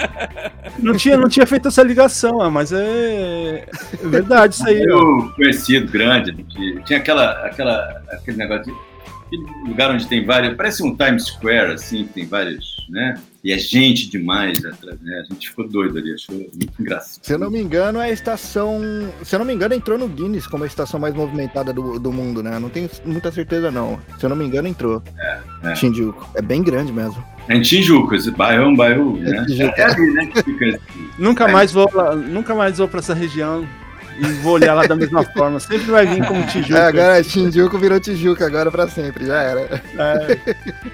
[0.80, 4.82] Não tinha, não tinha feito essa ligação, ah, mas é, é verdade isso aí.
[4.82, 6.34] Eu conhecido, grande,
[6.86, 8.72] tinha aquela, aquela, aquele negócio de
[9.28, 13.16] aquele lugar onde tem vários, parece um Times Square, assim, que tem vários, né?
[13.44, 15.24] E é gente demais atrás, né?
[15.26, 17.20] A gente ficou doido ali, achou muito engraçado.
[17.24, 18.80] Se eu não me engano, é a estação.
[19.24, 22.12] Se eu não me engano, entrou no Guinness como a estação mais movimentada do, do
[22.12, 22.60] mundo, né?
[22.60, 24.00] Não tenho muita certeza, não.
[24.20, 25.02] Se eu não me engano, entrou.
[25.64, 25.76] é.
[25.76, 26.30] Shinjuku.
[26.36, 27.24] É bem grande mesmo.
[27.48, 29.44] É em Tijuca, esse bairro é um bairro, né?
[29.46, 29.74] Tijuca.
[29.82, 30.26] É ali, né?
[30.28, 31.10] Que fica assim.
[31.18, 33.68] Nunca mais vou lá, nunca mais vou pra essa região
[34.22, 35.60] e vou olhar lá da mesma forma.
[35.60, 36.78] Sempre vai vir como Tijuca.
[36.78, 39.82] É, agora Shinjuku virou Tijuca, agora pra sempre, já era.
[39.98, 40.38] É,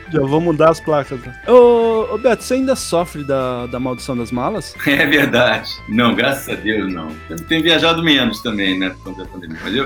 [0.10, 1.20] já vou mudar as placas.
[1.46, 4.76] Ô, ô Beto, você ainda sofre da, da maldição das malas?
[4.98, 5.70] É verdade.
[5.90, 7.10] Não, graças a Deus, não.
[7.30, 8.90] Eu tenho viajado menos também, né?
[8.90, 9.60] Por conta da pandemia.
[9.62, 9.84] Mas eu,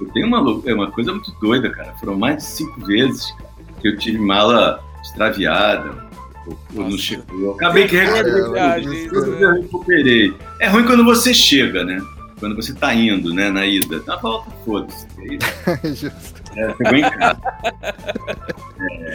[0.00, 1.92] eu tenho uma, é uma coisa muito doida, cara.
[2.00, 3.50] Foram mais de cinco vezes cara,
[3.82, 6.04] que eu tive mala extraviada.
[6.46, 7.54] Ou, não chegou.
[7.54, 9.08] Acabei que recuperei.
[9.08, 9.42] Tudo né?
[9.42, 10.34] eu recuperei.
[10.60, 12.00] É ruim quando você chega, né?
[12.44, 14.02] Quando você tá indo, né, na ida.
[14.06, 15.06] Na volta, foda-se.
[15.18, 15.38] Aí,
[15.94, 16.42] Justo.
[16.54, 17.40] é, Chegou em casa.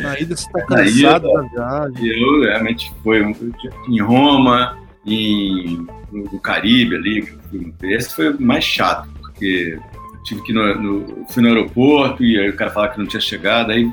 [0.02, 2.08] Na ida você tá cansado ida- da viagem.
[2.24, 3.22] Eu realmente foi
[3.88, 7.34] em Roma, em, no, Caribe ali.
[7.84, 9.78] Esse foi o mais chato, porque
[10.24, 13.06] tive que ir no, no- fui no aeroporto e aí o cara falava que não
[13.06, 13.72] tinha chegado.
[13.72, 13.84] Aí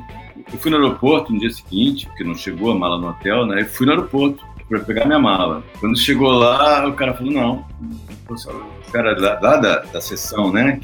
[0.51, 3.61] eu fui no aeroporto no dia seguinte, porque não chegou a mala no hotel, né?
[3.61, 5.63] Eu fui no aeroporto para pegar minha mala.
[5.81, 7.67] Quando chegou lá, o cara falou: não.
[8.29, 10.81] O cara lá, lá da, da sessão, né?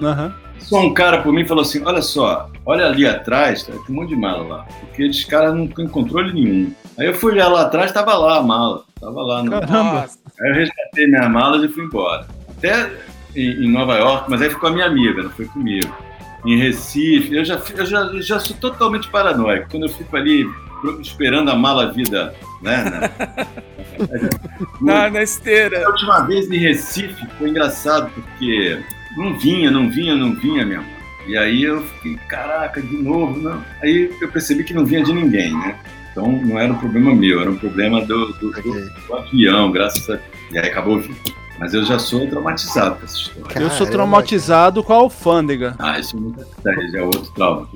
[0.00, 0.34] Aham.
[0.58, 4.00] Só um cara por mim falou assim: olha só, olha ali atrás, tá, tem um
[4.00, 4.66] monte de mala lá.
[4.80, 6.72] Porque eles caras não têm controle nenhum.
[6.98, 8.84] Aí eu fui olhar lá atrás, tava lá a mala.
[9.00, 9.50] Tava lá no.
[9.50, 10.06] Caramba.
[10.40, 12.26] Aí eu resgatei minhas malas e fui embora.
[12.56, 12.90] Até
[13.34, 15.94] em, em Nova York, mas aí ficou a minha amiga, não foi comigo.
[16.44, 19.68] Em Recife, eu já, eu já, já sou totalmente paranoico.
[19.70, 20.46] Quando eu fico ali
[21.00, 22.84] esperando a mala vida, né?
[22.84, 23.46] na-
[24.80, 25.84] Na, na esteira.
[25.84, 28.78] a última vez em Recife foi engraçado, porque
[29.16, 30.86] não vinha, não vinha, não vinha mesmo.
[31.26, 33.62] E aí eu fiquei, caraca, de novo, não.
[33.82, 35.76] Aí eu percebi que não vinha de ninguém, né?
[36.12, 40.08] Então não era um problema meu, era um problema do, do, do- do avião, graças
[40.08, 40.18] a
[40.52, 41.16] E aí acabou vindo.
[41.58, 43.40] Mas eu já sou traumatizado com essa história.
[43.58, 43.90] Eu sou Caramba.
[43.92, 45.74] traumatizado com a alfândega.
[45.78, 46.46] Ah, isso nunca
[46.92, 47.68] já é outro trauma.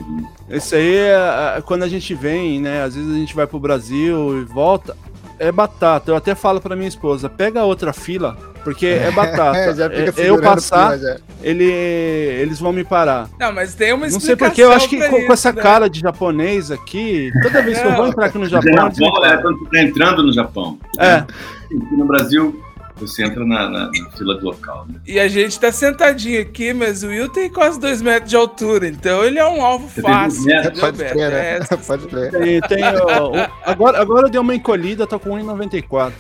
[0.48, 2.84] Esse aí é, é quando a gente vem, né?
[2.84, 4.96] Às vezes a gente vai pro Brasil e volta.
[5.38, 6.10] É batata.
[6.12, 9.58] Eu até falo pra minha esposa: pega outra fila porque é batata.
[9.58, 11.16] É, É, eu passar, já.
[11.42, 13.28] ele, eles vão me parar.
[13.38, 15.60] Não, mas tem uma Não sei porque, eu acho que com, com isso, essa né?
[15.60, 18.90] cara de japonês aqui, toda vez que eu vou entrar aqui no No Japão,
[19.24, 20.78] é quando você tá entrando no Japão.
[20.98, 21.14] É.
[21.14, 22.62] Aqui no Brasil,
[23.02, 24.86] você entra na, na- na fila do local.
[24.88, 24.94] Né?
[25.06, 28.88] E a gente tá sentadinho aqui, mas o Will tem quase dois metros de altura,
[28.88, 30.44] então ele é um alvo Você fácil.
[30.80, 31.56] Pode crer, né?
[31.58, 32.30] É, Pode crer.
[32.30, 36.12] Tem, tem, ó, agora, agora eu dei uma encolhida, tô com 1,94.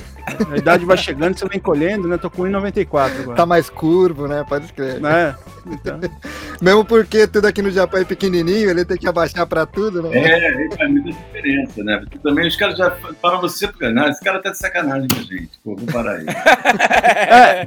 [0.50, 2.16] A idade vai chegando, você vai encolhendo, né?
[2.16, 3.36] Tô com 1,94 agora.
[3.36, 4.44] Tá mais curvo, né?
[4.48, 5.00] Pode crer.
[5.00, 5.34] Né?
[5.66, 6.00] Então,
[6.60, 10.10] Mesmo porque tudo aqui no Japão é pequenininho, ele tem que abaixar pra tudo, né?
[10.16, 11.98] É, faz muita diferença, né?
[11.98, 15.18] Porque também os caras já param você porque, não, esse cara tá de sacanagem com
[15.18, 15.50] a gente.
[15.64, 16.26] Pô, vou parar aí.
[17.32, 17.66] É,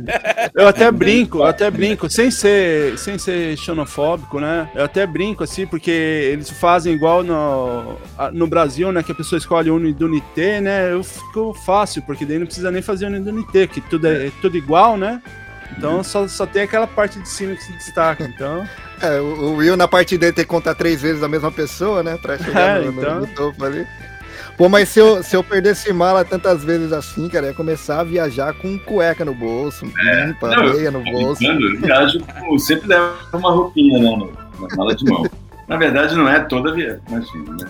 [0.53, 4.69] eu até brinco, eu até brinco, sem ser, sem ser xenofóbico, né?
[4.75, 7.97] Eu até brinco assim, porque eles fazem igual no,
[8.31, 9.01] no Brasil, né?
[9.01, 10.91] Que a pessoa escolhe o Unidunité, né?
[10.91, 14.55] Eu fico fácil, porque daí não precisa nem fazer Unidunité, que tudo é, é tudo
[14.55, 15.21] igual, né?
[15.77, 18.23] Então só, só tem aquela parte de cima que se destaca.
[18.33, 18.65] Então,
[19.01, 22.01] É, o o Will na parte dele tem que contar três vezes a mesma pessoa,
[22.03, 22.17] né?
[22.21, 23.19] Pra chegar É, no, então.
[23.21, 23.85] no topo ali.
[24.57, 28.03] Pô, mas se eu, se eu perdesse mala tantas vezes assim, cara, ia começar a
[28.05, 31.43] viajar com cueca no bolso, limpa, Não, meia no bolso.
[31.43, 32.19] Eu viajo,
[32.49, 34.31] eu sempre levo uma roupinha né, no-
[34.61, 35.25] na mala de mão.
[35.67, 37.69] Na verdade, não é toda viagem, imagina, né?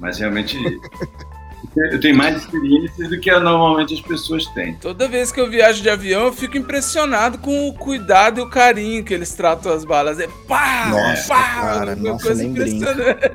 [0.00, 0.58] Mas realmente
[1.92, 4.74] eu tenho mais experiências do que normalmente as pessoas têm.
[4.74, 8.48] Toda vez que eu viajo de avião, eu fico impressionado com o cuidado e o
[8.48, 10.18] carinho que eles tratam as balas.
[10.18, 12.90] É pá, Nossa, pá, cara, uma nossa, coisa nem brinca.
[12.90, 13.32] impressionante.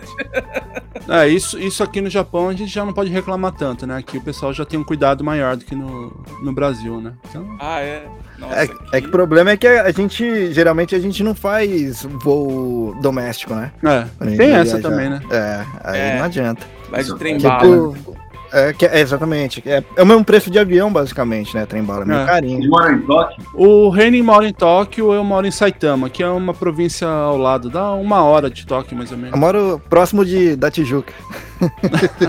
[1.09, 3.97] é, isso, isso aqui no Japão a gente já não pode reclamar tanto, né?
[3.97, 7.13] Aqui o pessoal já tem um cuidado maior do que no, no Brasil, né?
[7.29, 8.05] Então, Ah, é?
[8.37, 12.03] Nossa, É, é que o problema é que a gente, geralmente, a gente não faz
[12.03, 13.71] voo doméstico, né?
[13.83, 14.81] é, tem essa viajar.
[14.81, 15.21] também, né?
[15.29, 16.17] É, aí É.
[16.17, 16.65] não adianta.
[16.89, 17.93] Vai de trem Tipo, bala.
[17.93, 18.17] Tipo,
[18.51, 19.61] é, que- é, exatamente.
[19.65, 21.65] É, é o mesmo preço de avião, basicamente, né?
[21.65, 22.25] Trem bala, meio É.
[22.25, 22.69] carinho.
[22.69, 23.43] Moram em Tóquio?
[23.53, 27.69] O Renin mora em Tóquio, eu moro em Saitama, que é uma província ao lado,
[27.69, 29.39] dá uma hora de Tóquio mais ou Eu menos.
[29.39, 31.13] moro próximo de, da Tijuca.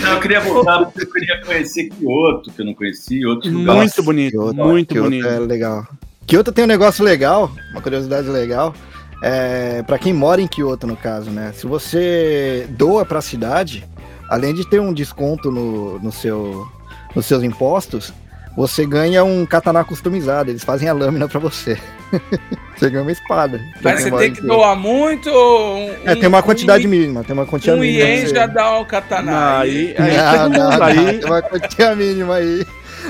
[0.00, 3.80] Não, eu queria voltar porque eu queria conhecer Kyoto, que eu não conhecia, outros lugares.
[3.80, 5.26] Muito bonito, Kyoto, muito Kyoto bonito.
[5.28, 5.86] É legal.
[6.26, 8.74] Kyoto tem um negócio legal, uma curiosidade legal.
[9.22, 11.52] É, para quem mora em Kyoto, no caso, né?
[11.54, 13.84] Se você doa pra cidade,
[14.28, 16.66] além de ter um desconto no, no seu,
[17.14, 18.12] nos seus impostos,
[18.56, 20.50] você ganha um katana customizado.
[20.50, 21.76] Eles fazem a lâmina pra você.
[22.76, 23.58] você ganha uma espada.
[23.82, 24.54] pra Mas você tem em que Kyoto.
[24.56, 28.04] doar muito ou um, É, tem uma quantidade um, mínima, tem uma quantia Um mínima.
[28.08, 29.32] ien Você- já dá o katana.
[29.32, 31.18] Não, aí, aí não, não, não, aí.
[31.18, 32.64] tem uma quantia mínima aí.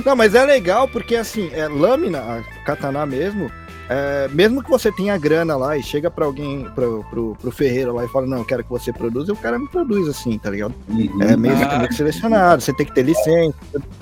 [0.05, 3.51] Não, mas é legal porque assim, é lâmina, a katana mesmo,
[3.89, 7.95] é, mesmo que você tenha grana lá e chega pra alguém, pro, pro, pro ferreiro
[7.95, 10.51] lá e fala, não, eu quero que você produza, o cara me produz assim, tá
[10.51, 10.75] ligado?
[10.89, 11.23] Uhum.
[11.23, 11.87] É meio, Ah.
[11.93, 13.55] selecionado, você tem que ter licença,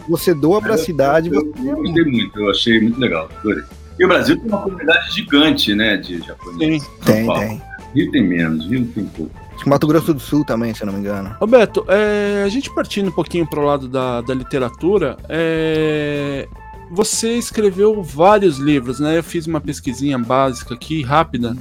[0.08, 1.68] você doa pra cidade, Eu, você...
[1.70, 3.28] eu gostei muito, eu achei muito legal.
[3.40, 3.64] adorei.
[3.98, 6.88] E o Brasil tem uma comunidade gigante, né, de japoneses.
[7.04, 7.40] Tem, Paulo.
[7.42, 7.62] tem.
[7.94, 9.30] Rio tem menos, Rio tem pouco.
[9.54, 11.36] Acho que Mato Grosso do Sul também, se eu não me engano.
[11.38, 16.48] Roberto, é, a gente partindo um pouquinho pro lado da, da literatura, é,
[16.92, 19.16] você escreveu vários livros, né?
[19.16, 21.56] Eu fiz uma pesquisinha básica aqui, rápida.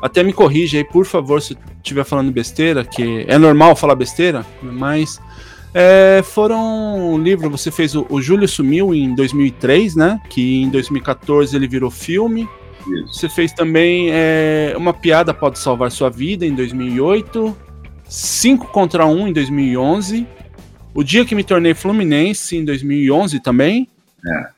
[0.00, 4.46] Até me corrija aí, por favor, se estiver falando besteira, que é normal falar besteira,
[4.62, 5.20] mas
[5.74, 10.20] é, foram um livro, você fez o, o Júlio Sumiu em 2003, né?
[10.30, 12.48] Que em 2014 ele virou filme.
[12.86, 13.14] Isso.
[13.14, 17.56] Você fez também é, Uma Piada Pode Salvar Sua Vida em 2008,
[18.08, 20.24] 5 contra 1 em 2011,
[20.94, 23.88] O Dia que Me Tornei Fluminense em 2011 também,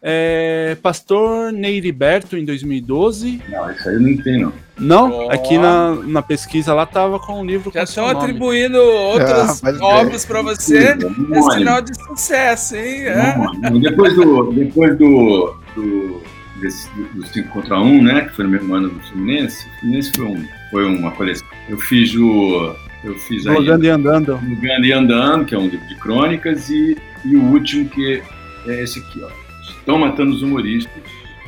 [0.03, 3.43] é, Pastor Neiriberto em 2012.
[3.49, 4.53] Não, isso aí eu não tem, não.
[4.79, 5.33] Não, Ó.
[5.33, 10.25] aqui na, na pesquisa lá tava com o livro Já estão atribuindo outras Ah, obras
[10.25, 10.79] pra você.
[10.79, 11.53] É Homônimo.
[11.53, 13.07] sinal de sucesso, hein?
[13.07, 13.35] É.
[13.81, 14.53] Depois do.
[14.53, 15.57] Depois do.
[15.75, 16.23] do
[16.61, 18.21] desse, do 5 contra 1, né?
[18.23, 19.67] Que foi no mesmo ano do Fluminense.
[19.67, 21.47] O Fluminense foi, um, foi uma coleção.
[21.69, 22.75] Eu fiz o.
[23.05, 23.65] Eu fiz aí.
[23.65, 24.35] E andando.
[24.35, 28.23] Andando e Andando, que é um livro de crônicas, e, e o último, que
[28.67, 29.48] é esse aqui, ó.
[29.89, 31.03] Estão Matando os Humoristas,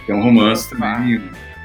[0.06, 1.20] que é um romance também,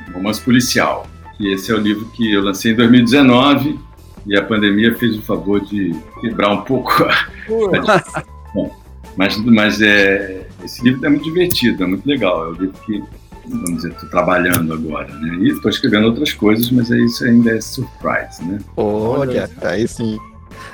[0.09, 1.07] um romance policial.
[1.39, 3.79] E esse é o livro que eu lancei em 2019,
[4.27, 8.23] e a pandemia fez o favor de quebrar um pouco a.
[8.53, 8.75] Bom,
[9.15, 12.43] mas mas é, esse livro é muito divertido, é muito legal.
[12.43, 13.01] É o livro que,
[13.47, 15.33] vamos dizer, estou trabalhando agora, né?
[15.43, 18.59] E estou escrevendo outras coisas, mas é isso ainda é surprise, né?
[18.75, 20.19] Olha, aí sim.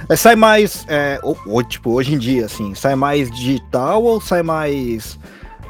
[0.10, 4.20] É, sai mais, é, ou, ou, tipo, hoje em dia, assim, sai mais digital ou
[4.20, 5.20] sai mais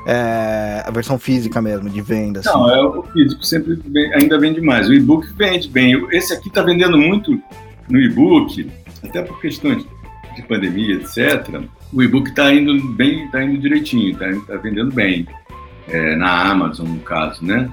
[0.07, 2.39] é, a versão física mesmo, de venda?
[2.39, 2.49] Assim?
[2.49, 4.89] Não, é, o físico sempre vem- ainda vende mais.
[4.89, 5.93] O e-book vende bem.
[6.11, 7.39] Esse aqui está vendendo muito
[7.89, 8.69] no e-book,
[9.03, 9.85] até por questões
[10.35, 11.61] de pandemia, etc.
[11.93, 15.27] O e-book está indo bem, está indo direitinho, está vendendo bem.
[15.87, 17.69] é, na Amazon, no caso, né?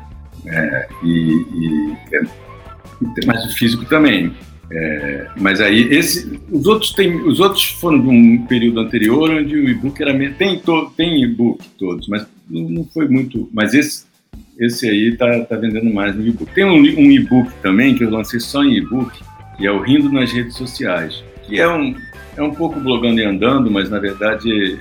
[0.46, 4.34] É, e, e, é, mais o físico também.
[4.70, 9.56] É, mas aí esse, os outros tem, os outros foram de um período anterior onde
[9.56, 13.48] o e-book era tem to, tem e-book todos, mas não foi muito.
[13.52, 14.06] Mas esse
[14.58, 16.52] esse aí tá, tá vendendo mais no e-book.
[16.52, 19.22] Tem um, um e-book também que eu lancei só em e-book,
[19.56, 21.94] que é o Rindo nas redes sociais, que é um
[22.36, 24.78] é um pouco blogando e andando, mas na verdade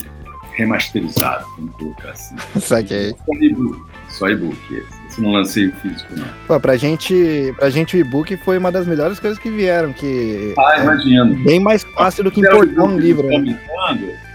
[0.53, 2.35] remasterizado, vamos colocar assim.
[2.59, 3.15] Saquei.
[3.25, 4.83] Só e-book, só e-book.
[5.18, 6.26] Esse não lancei o físico não.
[6.47, 10.53] Pô, pra gente, pra gente o e-book foi uma das melhores coisas que vieram, que
[10.57, 11.36] Ah, é imagino.
[11.43, 13.28] bem mais fácil do que importar um livro.
[13.28, 13.59] Né?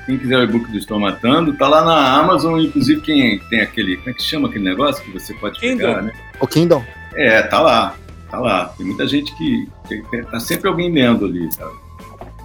[0.06, 3.96] Quem quiser o e-book do Estou Matando, tá lá na Amazon, inclusive quem tem aquele,
[3.98, 5.78] como é que chama aquele negócio que você pode Kindle.
[5.88, 6.12] pegar, né?
[6.40, 6.84] O Kindle.
[7.14, 7.94] É, tá lá,
[8.28, 8.64] tá lá.
[8.76, 11.72] Tem muita gente que, que- que tá sempre alguém lendo ali, sabe?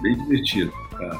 [0.00, 0.72] Bem divertido.
[0.96, 1.16] Tá,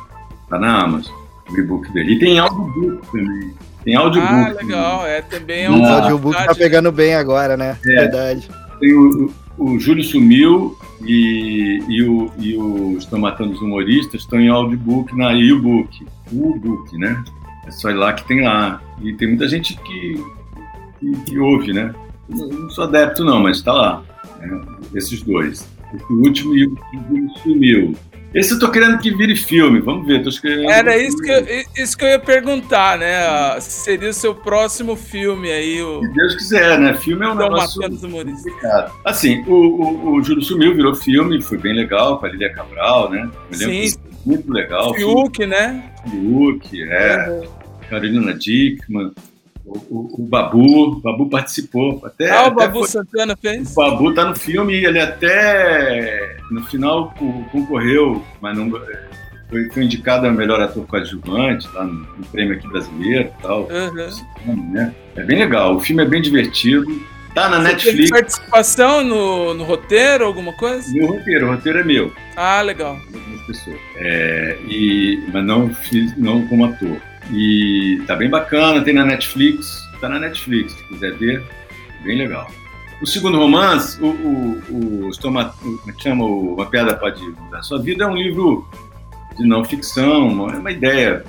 [0.49, 1.13] tá na Amazon,
[1.51, 2.13] o e-book dele.
[2.15, 3.53] E tem audiobook também.
[3.89, 4.35] Tem audiobook.
[4.35, 5.07] Ah, legal.
[5.07, 5.83] É, também é um.
[5.83, 7.79] Audiobook tá pegando bem agora, né?
[7.87, 8.01] É.
[8.01, 8.47] Verdade.
[8.79, 10.77] Tem o, o, Júlio Sumiu
[11.07, 16.07] e, e, o, e o Estão Matando os Humoristas estão em audiobook na e-book.
[16.31, 17.25] O book, né?
[17.67, 18.83] É só ir lá que tem lá.
[19.01, 20.23] E tem muita gente que,
[21.01, 21.95] que, que ouve, né?
[22.29, 24.03] Eu Não sou adepto, não, mas tá lá.
[24.39, 24.61] né?
[24.95, 25.67] Esses dois.
[25.95, 26.77] Esse último e o
[27.09, 27.95] Júlio Sumiu.
[28.35, 29.81] Esse eu tô querendo que vire filme.
[29.81, 30.71] Vamos ver, tô escrevendo.
[30.71, 33.27] Era isso que, eu, isso que eu ia perguntar, né?
[33.27, 36.95] Ah, Se seria o seu próximo filme aí, o Se Deus quiser, né?
[36.95, 37.81] Filme é um Estão negócio.
[37.81, 38.93] Complicado.
[39.05, 43.11] Assim, o, o, o Júlio Sumiu virou filme, foi bem legal, com a Lília Cabral,
[43.11, 43.31] né?
[43.51, 43.95] Eu Sim.
[44.27, 44.93] muito legal.
[44.95, 45.91] Fiuk, né?
[46.11, 47.49] Fiuk, é,
[47.89, 49.11] Carolina Dickman,
[49.69, 52.01] o, o, o Babu, o Babu participou.
[52.05, 53.71] Até, Ah, o até Babu foi- Santana fez?
[53.73, 58.71] o Babu tá no filme e ele até no final co- concorreu, mas não
[59.51, 63.69] foi, foi indicado a melhor ator coadjuvante lá no, no prêmio aqui brasileiro e tal.
[63.69, 64.71] Uhum.
[64.73, 64.95] né?
[65.17, 66.87] É bem legal, o filme é bem divertido.
[67.35, 68.11] Tá na Você teve Netflix.
[68.11, 70.91] participação no, no roteiro, alguma coisa?
[70.93, 72.13] Meu roteiro, o roteiro é meu.
[72.35, 72.95] Ah, legal.
[73.15, 73.77] algumas pessoas.
[73.97, 76.97] É, e, mas não fiz, não como ator.
[77.31, 81.45] E tá bem bacana, tem na Netflix, tá na Netflix, se quiser ver,
[82.03, 82.51] bem legal.
[83.03, 86.25] O segundo romance, o, o, o, Estoma- o é chama?
[86.25, 88.67] O Uma Piada Pode Mudar Sua Vida, é um livro
[89.37, 91.23] de não ficção, é uma ideia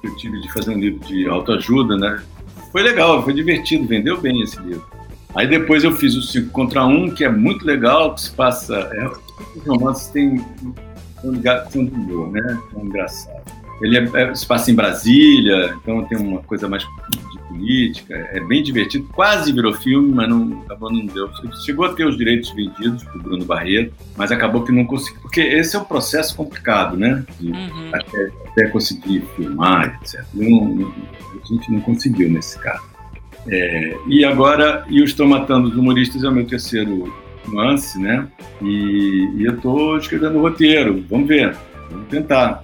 [0.00, 2.22] que eu tive de fazer um livro de autoajuda, né?
[2.70, 4.86] Foi legal, foi divertido, vendeu bem esse livro.
[5.34, 8.76] Aí depois eu fiz o 5 contra 1, que é muito legal, que se passa.
[8.76, 9.06] É,
[9.56, 10.44] os romances têm
[11.24, 12.58] um ligação de humor, né?
[12.76, 13.57] É engraçado.
[13.80, 18.40] Ele é, é- se passa em Brasília, então tem uma coisa mais de política, é
[18.40, 19.08] bem divertido.
[19.12, 21.30] Quase virou filme, mas não, acabou não deu.
[21.64, 25.20] Chegou a ter os direitos vendidos para Bruno Barreto, mas acabou que não conseguiu.
[25.22, 27.24] Porque esse é um processo complicado, né?
[27.38, 27.90] De Uhum.
[27.92, 30.24] até, até conseguir filmar, etc.
[30.34, 30.92] Não- não-
[31.42, 32.82] a gente não conseguiu nesse caso.
[33.46, 37.12] É, e agora, e o Estou Matando os Humoristas é o meu terceiro
[37.50, 38.26] lance, né?
[38.60, 41.56] E, e eu estou escrevendo o roteiro, vamos ver,
[41.90, 42.62] vamos tentar.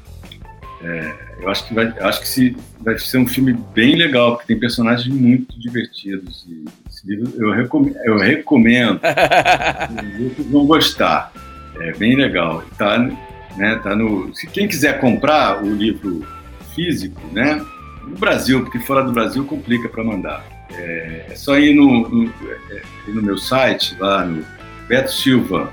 [0.84, 4.48] É, eu acho que, vai, acho que se, vai ser um filme bem legal, porque
[4.48, 6.44] tem personagens muito divertidos.
[6.46, 9.00] E esse livro eu recomendo, eu recomendo
[10.36, 11.32] vocês vão gostar.
[11.80, 12.62] É bem legal.
[12.76, 12.98] Tá,
[13.56, 16.22] né, tá no, se quem quiser comprar o livro
[16.74, 17.64] físico, né,
[18.06, 20.44] no Brasil, porque fora do Brasil complica para mandar.
[20.70, 22.30] É, é só ir no, no,
[22.70, 24.44] é, ir no meu site, lá no
[24.86, 25.72] Beto Silva,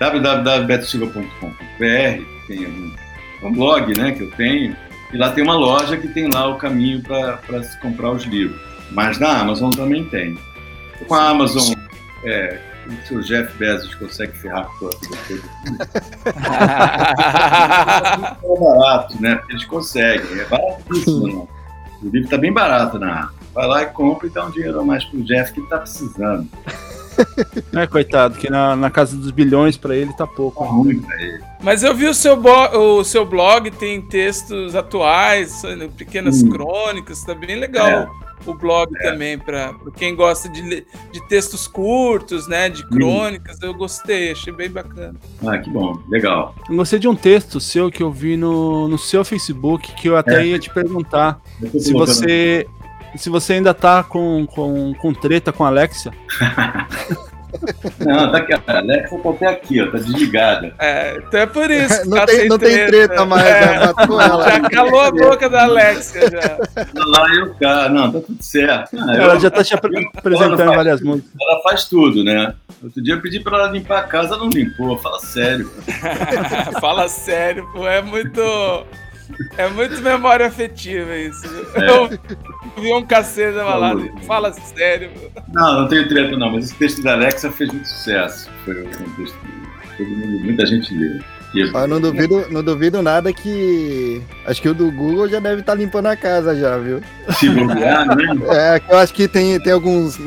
[0.00, 2.92] www.betosilva.com.br, tem um,
[3.48, 4.76] um blog né, que eu tenho,
[5.12, 8.60] e lá tem uma loja que tem lá o caminho para se comprar os livros.
[8.90, 10.36] Mas na Amazon também tem.
[11.06, 11.74] Com a Amazon,
[12.24, 14.90] é, o seu Jeff Bezos consegue ferrar com a
[15.28, 15.48] vida.
[18.44, 19.40] É barato, né?
[19.48, 21.26] Eles conseguem, é baratíssimo.
[21.26, 21.48] Não.
[22.02, 23.34] O livro está bem barato na Amazon.
[23.54, 25.78] Vai lá e compra e dá um dinheiro a mais pro Jeff que ele tá
[25.78, 26.48] precisando.
[27.74, 30.62] É, coitado, que na, na casa dos bilhões pra ele tá pouco.
[30.64, 31.42] Tá ruim pra ele.
[31.62, 35.62] Mas eu vi o seu, o seu blog, tem textos atuais,
[35.96, 36.50] pequenas Hum.
[36.50, 37.88] crônicas, tá bem legal.
[37.88, 38.08] É.
[38.46, 40.62] O blog também, para quem gosta de,
[41.12, 42.68] de textos curtos, né?
[42.68, 45.14] De crônicas, eu gostei, achei bem bacana.
[45.46, 46.54] Ah, que bom, legal.
[46.68, 50.16] Eu gostei de um texto seu que eu vi no, no seu Facebook que eu
[50.16, 50.46] até É.
[50.48, 51.40] ia te perguntar
[51.78, 52.66] se você
[53.16, 56.12] se você ainda tá com, com, com treta com a Alexia.
[58.04, 60.74] Não, tá aqui, a Alexa tá até aqui, ó, tá desligada.
[60.76, 62.02] É, então é por isso.
[62.02, 63.86] que Não tá tem, sem não tem treta mais, É, né?
[63.86, 64.44] Matou ela.
[64.50, 66.58] já calou a boca da Alexia, já.
[67.06, 68.96] Lá eu cá, não, tá tudo certo.
[68.98, 71.30] Ah, Ela eu- já tá te apre- apresentando várias músicas.
[71.40, 72.54] Ela faz tudo, né?
[72.82, 74.98] Outro dia eu pedi pra ela limpar a casa, ela não limpou.
[74.98, 75.70] Fala sério.
[76.80, 78.40] Fala sério, pô, é muito.
[79.56, 81.46] É muito memória afetiva isso.
[81.76, 82.08] Eu
[82.82, 84.02] vi um cacete da balada.
[84.26, 85.10] Fala sério.
[85.52, 88.50] Não, não tenho treta não, mas esse texto da Alexa fez muito sucesso.
[88.64, 91.20] Foi um texto que todo mundo, muita gente leu.
[91.54, 94.20] Eu- não duvido, não duvido nada que.
[94.44, 97.00] Acho que o do Google já deve estar limpando a casa já, viu?
[97.38, 98.24] Se bobear, né?
[98.74, 100.18] É, que eu acho que tem, tem, alguns,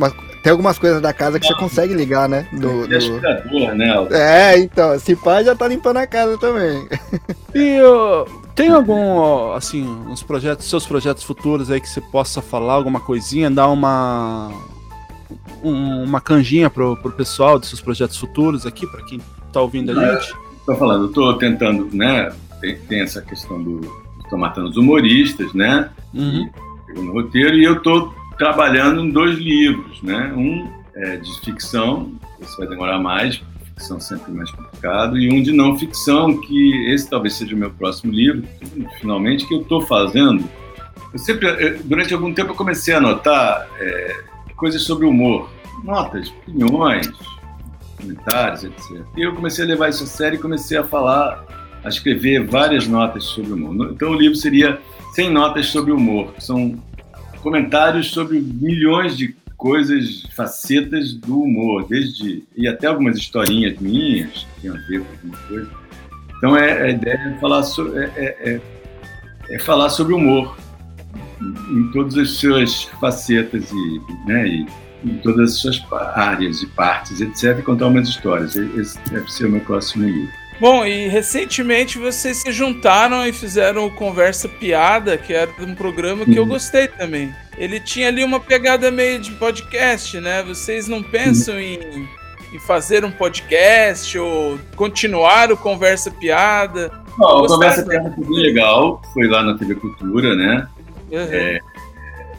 [0.43, 2.47] tem algumas coisas da casa que você consegue ligar, né?
[2.53, 3.93] Do, E é do- né?
[4.11, 6.87] É, então, se pá já tá limpando a casa também.
[7.55, 7.79] E
[8.53, 13.49] tem algum, assim, uns projetos, seus projetos futuros aí que você possa falar alguma coisinha,
[13.49, 14.51] dar uma
[15.63, 19.19] um- uma canjinha pro, pro pessoal dos seus projetos futuros aqui, pra quem
[19.51, 20.33] tá ouvindo a gente?
[20.65, 22.31] Tô falando, eu tô tentando, né?
[22.61, 23.81] Tem, tem essa questão do.
[24.29, 25.89] Tô matando os humoristas, né?
[26.13, 26.49] Uhum.
[26.95, 30.33] no roteiro e eu estou trabalhando em dois livros, né?
[30.35, 35.51] Um é de ficção, esse vai demorar mais, ficção sempre mais complicado, e um de
[35.51, 38.43] não ficção, que esse talvez seja o meu próximo livro,
[38.99, 40.43] finalmente, que eu estou fazendo.
[41.13, 44.23] Eu sempre, durante algum tempo, eu comecei a anotar é,
[44.55, 45.49] coisas sobre humor,
[45.83, 47.11] notas, opiniões,
[47.97, 49.03] comentários, etc.
[49.15, 51.45] E eu comecei a levar isso a sério e comecei a falar,
[51.83, 53.91] a escrever várias notas sobre humor.
[53.91, 54.79] Então o livro seria
[55.13, 56.33] 100 notas sobre humor.
[56.39, 56.77] São
[57.41, 64.61] comentários sobre milhões de coisas, facetas do humor, desde e até algumas historinhas minhas que
[64.61, 65.71] tem a ver com alguma coisa.
[66.37, 68.61] Então é, a ideia é falar, so, é, é- é-
[69.55, 70.55] é falar sobre humor
[71.41, 74.67] em, todas as suas facetas e, né, e
[75.05, 75.83] em todas as suas
[76.15, 77.57] áreas e partes, etc.
[77.59, 78.55] E contar umas histórias.
[78.55, 80.31] Esse deve ser o meu próximo livro.
[80.59, 86.25] Bom, e recentemente vocês se juntaram e fizeram o Conversa Piada, que era um programa
[86.25, 86.49] que eu Uhum.
[86.49, 87.31] gostei também.
[87.57, 90.41] Ele tinha ali uma pegada meio de podcast, né?
[90.43, 92.07] Vocês não pensam em,
[92.53, 96.91] em fazer um podcast ou continuar o Conversa Piada?
[97.19, 100.67] Não, Gostaram, conversa piada foi bem legal, foi lá na TV Cultura, né?
[101.11, 101.17] Uhum.
[101.31, 101.59] É,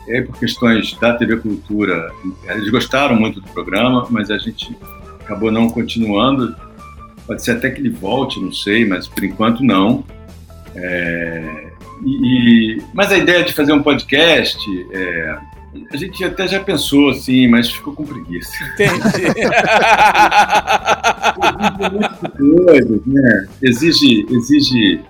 [0.09, 2.11] aí, por questões da TV Cultura,
[2.49, 4.77] eles gostaram muito do programa, mas a gente
[5.21, 6.55] acabou não continuando.
[7.29, 10.03] Pode ser até que ele volte, não sei, mas por enquanto não.
[10.74, 11.66] É,
[12.05, 14.59] e- mas a ideia de fazer um podcast,
[14.93, 15.37] é,
[15.93, 18.51] a gente até já pensou assim, mas ficou com preguiça.
[18.74, 19.35] Entendi.
[22.37, 23.49] Coisas, né?
[23.62, 25.01] Exige, exige.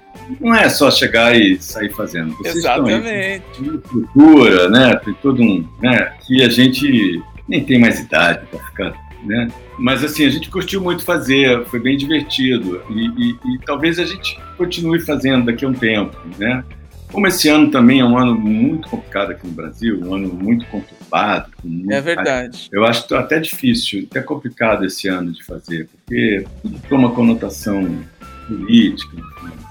[0.41, 2.35] Não é só chegar e sair fazendo.
[2.37, 3.45] Vocês estão aí Exatamente.
[3.57, 4.97] tem estrutura, né?
[5.05, 6.12] Tem todo um, né?
[6.27, 8.93] Que a gente nem tem mais idade para ficar,
[9.25, 9.49] né?
[9.79, 14.05] Mas assim a gente curtiu muito fazer, foi bem divertido e, e- e talvez a
[14.05, 16.64] gente continue fazendo daqui a um tempo, né?
[17.11, 20.66] Como esse ano também é um ano muito complicado aqui no Brasil, um ano muito
[20.66, 21.49] conturbado.
[21.64, 22.69] muito- É verdade.
[22.71, 27.99] Eu acho até difícil, até complicado esse ano de fazer, porque tudo toma conotação
[28.47, 29.16] política.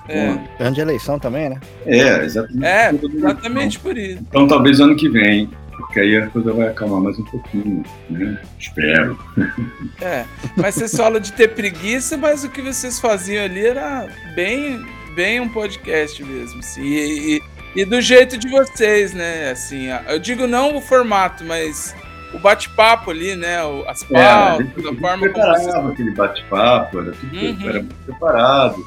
[0.10, 0.36] É.
[0.60, 1.60] Ano de eleição também, né?
[1.86, 2.66] É, exatamente.
[2.66, 4.20] É, exatamente por isso.
[4.28, 8.42] Então talvez ano que vem, porque aí a coisa vai acalmar mais um pouquinho, né?
[8.60, 9.18] Espero.
[10.02, 10.26] É,
[10.56, 15.40] mas vocês falam de ter preguiça, mas o que vocês faziam ali era bem, bem
[15.40, 17.42] um podcast mesmo, assim, e, e-
[17.82, 21.96] e do jeito de vocês, né, assim, eu digo não o formato, mas
[22.34, 23.58] o bate-papo ali, né,
[23.88, 25.64] as É, a pautas, gente, a a gente forma como vocês...
[25.64, 27.70] preparava aquele bate-papo, era tudo Uhum.
[27.70, 28.86] era muito preparado,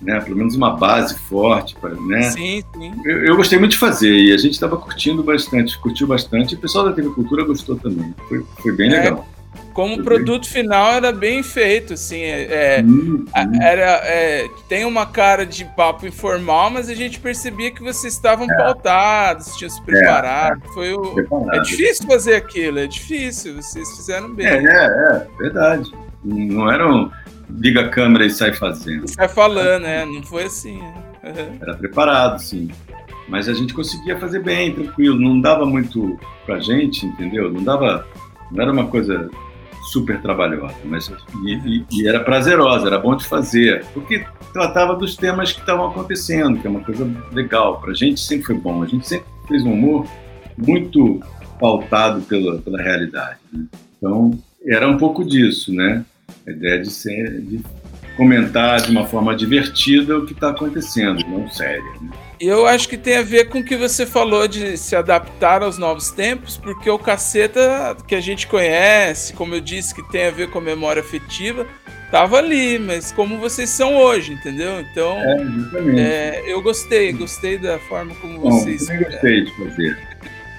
[0.00, 0.20] né?
[0.20, 2.22] Pelo menos uma base forte, pra, né?
[2.22, 2.92] Sim, sim.
[3.04, 6.54] Eu, eu gostei muito de fazer e a gente estava curtindo bastante, curtiu bastante.
[6.54, 8.14] E o pessoal da TV Cultura gostou também.
[8.28, 9.26] Foi, foi bem É, legal.
[9.72, 13.62] Como Tudo produto final era bem feito, assim, é, é, Hum, hum.
[13.62, 18.46] era, é, tem uma cara de papo informal, mas a gente percebia que vocês estavam
[18.48, 21.00] pautados, tinham se preparado, foi o...
[21.14, 21.54] preparado.
[21.54, 24.46] É difícil fazer aquilo, é difícil, vocês fizeram bem.
[24.46, 25.90] É, é, é, verdade.
[26.22, 27.10] Não era um
[27.58, 29.08] liga a câmera e sai fazendo.
[29.08, 30.04] Sai falando, né?
[30.04, 30.78] Não foi assim.
[30.78, 30.94] né?
[31.24, 31.58] Uhum.
[31.60, 32.68] Era preparado, sim.
[33.28, 35.18] Mas a gente conseguia fazer bem, tranquilo.
[35.18, 37.50] Não dava muito pra gente, entendeu?
[37.52, 38.06] Não dava.
[38.50, 39.30] Não era uma coisa
[39.92, 41.10] super trabalhosa, mas
[41.44, 45.86] e, e- e era prazerosa, era bom de fazer, porque tratava dos temas que estavam
[45.88, 47.80] acontecendo, que é uma coisa legal.
[47.80, 48.82] Pra gente sempre foi bom.
[48.82, 50.06] A gente sempre fez um humor
[50.56, 51.20] muito
[51.58, 53.38] pautado pela, pela realidade.
[53.52, 53.64] né?
[53.96, 54.30] Então,
[54.66, 56.04] era um pouco disso, né?
[56.46, 57.40] A ideia de ser.
[57.40, 57.60] De
[58.16, 61.82] comentar de uma forma divertida o que está acontecendo, não séria.
[62.02, 62.10] Né?
[62.38, 65.78] Eu acho que tem a ver com o que você falou de se adaptar aos
[65.78, 70.30] novos tempos, porque o caceta que a gente conhece, como eu disse, que tem a
[70.30, 71.66] ver com a memória afetiva,
[72.10, 74.80] tava ali, mas como vocês são hoje, entendeu?
[74.80, 78.86] Então, É, é, eu gostei, gostei da forma como Bom, vocês.
[78.86, 79.98] também gostei de fazer.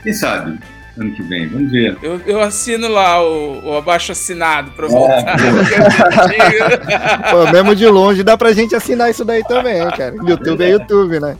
[0.02, 0.60] Quem sabe?
[1.02, 1.48] Ano que vem.
[1.48, 1.98] Vamos ver.
[2.02, 4.74] Eu, eu assino lá o, o abaixo assinado É.
[4.76, 5.36] pra voltar.
[7.32, 10.16] Pô, mesmo de longe dá pra gente assinar isso daí também, cara.
[10.16, 11.38] YouTube é YouTube, né?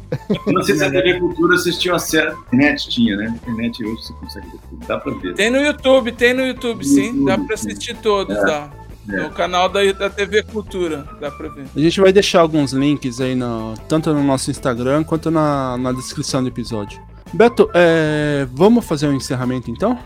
[0.48, 2.32] Não sei se a TV Cultura assistiu a série.
[2.48, 3.34] Internet tinha, né?
[3.42, 4.88] Internet hoje você consegue ver tudo.
[4.88, 5.34] Dá pra ver.
[5.36, 7.08] tem no YouTube, tem no YouTube, sim.
[7.08, 7.68] YouTube, Dá pra sim.
[7.70, 8.70] assistir todos lá.
[9.10, 9.18] é.
[9.18, 11.66] No canal da, da TV Cultura, dá pra ver.
[11.76, 15.92] A gente vai deixar alguns links aí, no, tanto no nosso Instagram quanto na, na
[15.92, 17.02] descrição do episódio.
[17.34, 19.98] Beto, é, vamos fazer um encerramento então?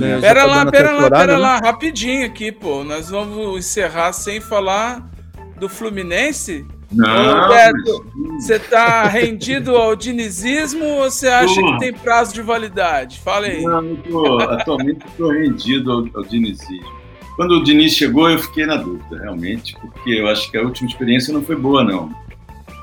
[0.00, 1.38] É, já Pera tá lá, pera lá, horário, pera né?
[1.38, 2.84] lá, rapidinho aqui, pô.
[2.84, 5.10] Nós vamos encerrar sem falar
[5.58, 6.64] do Fluminense?
[6.90, 8.06] Não, Ô, Beto,
[8.38, 11.72] Você tá rendido ao dinizismo ou você acha Tô.
[11.72, 13.18] que tem prazo de validade?
[13.20, 13.62] Fala aí.
[13.62, 17.02] Não, tô, atualmente estou rendido ao, ao dinizismo.
[17.36, 20.88] Quando o Diniz chegou, eu fiquei na dúvida, realmente, porque eu acho que a última
[20.88, 22.10] experiência não foi boa, não.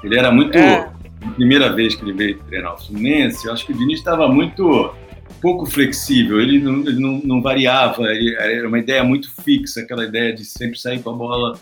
[0.03, 0.57] Ele era muito.
[0.57, 0.89] É.
[1.25, 4.27] A primeira vez que ele veio treinar o Fluminense, eu acho que o Diniz estava
[4.27, 4.93] muito
[5.41, 10.05] pouco flexível, ele não, ele não, não variava, ele- era uma ideia muito fixa, aquela
[10.05, 11.57] ideia de sempre sair com a bola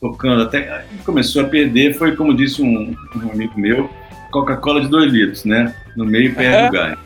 [0.00, 0.42] tocando.
[0.42, 3.90] Até começou a perder, foi como disse um, um amigo meu,
[4.30, 5.74] Coca-Cola de 2 litros, né?
[5.96, 6.98] No meio perde o gás.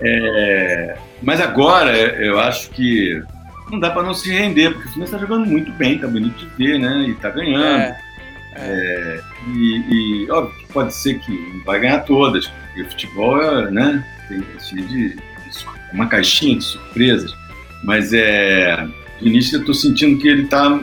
[0.00, 3.22] É, mas agora eu acho que
[3.70, 6.36] não dá para não se render, porque o Fluminense está jogando muito bem, tá bonito
[6.38, 7.06] de ver, né?
[7.08, 7.64] E tá ganhando.
[7.64, 8.00] É,
[8.56, 13.70] E, e, óbvio que pode ser que não vai ganhar todas, porque o futebol é,
[13.70, 15.16] né, tem cheio de,
[15.92, 17.34] uma caixinha de surpresas.
[17.84, 18.86] Mas é,
[19.20, 20.80] início eu estou sentindo que ele tá,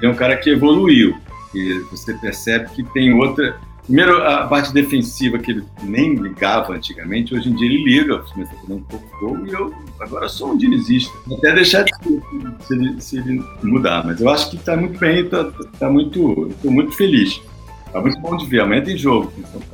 [0.00, 1.16] é um cara que evoluiu.
[1.54, 3.56] E você percebe que tem outra.
[3.84, 8.40] Primeiro, a parte defensiva que ele nem ligava antigamente, hoje em dia ele liga, o
[8.40, 11.12] está fazendo pouco gol, e eu agora sou um dinizista.
[11.32, 11.90] Até deixar de
[12.64, 15.44] se ele, se ele mudar, mas eu acho que está muito bem, está
[15.78, 17.40] tá muito, muito feliz.
[17.92, 19.71] Tá muito bom de ver, amanhã tem jogo em São Paulo.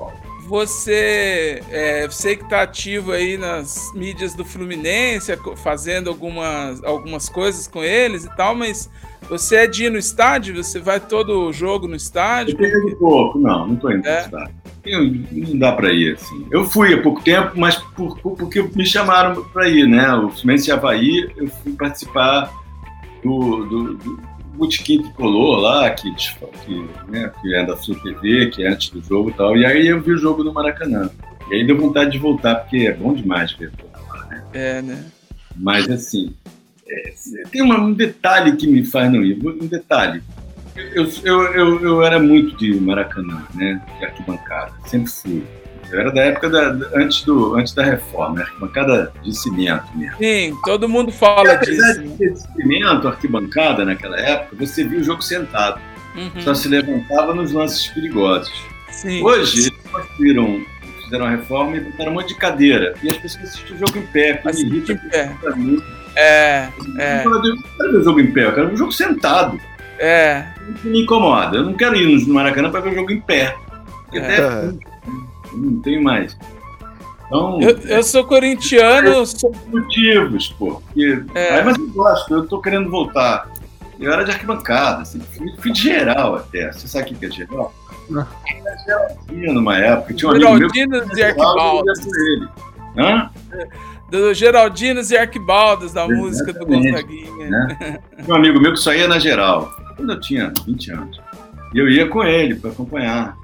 [0.48, 7.68] Você, é, você que tá ativo aí nas mídias do Fluminense, fazendo algumas, algumas coisas
[7.68, 8.88] com eles e tal, mas
[9.28, 10.56] você é de ir no estádio?
[10.62, 12.54] Você vai todo jogo no estádio?
[12.54, 14.14] Eu tenho ido pouco, não, não estou indo É?
[14.16, 14.54] para estádio.
[14.86, 16.46] Eu- Não dá para ir assim.
[16.50, 20.14] Eu fui há pouco tempo, mas por- porque me chamaram para ir, né?
[20.14, 22.50] O Fluminense e Havaí, eu fui participar
[23.22, 24.27] do, do, do
[24.58, 29.00] Botequim Tricolor lá, que, que, né, que é da Sul TV, que é antes do
[29.02, 29.56] jogo e tal.
[29.56, 31.10] E aí eu vi o jogo no Maracanã.
[31.50, 33.70] E aí deu vontade de voltar, porque é bom demais ver.
[34.52, 35.04] É, né?
[35.56, 36.34] Mas assim,
[36.86, 37.12] é,
[37.50, 39.38] tem uma- um detalhe que me faz não ir.
[39.44, 40.22] Um detalhe.
[40.76, 43.80] Eu, eu, eu, eu era muito de Maracanã, né?
[43.98, 44.72] De arquibancada.
[44.86, 45.42] Sempre fui.
[45.90, 50.16] Eu era da época da, da- antes, do, antes da reforma, arquibancada de cimento mesmo.
[50.18, 52.02] Sim, todo mundo fala disso.
[52.02, 55.80] de ter cimento, arquibancada naquela época, você via o jogo sentado.
[56.14, 58.52] Uhum, Só se levantava nos lances perigosos.
[58.90, 59.22] sim.
[59.22, 60.60] Hoje, eles construíram,
[61.04, 62.94] fizeram a reforma e botaram um monte de cadeira.
[63.02, 65.30] E as pessoas assistem o jogo em pé, que me Assiste irrita em pé.
[65.56, 65.84] muito.
[66.16, 66.68] É,
[66.98, 67.42] é, Eu não
[67.76, 69.58] quero ver o jogo em pé, eu quero ver o jogo sentado.
[69.98, 70.44] é.
[70.74, 71.56] Isso me incomoda.
[71.58, 73.54] Eu não quero ir no Maracanã para ver o jogo em pé.
[74.04, 74.22] Porque É.
[74.22, 74.78] até eu
[75.52, 76.36] não tenho mais.
[77.26, 80.80] Então, Eu, eu sou corintiano, sou- motivos, pô.
[80.86, 81.56] Porque, É.
[81.56, 83.48] Aí, mas eu gosto, eu tô querendo voltar.
[84.00, 86.72] Eu era de arquibancada, assim, fui, fui de geral até.
[86.72, 87.74] Você sabe o que que é geral?
[88.08, 88.26] Não.
[88.48, 90.14] Era geralzinho numa época.
[90.14, 92.48] Tinha um amigo meu e ele.
[92.96, 93.30] Hã?
[94.10, 96.90] Do Geraldinos e Arquibaldos, da música do Exatamente.
[96.90, 97.50] Gonzaguinha.
[97.50, 97.98] Né?
[98.24, 101.20] Tinha um amigo meu que só ia na geral, quando eu tinha 20 anos.
[101.74, 103.36] E eu ia com ele para acompanhar.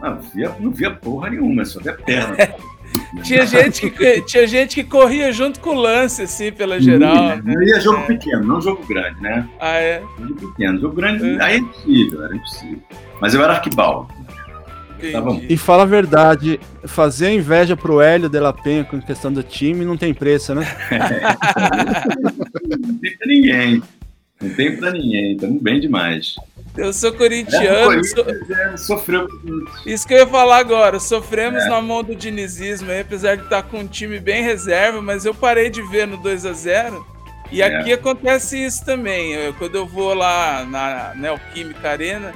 [0.00, 2.36] Não via, não via porra nenhuma, só via perna.
[3.22, 7.36] Tinha gente, que, tinha gente que corria junto com o lance, assim, pela geral.
[7.36, 7.42] né?
[7.54, 8.06] Eu ia jogo É.
[8.06, 9.46] pequeno, não jogo grande, né?
[9.60, 10.02] Ah, é?
[10.18, 10.80] Jogo pequeno.
[10.80, 11.42] Jogo grande, É.
[11.42, 12.82] aí é impossível, era impossível.
[13.20, 14.08] Mas eu era arquibaldo.
[15.12, 15.22] Tá.
[15.48, 19.84] E fala a verdade, fazer inveja pro Hélio de la Penha com questão do time
[19.84, 20.66] não tem preço, né?
[22.68, 23.82] Não tem pra ninguém.
[24.40, 26.34] Não tem pra ninguém, estamos bem demais.
[26.78, 29.28] Eu sou É, corintiano, sou- Corinthians, é, sofreu.
[29.84, 30.98] isso que eu ia falar agora.
[31.00, 35.24] Sofremos na mão do dinizismo aí, apesar de estar com um time bem reserva, mas
[35.24, 37.04] eu parei de ver no 2 a 0
[37.50, 37.64] E É.
[37.80, 39.32] aqui acontece isso também.
[39.32, 42.32] Eu- quando eu vou lá na Neoquímica Arena,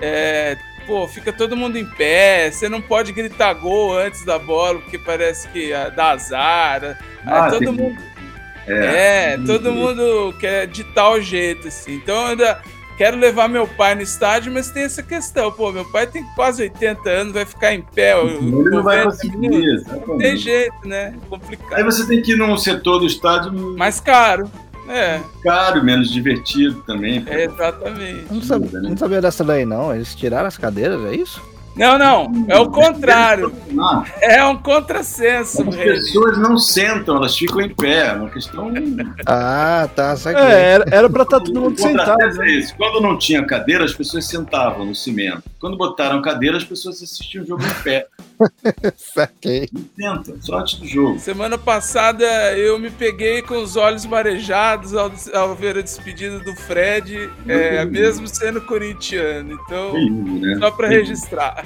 [0.00, 0.56] é,
[0.86, 2.50] pô, fica todo mundo em pé.
[2.50, 6.98] Você não pode gritar gol antes da bola, porque parece que ah, dá azar.
[7.26, 7.96] Ah, Ah, todo tem- mundo
[8.68, 11.94] É, É, todo mundo quer de tal jeito, assim.
[11.94, 12.60] Então ainda
[12.96, 15.50] quero levar meu pai no estádio, mas tem essa questão.
[15.52, 18.18] Pô, meu pai tem quase 80 anos, vai ficar em pé.
[18.20, 19.86] Ele não vai 90 conseguir, minutos.
[20.06, 21.14] Não tem jeito, né?
[21.14, 21.84] Aí Complicado.
[21.84, 24.50] você tem que ir num setor do estádio Mais caro.
[24.88, 27.24] É, caro, menos divertido também.
[27.26, 28.26] é exatamente.
[28.32, 29.92] Não sabia, não sabia dessa daí, não.
[29.92, 31.42] Eles tiraram as cadeiras, é isso?
[31.76, 33.52] Não, não, é o contrário.
[33.78, 38.06] Ah, É um contrassenso, As pessoas não sentam, elas ficam em pé.
[38.08, 38.72] É uma questão.
[39.26, 40.42] Ah, tá, saquei.
[40.42, 42.16] É, era, era pra estar todo mundo sentado.
[42.16, 42.58] né?
[42.58, 42.66] é.
[42.76, 45.42] Quando não tinha cadeira, as pessoas sentavam no cimento.
[45.60, 48.06] Quando botaram cadeira, as pessoas assistiam o jogo em pé.
[48.96, 49.68] saquei.
[49.96, 51.18] Senta, sorte do jogo.
[51.18, 52.24] Semana passada
[52.56, 57.84] eu me peguei com os olhos marejados ao, ao ver a despedida do Fred, é,
[57.84, 59.52] mesmo sendo corintiano.
[59.52, 60.58] Então, lindo, né?
[60.58, 61.64] só pra registrar.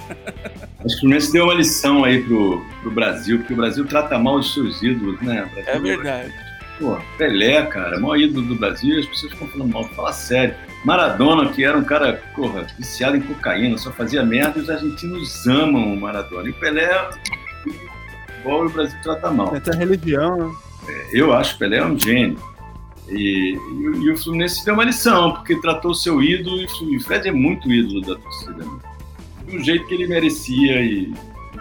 [0.79, 4.19] Acho que o Fluminense deu uma lição aí pro, pro Brasil, porque o Brasil trata
[4.19, 5.49] mal os seus ídolos, né?
[5.67, 6.33] É verdade.
[6.79, 10.55] Pô, Pelé, cara, maior ídolo do Brasil, as pessoas ficam falando mal, fala sério.
[10.85, 15.47] Maradona, que era um cara, porra, viciado em cocaína, só fazia merda, e os argentinos
[15.47, 16.49] amam o Maradona.
[16.49, 17.09] E o Pelé,
[18.41, 19.55] igual o Brasil trata mal.
[19.55, 20.55] Até religião, né?
[21.13, 22.39] Eu acho que o Pelé é um gênio.
[23.09, 26.97] E, e o- e o Fluminense deu uma lição, porque tratou o seu ídolo, e
[26.97, 28.65] o Fred é muito ídolo da torcida.
[28.65, 28.79] Né?
[29.47, 31.13] Do jeito que ele merecia, e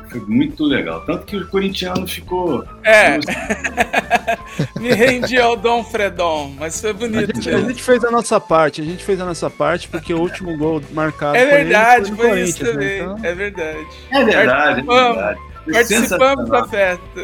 [0.10, 1.02] foi muito legal.
[1.02, 2.66] Tanto que o corintiano ficou.
[2.84, 3.18] É,
[4.80, 7.36] me rendi ao Dom Fredon, mas foi A bonito.
[7.36, 7.68] gente, a né?
[7.70, 10.82] gente fez a nossa parte, a gente fez a nossa parte porque o último gol
[10.92, 12.74] marcado É verdade, no foi isso Corinthians, né?
[12.74, 13.14] também.
[13.14, 13.88] Então, É verdade.
[14.12, 15.16] É verdade, é Participamos.
[15.16, 15.40] verdade.
[15.64, 17.22] Foi Participamos da festa.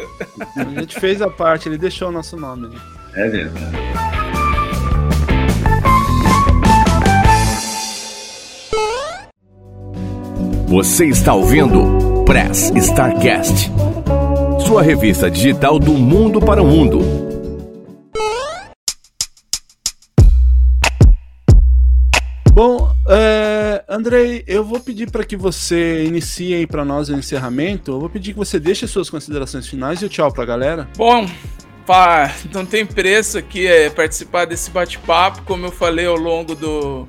[0.56, 2.68] a gente fez a parte, ele deixou o nosso nome.
[2.68, 2.76] né?
[3.14, 4.15] É verdade.
[10.68, 13.70] Você está ouvindo Press Starcast,
[14.66, 16.98] sua revista digital do mundo para o mundo.
[22.50, 27.92] Bom, é, Andrei, eu vou pedir para que você inicie aí para nós o encerramento.
[27.92, 30.88] Eu vou pedir que você deixe as suas considerações finais e o tchau pra galera.
[30.96, 31.30] Bom,
[31.86, 37.06] pá, não tem preço aqui é, participar desse bate-papo, como eu falei ao longo do,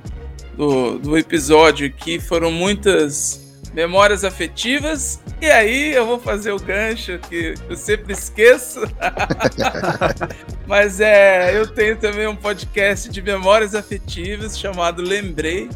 [0.56, 5.20] do, do episódio aqui, foram muitas memórias afetivas.
[5.40, 8.80] E aí eu vou fazer o gancho que eu sempre esqueço.
[10.66, 15.68] Mas é, eu tenho também um podcast de memórias afetivas chamado Lembrei.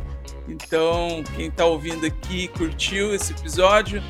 [0.48, 4.02] Então, quem tá ouvindo aqui curtiu esse episódio,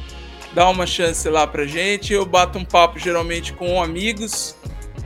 [0.55, 2.13] dá uma chance lá pra gente.
[2.13, 4.57] Eu bato um papo geralmente com amigos,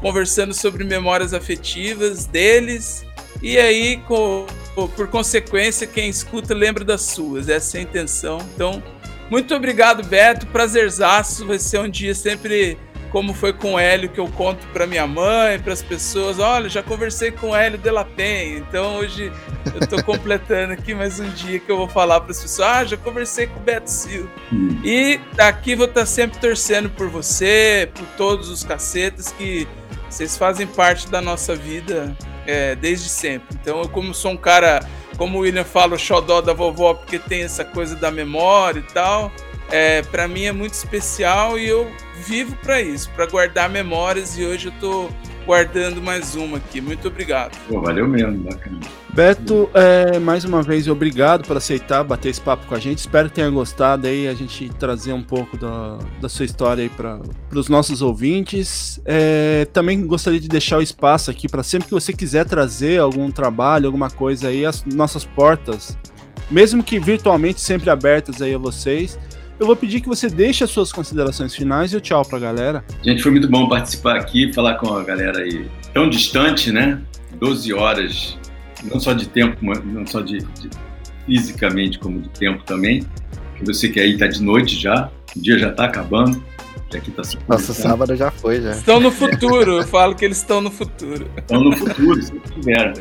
[0.01, 3.05] conversando sobre memórias afetivas deles.
[3.43, 4.47] E aí, co-
[4.95, 7.49] por consequência, quem escuta lembra das suas.
[7.49, 8.39] Essa é a intenção.
[8.55, 8.83] Então,
[9.31, 10.47] muito obrigado, Beto.
[10.49, 11.47] Prazerzaço.
[11.47, 12.79] Vai ser um dia sempre
[13.11, 16.39] como foi com o Hélio que eu conto para minha mãe, para as pessoas.
[16.39, 18.59] Olha, já conversei com o Hélio de la Penha.
[18.59, 19.33] Então, hoje
[19.75, 22.69] eu tô completando aqui mais um dia que eu vou falar para as pessoas.
[22.69, 24.29] Ah, já conversei com o Beto Silva.
[24.53, 24.79] Hum.
[24.85, 29.67] E aqui vou estar sempre torcendo por você, por todos os cacetas que
[30.11, 32.15] vocês fazem parte da nossa vida
[32.47, 33.57] é, desde sempre.
[33.61, 34.81] Então, eu como sou um cara,
[35.17, 38.93] como o William fala, o xodó da vovó, porque tem essa coisa da memória e
[38.93, 39.33] tal,
[39.71, 41.91] é, para mim é muito especial e eu
[42.27, 45.09] vivo para isso, para guardar memórias e hoje eu tô
[45.47, 46.81] guardando mais uma aqui.
[46.81, 47.57] Muito obrigado.
[47.69, 48.81] Pô, valeu mesmo, bacana.
[49.15, 52.99] Beto, é, mais uma vez, obrigado por aceitar bater esse papo com a gente.
[52.99, 56.91] Espero que tenha gostado aí, a gente trazer um pouco da, da sua história aí
[56.91, 57.21] para
[57.55, 59.01] os nossos ouvintes.
[59.07, 63.31] É, também gostaria de deixar o espaço aqui para sempre que você quiser trazer algum
[63.31, 65.97] trabalho, alguma coisa aí, as nossas portas,
[66.51, 69.19] mesmo que virtualmente, sempre abertas aí a vocês.
[69.59, 72.85] Eu vou pedir que você deixe as suas considerações finais e o tchau pra galera.
[73.03, 77.01] Gente, foi muito bom participar aqui, falar com a galera aí tão distante, né?
[77.39, 78.39] 12 horas,
[78.85, 80.71] não só de tempo, não só de, de
[81.25, 83.07] fisicamente, como de tempo também.
[83.57, 86.43] Que você que aí tá de noite já, o dia já tá acabando,
[86.91, 88.73] que aqui tá Nossa, sábado já foi, já.
[88.73, 91.31] Estão no futuro, eu falo que eles estão no futuro.
[91.37, 92.93] Então, no futuro, se tiver.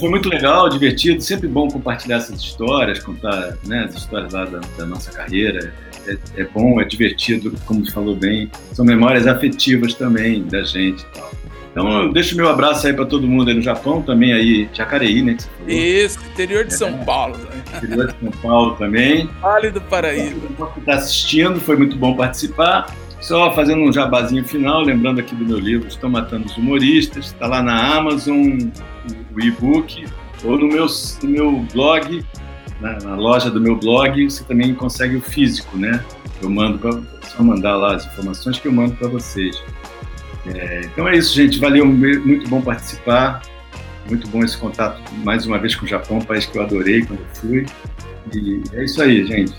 [0.00, 4.60] Foi muito legal, divertido, sempre bom compartilhar essas histórias, contar né, as histórias lá da,
[4.76, 5.72] da nossa carreira.
[6.06, 8.50] É, é bom, é divertido, como você falou bem.
[8.72, 11.30] São memórias afetivas também da gente e tal.
[11.70, 15.22] Então, eu deixo meu abraço aí para todo mundo aí no Japão, também aí, Jacareí,
[15.22, 15.36] né,
[15.66, 15.72] que.
[15.72, 17.62] Isso, interior de São Paulo, né?
[17.76, 19.28] Interior de São Paulo também.
[19.42, 20.48] Vale do Paraíba.
[20.58, 22.86] Você está assistindo, foi muito bom participar.
[23.20, 27.46] Só fazendo um jabazinho final, lembrando aqui do meu livro Estão Matando os Humoristas, está
[27.46, 28.58] lá na Amazon,
[29.34, 30.06] o e-book,
[30.44, 30.86] ou no meu,
[31.22, 32.24] no meu blog,
[32.80, 36.04] na, na loja do meu blog, você também consegue o físico, né?
[36.42, 39.62] Eu mando para só mandar lá as informações que eu mando para vocês.
[40.46, 41.58] É, então é isso, gente.
[41.58, 43.42] Valeu, muito bom participar.
[44.08, 47.04] Muito bom esse contato mais uma vez com o Japão, um país que eu adorei
[47.04, 47.66] quando eu fui.
[48.32, 49.54] E é isso aí, gente.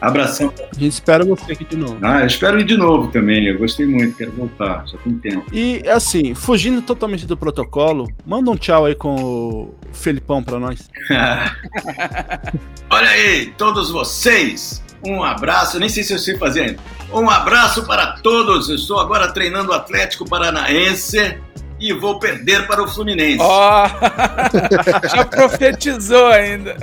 [0.00, 0.52] Abração.
[0.58, 1.98] A gente espera você aqui de novo.
[2.02, 3.46] Ah, eu espero ir de novo também.
[3.46, 4.86] Eu gostei muito, quero voltar.
[4.86, 5.46] Já tem tempo.
[5.52, 10.90] E assim, fugindo totalmente do protocolo, manda um tchau aí com o Felipão pra nós.
[12.90, 14.82] Olha aí, todos vocês.
[15.04, 16.78] Um abraço, nem sei se eu sei fazer ainda.
[17.12, 18.68] Um abraço para todos.
[18.68, 21.38] Estou agora treinando o Atlético Paranaense
[21.78, 23.38] e vou perder para o Fluminense.
[23.40, 23.88] Ó,
[25.14, 26.76] já profetizou ainda.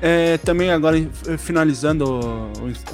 [0.00, 2.20] É, também agora eh, finalizando,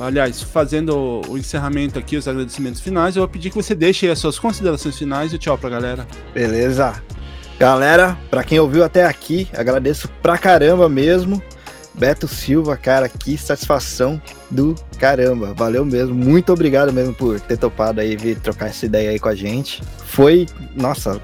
[0.00, 4.12] aliás, fazendo o encerramento aqui, os agradecimentos finais, eu vou pedir que você deixe aí
[4.12, 6.06] as suas considerações finais e tchau pra galera.
[6.32, 6.94] Beleza.
[7.58, 11.42] Galera, pra quem ouviu até aqui, agradeço pra caramba mesmo.
[11.94, 14.20] Beto Silva, cara, que satisfação
[14.50, 15.54] do caramba.
[15.54, 16.14] Valeu mesmo.
[16.14, 19.80] Muito obrigado mesmo por ter topado aí vir trocar essa ideia aí com a gente.
[20.06, 21.20] Foi, nossa,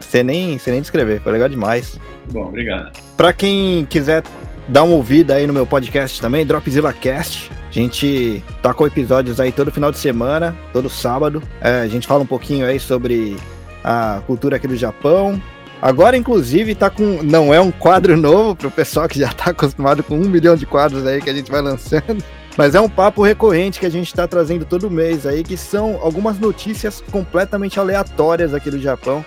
[0.00, 2.00] você nem, você nem descrever, foi legal demais.
[2.32, 2.98] Bom, obrigado.
[3.16, 4.24] Pra quem quiser
[4.68, 7.50] dar uma ouvida aí no meu podcast também, Dropzilla Cast.
[7.68, 11.42] A gente tá com episódios aí todo final de semana, todo sábado.
[11.60, 13.36] É, a gente fala um pouquinho aí sobre
[13.82, 15.40] a cultura aqui do Japão.
[15.80, 17.22] Agora, inclusive, tá com.
[17.22, 20.66] Não é um quadro novo pro pessoal que já tá acostumado com um milhão de
[20.66, 22.22] quadros aí que a gente vai lançando.
[22.56, 26.00] Mas é um papo recorrente que a gente tá trazendo todo mês aí, que são
[26.02, 29.24] algumas notícias completamente aleatórias aqui do Japão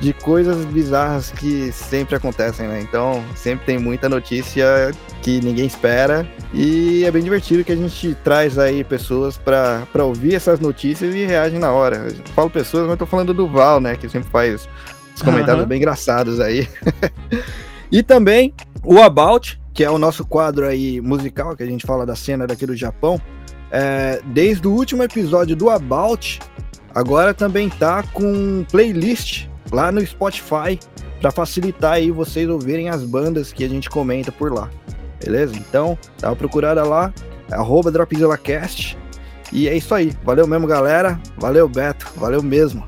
[0.00, 2.80] de coisas bizarras que sempre acontecem, né?
[2.80, 4.92] Então, sempre tem muita notícia
[5.22, 10.34] que ninguém espera e é bem divertido que a gente traz aí pessoas pra ouvir
[10.34, 12.08] essas notícias e reagem na hora.
[12.08, 13.96] Eu falo pessoas, mas tô falando do Val, né?
[13.96, 14.68] Que sempre faz
[15.14, 15.68] os comentários Aham.
[15.68, 16.68] bem engraçados aí.
[17.90, 18.52] e também
[18.84, 22.46] o About, que é o nosso quadro aí musical que a gente fala da cena
[22.46, 23.20] daqui do Japão.
[23.70, 26.38] É, desde o último episódio do About,
[26.94, 30.78] agora também tá com playlist lá no Spotify
[31.20, 34.70] para facilitar aí vocês ouvirem as bandas que a gente comenta por lá.
[35.22, 35.56] Beleza?
[35.56, 37.12] Então, dá uma procurada lá,
[37.50, 38.98] arroba DropzillaCast.
[39.52, 40.12] E é isso aí.
[40.24, 41.20] Valeu mesmo, galera.
[41.36, 42.06] Valeu, Beto.
[42.16, 42.86] Valeu mesmo.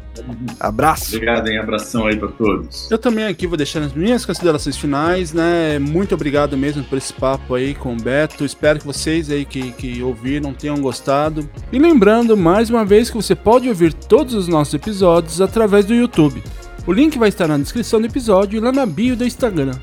[0.58, 1.14] Abraço.
[1.14, 1.58] Obrigado, hein?
[1.58, 2.90] Abração aí para todos.
[2.90, 5.78] Eu também aqui vou deixar as minhas considerações finais, né?
[5.78, 8.44] Muito obrigado mesmo por esse papo aí com o Beto.
[8.44, 11.48] Espero que vocês aí que, que ouviram tenham gostado.
[11.72, 15.94] E lembrando mais uma vez que você pode ouvir todos os nossos episódios através do
[15.94, 16.42] YouTube.
[16.88, 19.74] O link vai estar na descrição do episódio e lá na bio do Instagram.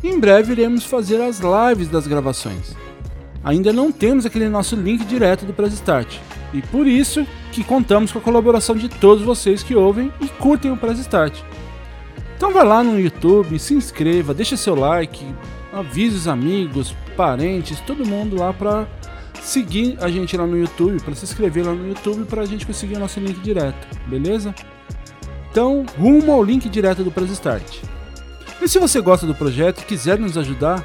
[0.00, 2.76] Em breve iremos fazer as lives das gravações.
[3.42, 6.18] Ainda não temos aquele nosso link direto do Press Start.
[6.54, 10.70] E por isso que contamos com a colaboração de todos vocês que ouvem e curtem
[10.70, 11.36] o Press Start.
[12.36, 15.26] Então vai lá no YouTube, se inscreva, deixa seu like,
[15.72, 18.86] avise os amigos, parentes, todo mundo lá pra
[19.40, 22.94] seguir a gente lá no YouTube, pra se inscrever lá no YouTube pra gente conseguir
[22.94, 24.54] o nosso link direto, beleza?
[25.52, 27.80] Então, rumo ao link direto do Press Start.
[28.62, 30.82] E se você gosta do projeto e quiser nos ajudar,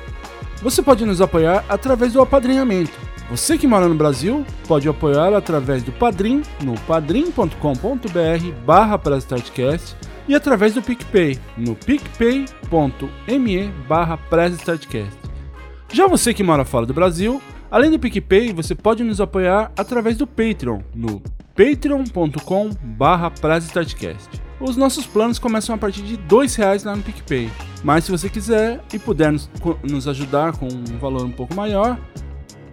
[0.62, 2.92] você pode nos apoiar através do apadrinhamento.
[3.30, 7.56] Você que mora no Brasil pode apoiar através do Padrim no padrim.com.br
[8.66, 9.02] barra
[10.28, 14.20] e através do PicPay no picpay.me barra.
[15.94, 17.42] Já você que mora fora do Brasil,
[17.72, 21.22] além do PicPay, você pode nos apoiar através do Patreon no
[21.56, 23.32] patreon.com barra.
[24.60, 27.50] Os nossos planos começam a partir de 2 reais lá no PicPay.
[27.84, 29.50] Mas se você quiser e puder nos,
[29.84, 31.98] nos ajudar com um valor um pouco maior,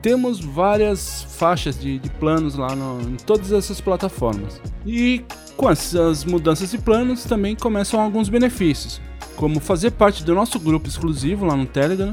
[0.00, 4.60] temos várias faixas de, de planos lá no- em todas essas plataformas.
[4.86, 5.24] E
[5.56, 9.00] com essas mudanças de planos também começam alguns benefícios,
[9.36, 12.12] como fazer parte do nosso grupo exclusivo lá no Telegram,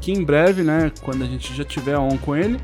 [0.00, 2.58] que em breve, né, quando a gente já tiver on com ele,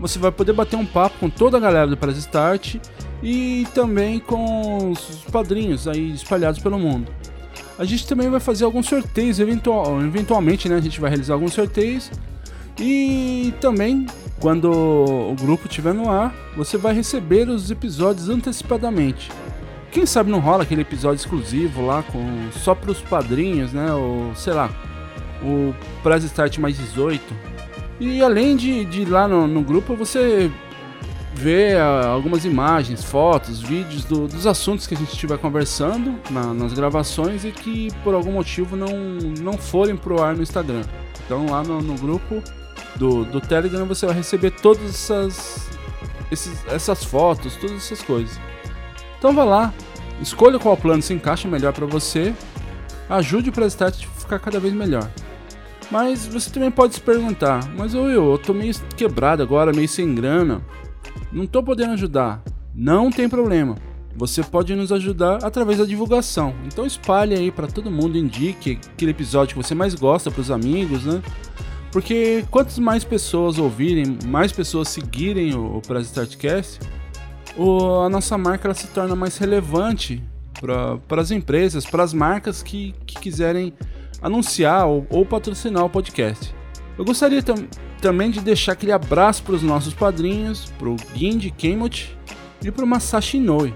[0.00, 2.76] você vai poder bater um papo com toda a galera do Press Start
[3.24, 7.10] e também com os padrinhos aí espalhados pelo mundo.
[7.78, 10.76] A gente também vai fazer alguns sorteios, eventual, eventualmente, né?
[10.76, 12.10] A gente vai realizar alguns sorteios.
[12.78, 14.06] E também,
[14.38, 19.32] quando o grupo estiver no ar, você vai receber os episódios antecipadamente.
[19.90, 22.22] Quem sabe não rola aquele episódio exclusivo lá com
[22.52, 23.92] só para os padrinhos, né?
[23.92, 24.70] Ou sei lá,
[25.42, 27.22] o Press Start mais 18.
[28.00, 30.50] E além de, de ir lá no, no grupo, você
[31.34, 36.54] vê ah, algumas imagens, fotos, vídeos do- dos assuntos que a gente estiver conversando na-
[36.54, 38.88] nas gravações e que por algum motivo não,
[39.40, 40.82] não forem pro ar no Instagram.
[41.26, 42.42] Então lá no, no grupo
[42.96, 45.68] do, do Telegram você vai receber todas essas,
[46.30, 48.38] esses- essas fotos, todas essas coisas.
[49.18, 49.74] Então vá lá,
[50.20, 52.32] escolha qual plano se encaixa melhor para você,
[53.08, 55.08] ajude o Prestart a ficar cada vez melhor.
[55.90, 60.14] Mas você também pode se perguntar, mas Will, eu tô meio quebrado agora, meio sem
[60.14, 60.62] grana,
[61.34, 62.42] não tô podendo ajudar.
[62.74, 63.76] Não tem problema.
[64.16, 66.54] Você pode nos ajudar através da divulgação.
[66.64, 70.50] Então espalhe aí para todo mundo, indique aquele episódio que você mais gosta para os
[70.50, 71.20] amigos, né?
[71.90, 76.80] Porque quantas mais pessoas ouvirem, mais pessoas seguirem o, o Press Startcast,
[77.56, 80.22] o, a nossa marca ela se torna mais relevante
[80.60, 83.72] para as empresas, para as marcas que, que quiserem
[84.22, 86.54] anunciar ou, ou patrocinar o podcast.
[86.96, 87.66] Eu gostaria tam-
[88.04, 92.14] também de deixar aquele abraço para os nossos padrinhos, pro Gindy Kemot
[92.62, 93.72] e pro Masashi Inoue.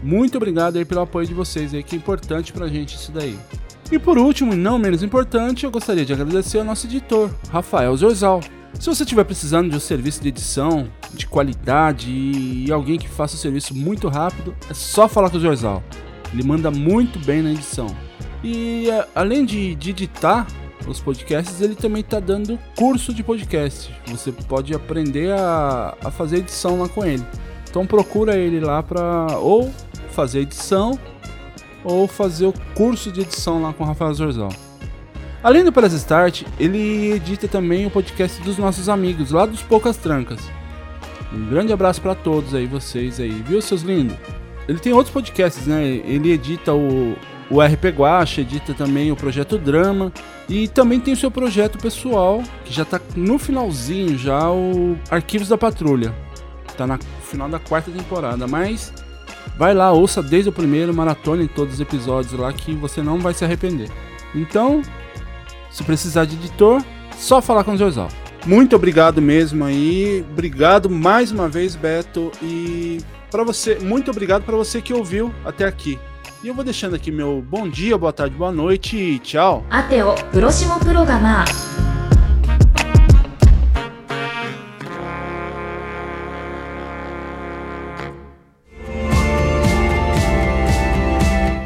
[0.00, 3.36] Muito obrigado aí pelo apoio de vocês aí, que é importante pra gente isso daí.
[3.90, 7.96] E por último, e não menos importante, eu gostaria de agradecer ao nosso editor, Rafael
[7.96, 8.40] Zorzal.
[8.78, 13.34] Se você estiver precisando de um serviço de edição de qualidade e alguém que faça
[13.34, 15.82] o serviço muito rápido, é só falar com o Zorzal.
[16.32, 17.88] Ele manda muito bem na edição.
[18.42, 20.46] E a- além de, de editar
[20.86, 23.94] os podcasts, ele também está dando curso de podcast.
[24.06, 27.24] Você pode aprender a, a fazer edição lá com ele.
[27.68, 29.72] Então procura ele lá para ou
[30.10, 30.98] fazer edição
[31.82, 34.50] ou fazer o curso de edição lá com o Rafael Zorzal.
[35.42, 39.96] Além do Press Start, ele edita também o podcast dos nossos amigos lá dos Poucas
[39.96, 40.40] Trancas.
[41.32, 44.16] Um grande abraço para todos aí, vocês aí, viu, seus lindos?
[44.66, 45.84] Ele tem outros podcasts, né?
[45.84, 47.14] Ele edita o,
[47.54, 50.12] o RP Guacha, edita também o Projeto Drama
[50.48, 55.48] e também tem o seu projeto pessoal, que já tá no finalzinho já, o Arquivos
[55.48, 56.12] da Patrulha.
[56.76, 58.92] Tá no final da quarta temporada, mas
[59.56, 63.20] vai lá, ouça desde o primeiro, maratona em todos os episódios lá que você não
[63.20, 63.88] vai se arrepender.
[64.34, 64.82] Então,
[65.70, 66.82] se precisar de editor,
[67.16, 68.08] só falar com o Zorzal.
[68.44, 70.26] Muito obrigado mesmo aí.
[70.28, 72.32] Obrigado mais uma vez, Beto.
[72.42, 72.98] E
[73.30, 76.00] para você, muito obrigado para você que ouviu até aqui.
[76.44, 79.64] E eu vou deixando aqui meu bom dia, boa tarde, boa noite e tchau.
[79.70, 81.42] Até o próximo programa.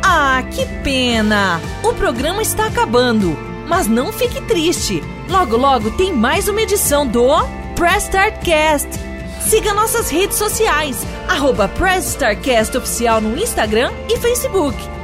[0.01, 1.61] Ah, que pena!
[1.83, 3.37] O programa está acabando,
[3.67, 5.03] mas não fique triste.
[5.29, 7.27] Logo, logo tem mais uma edição do
[7.75, 9.09] Press Start Cast
[9.41, 10.97] Siga nossas redes sociais,
[11.29, 14.98] arroba Press Start Cast Oficial no Instagram e Facebook.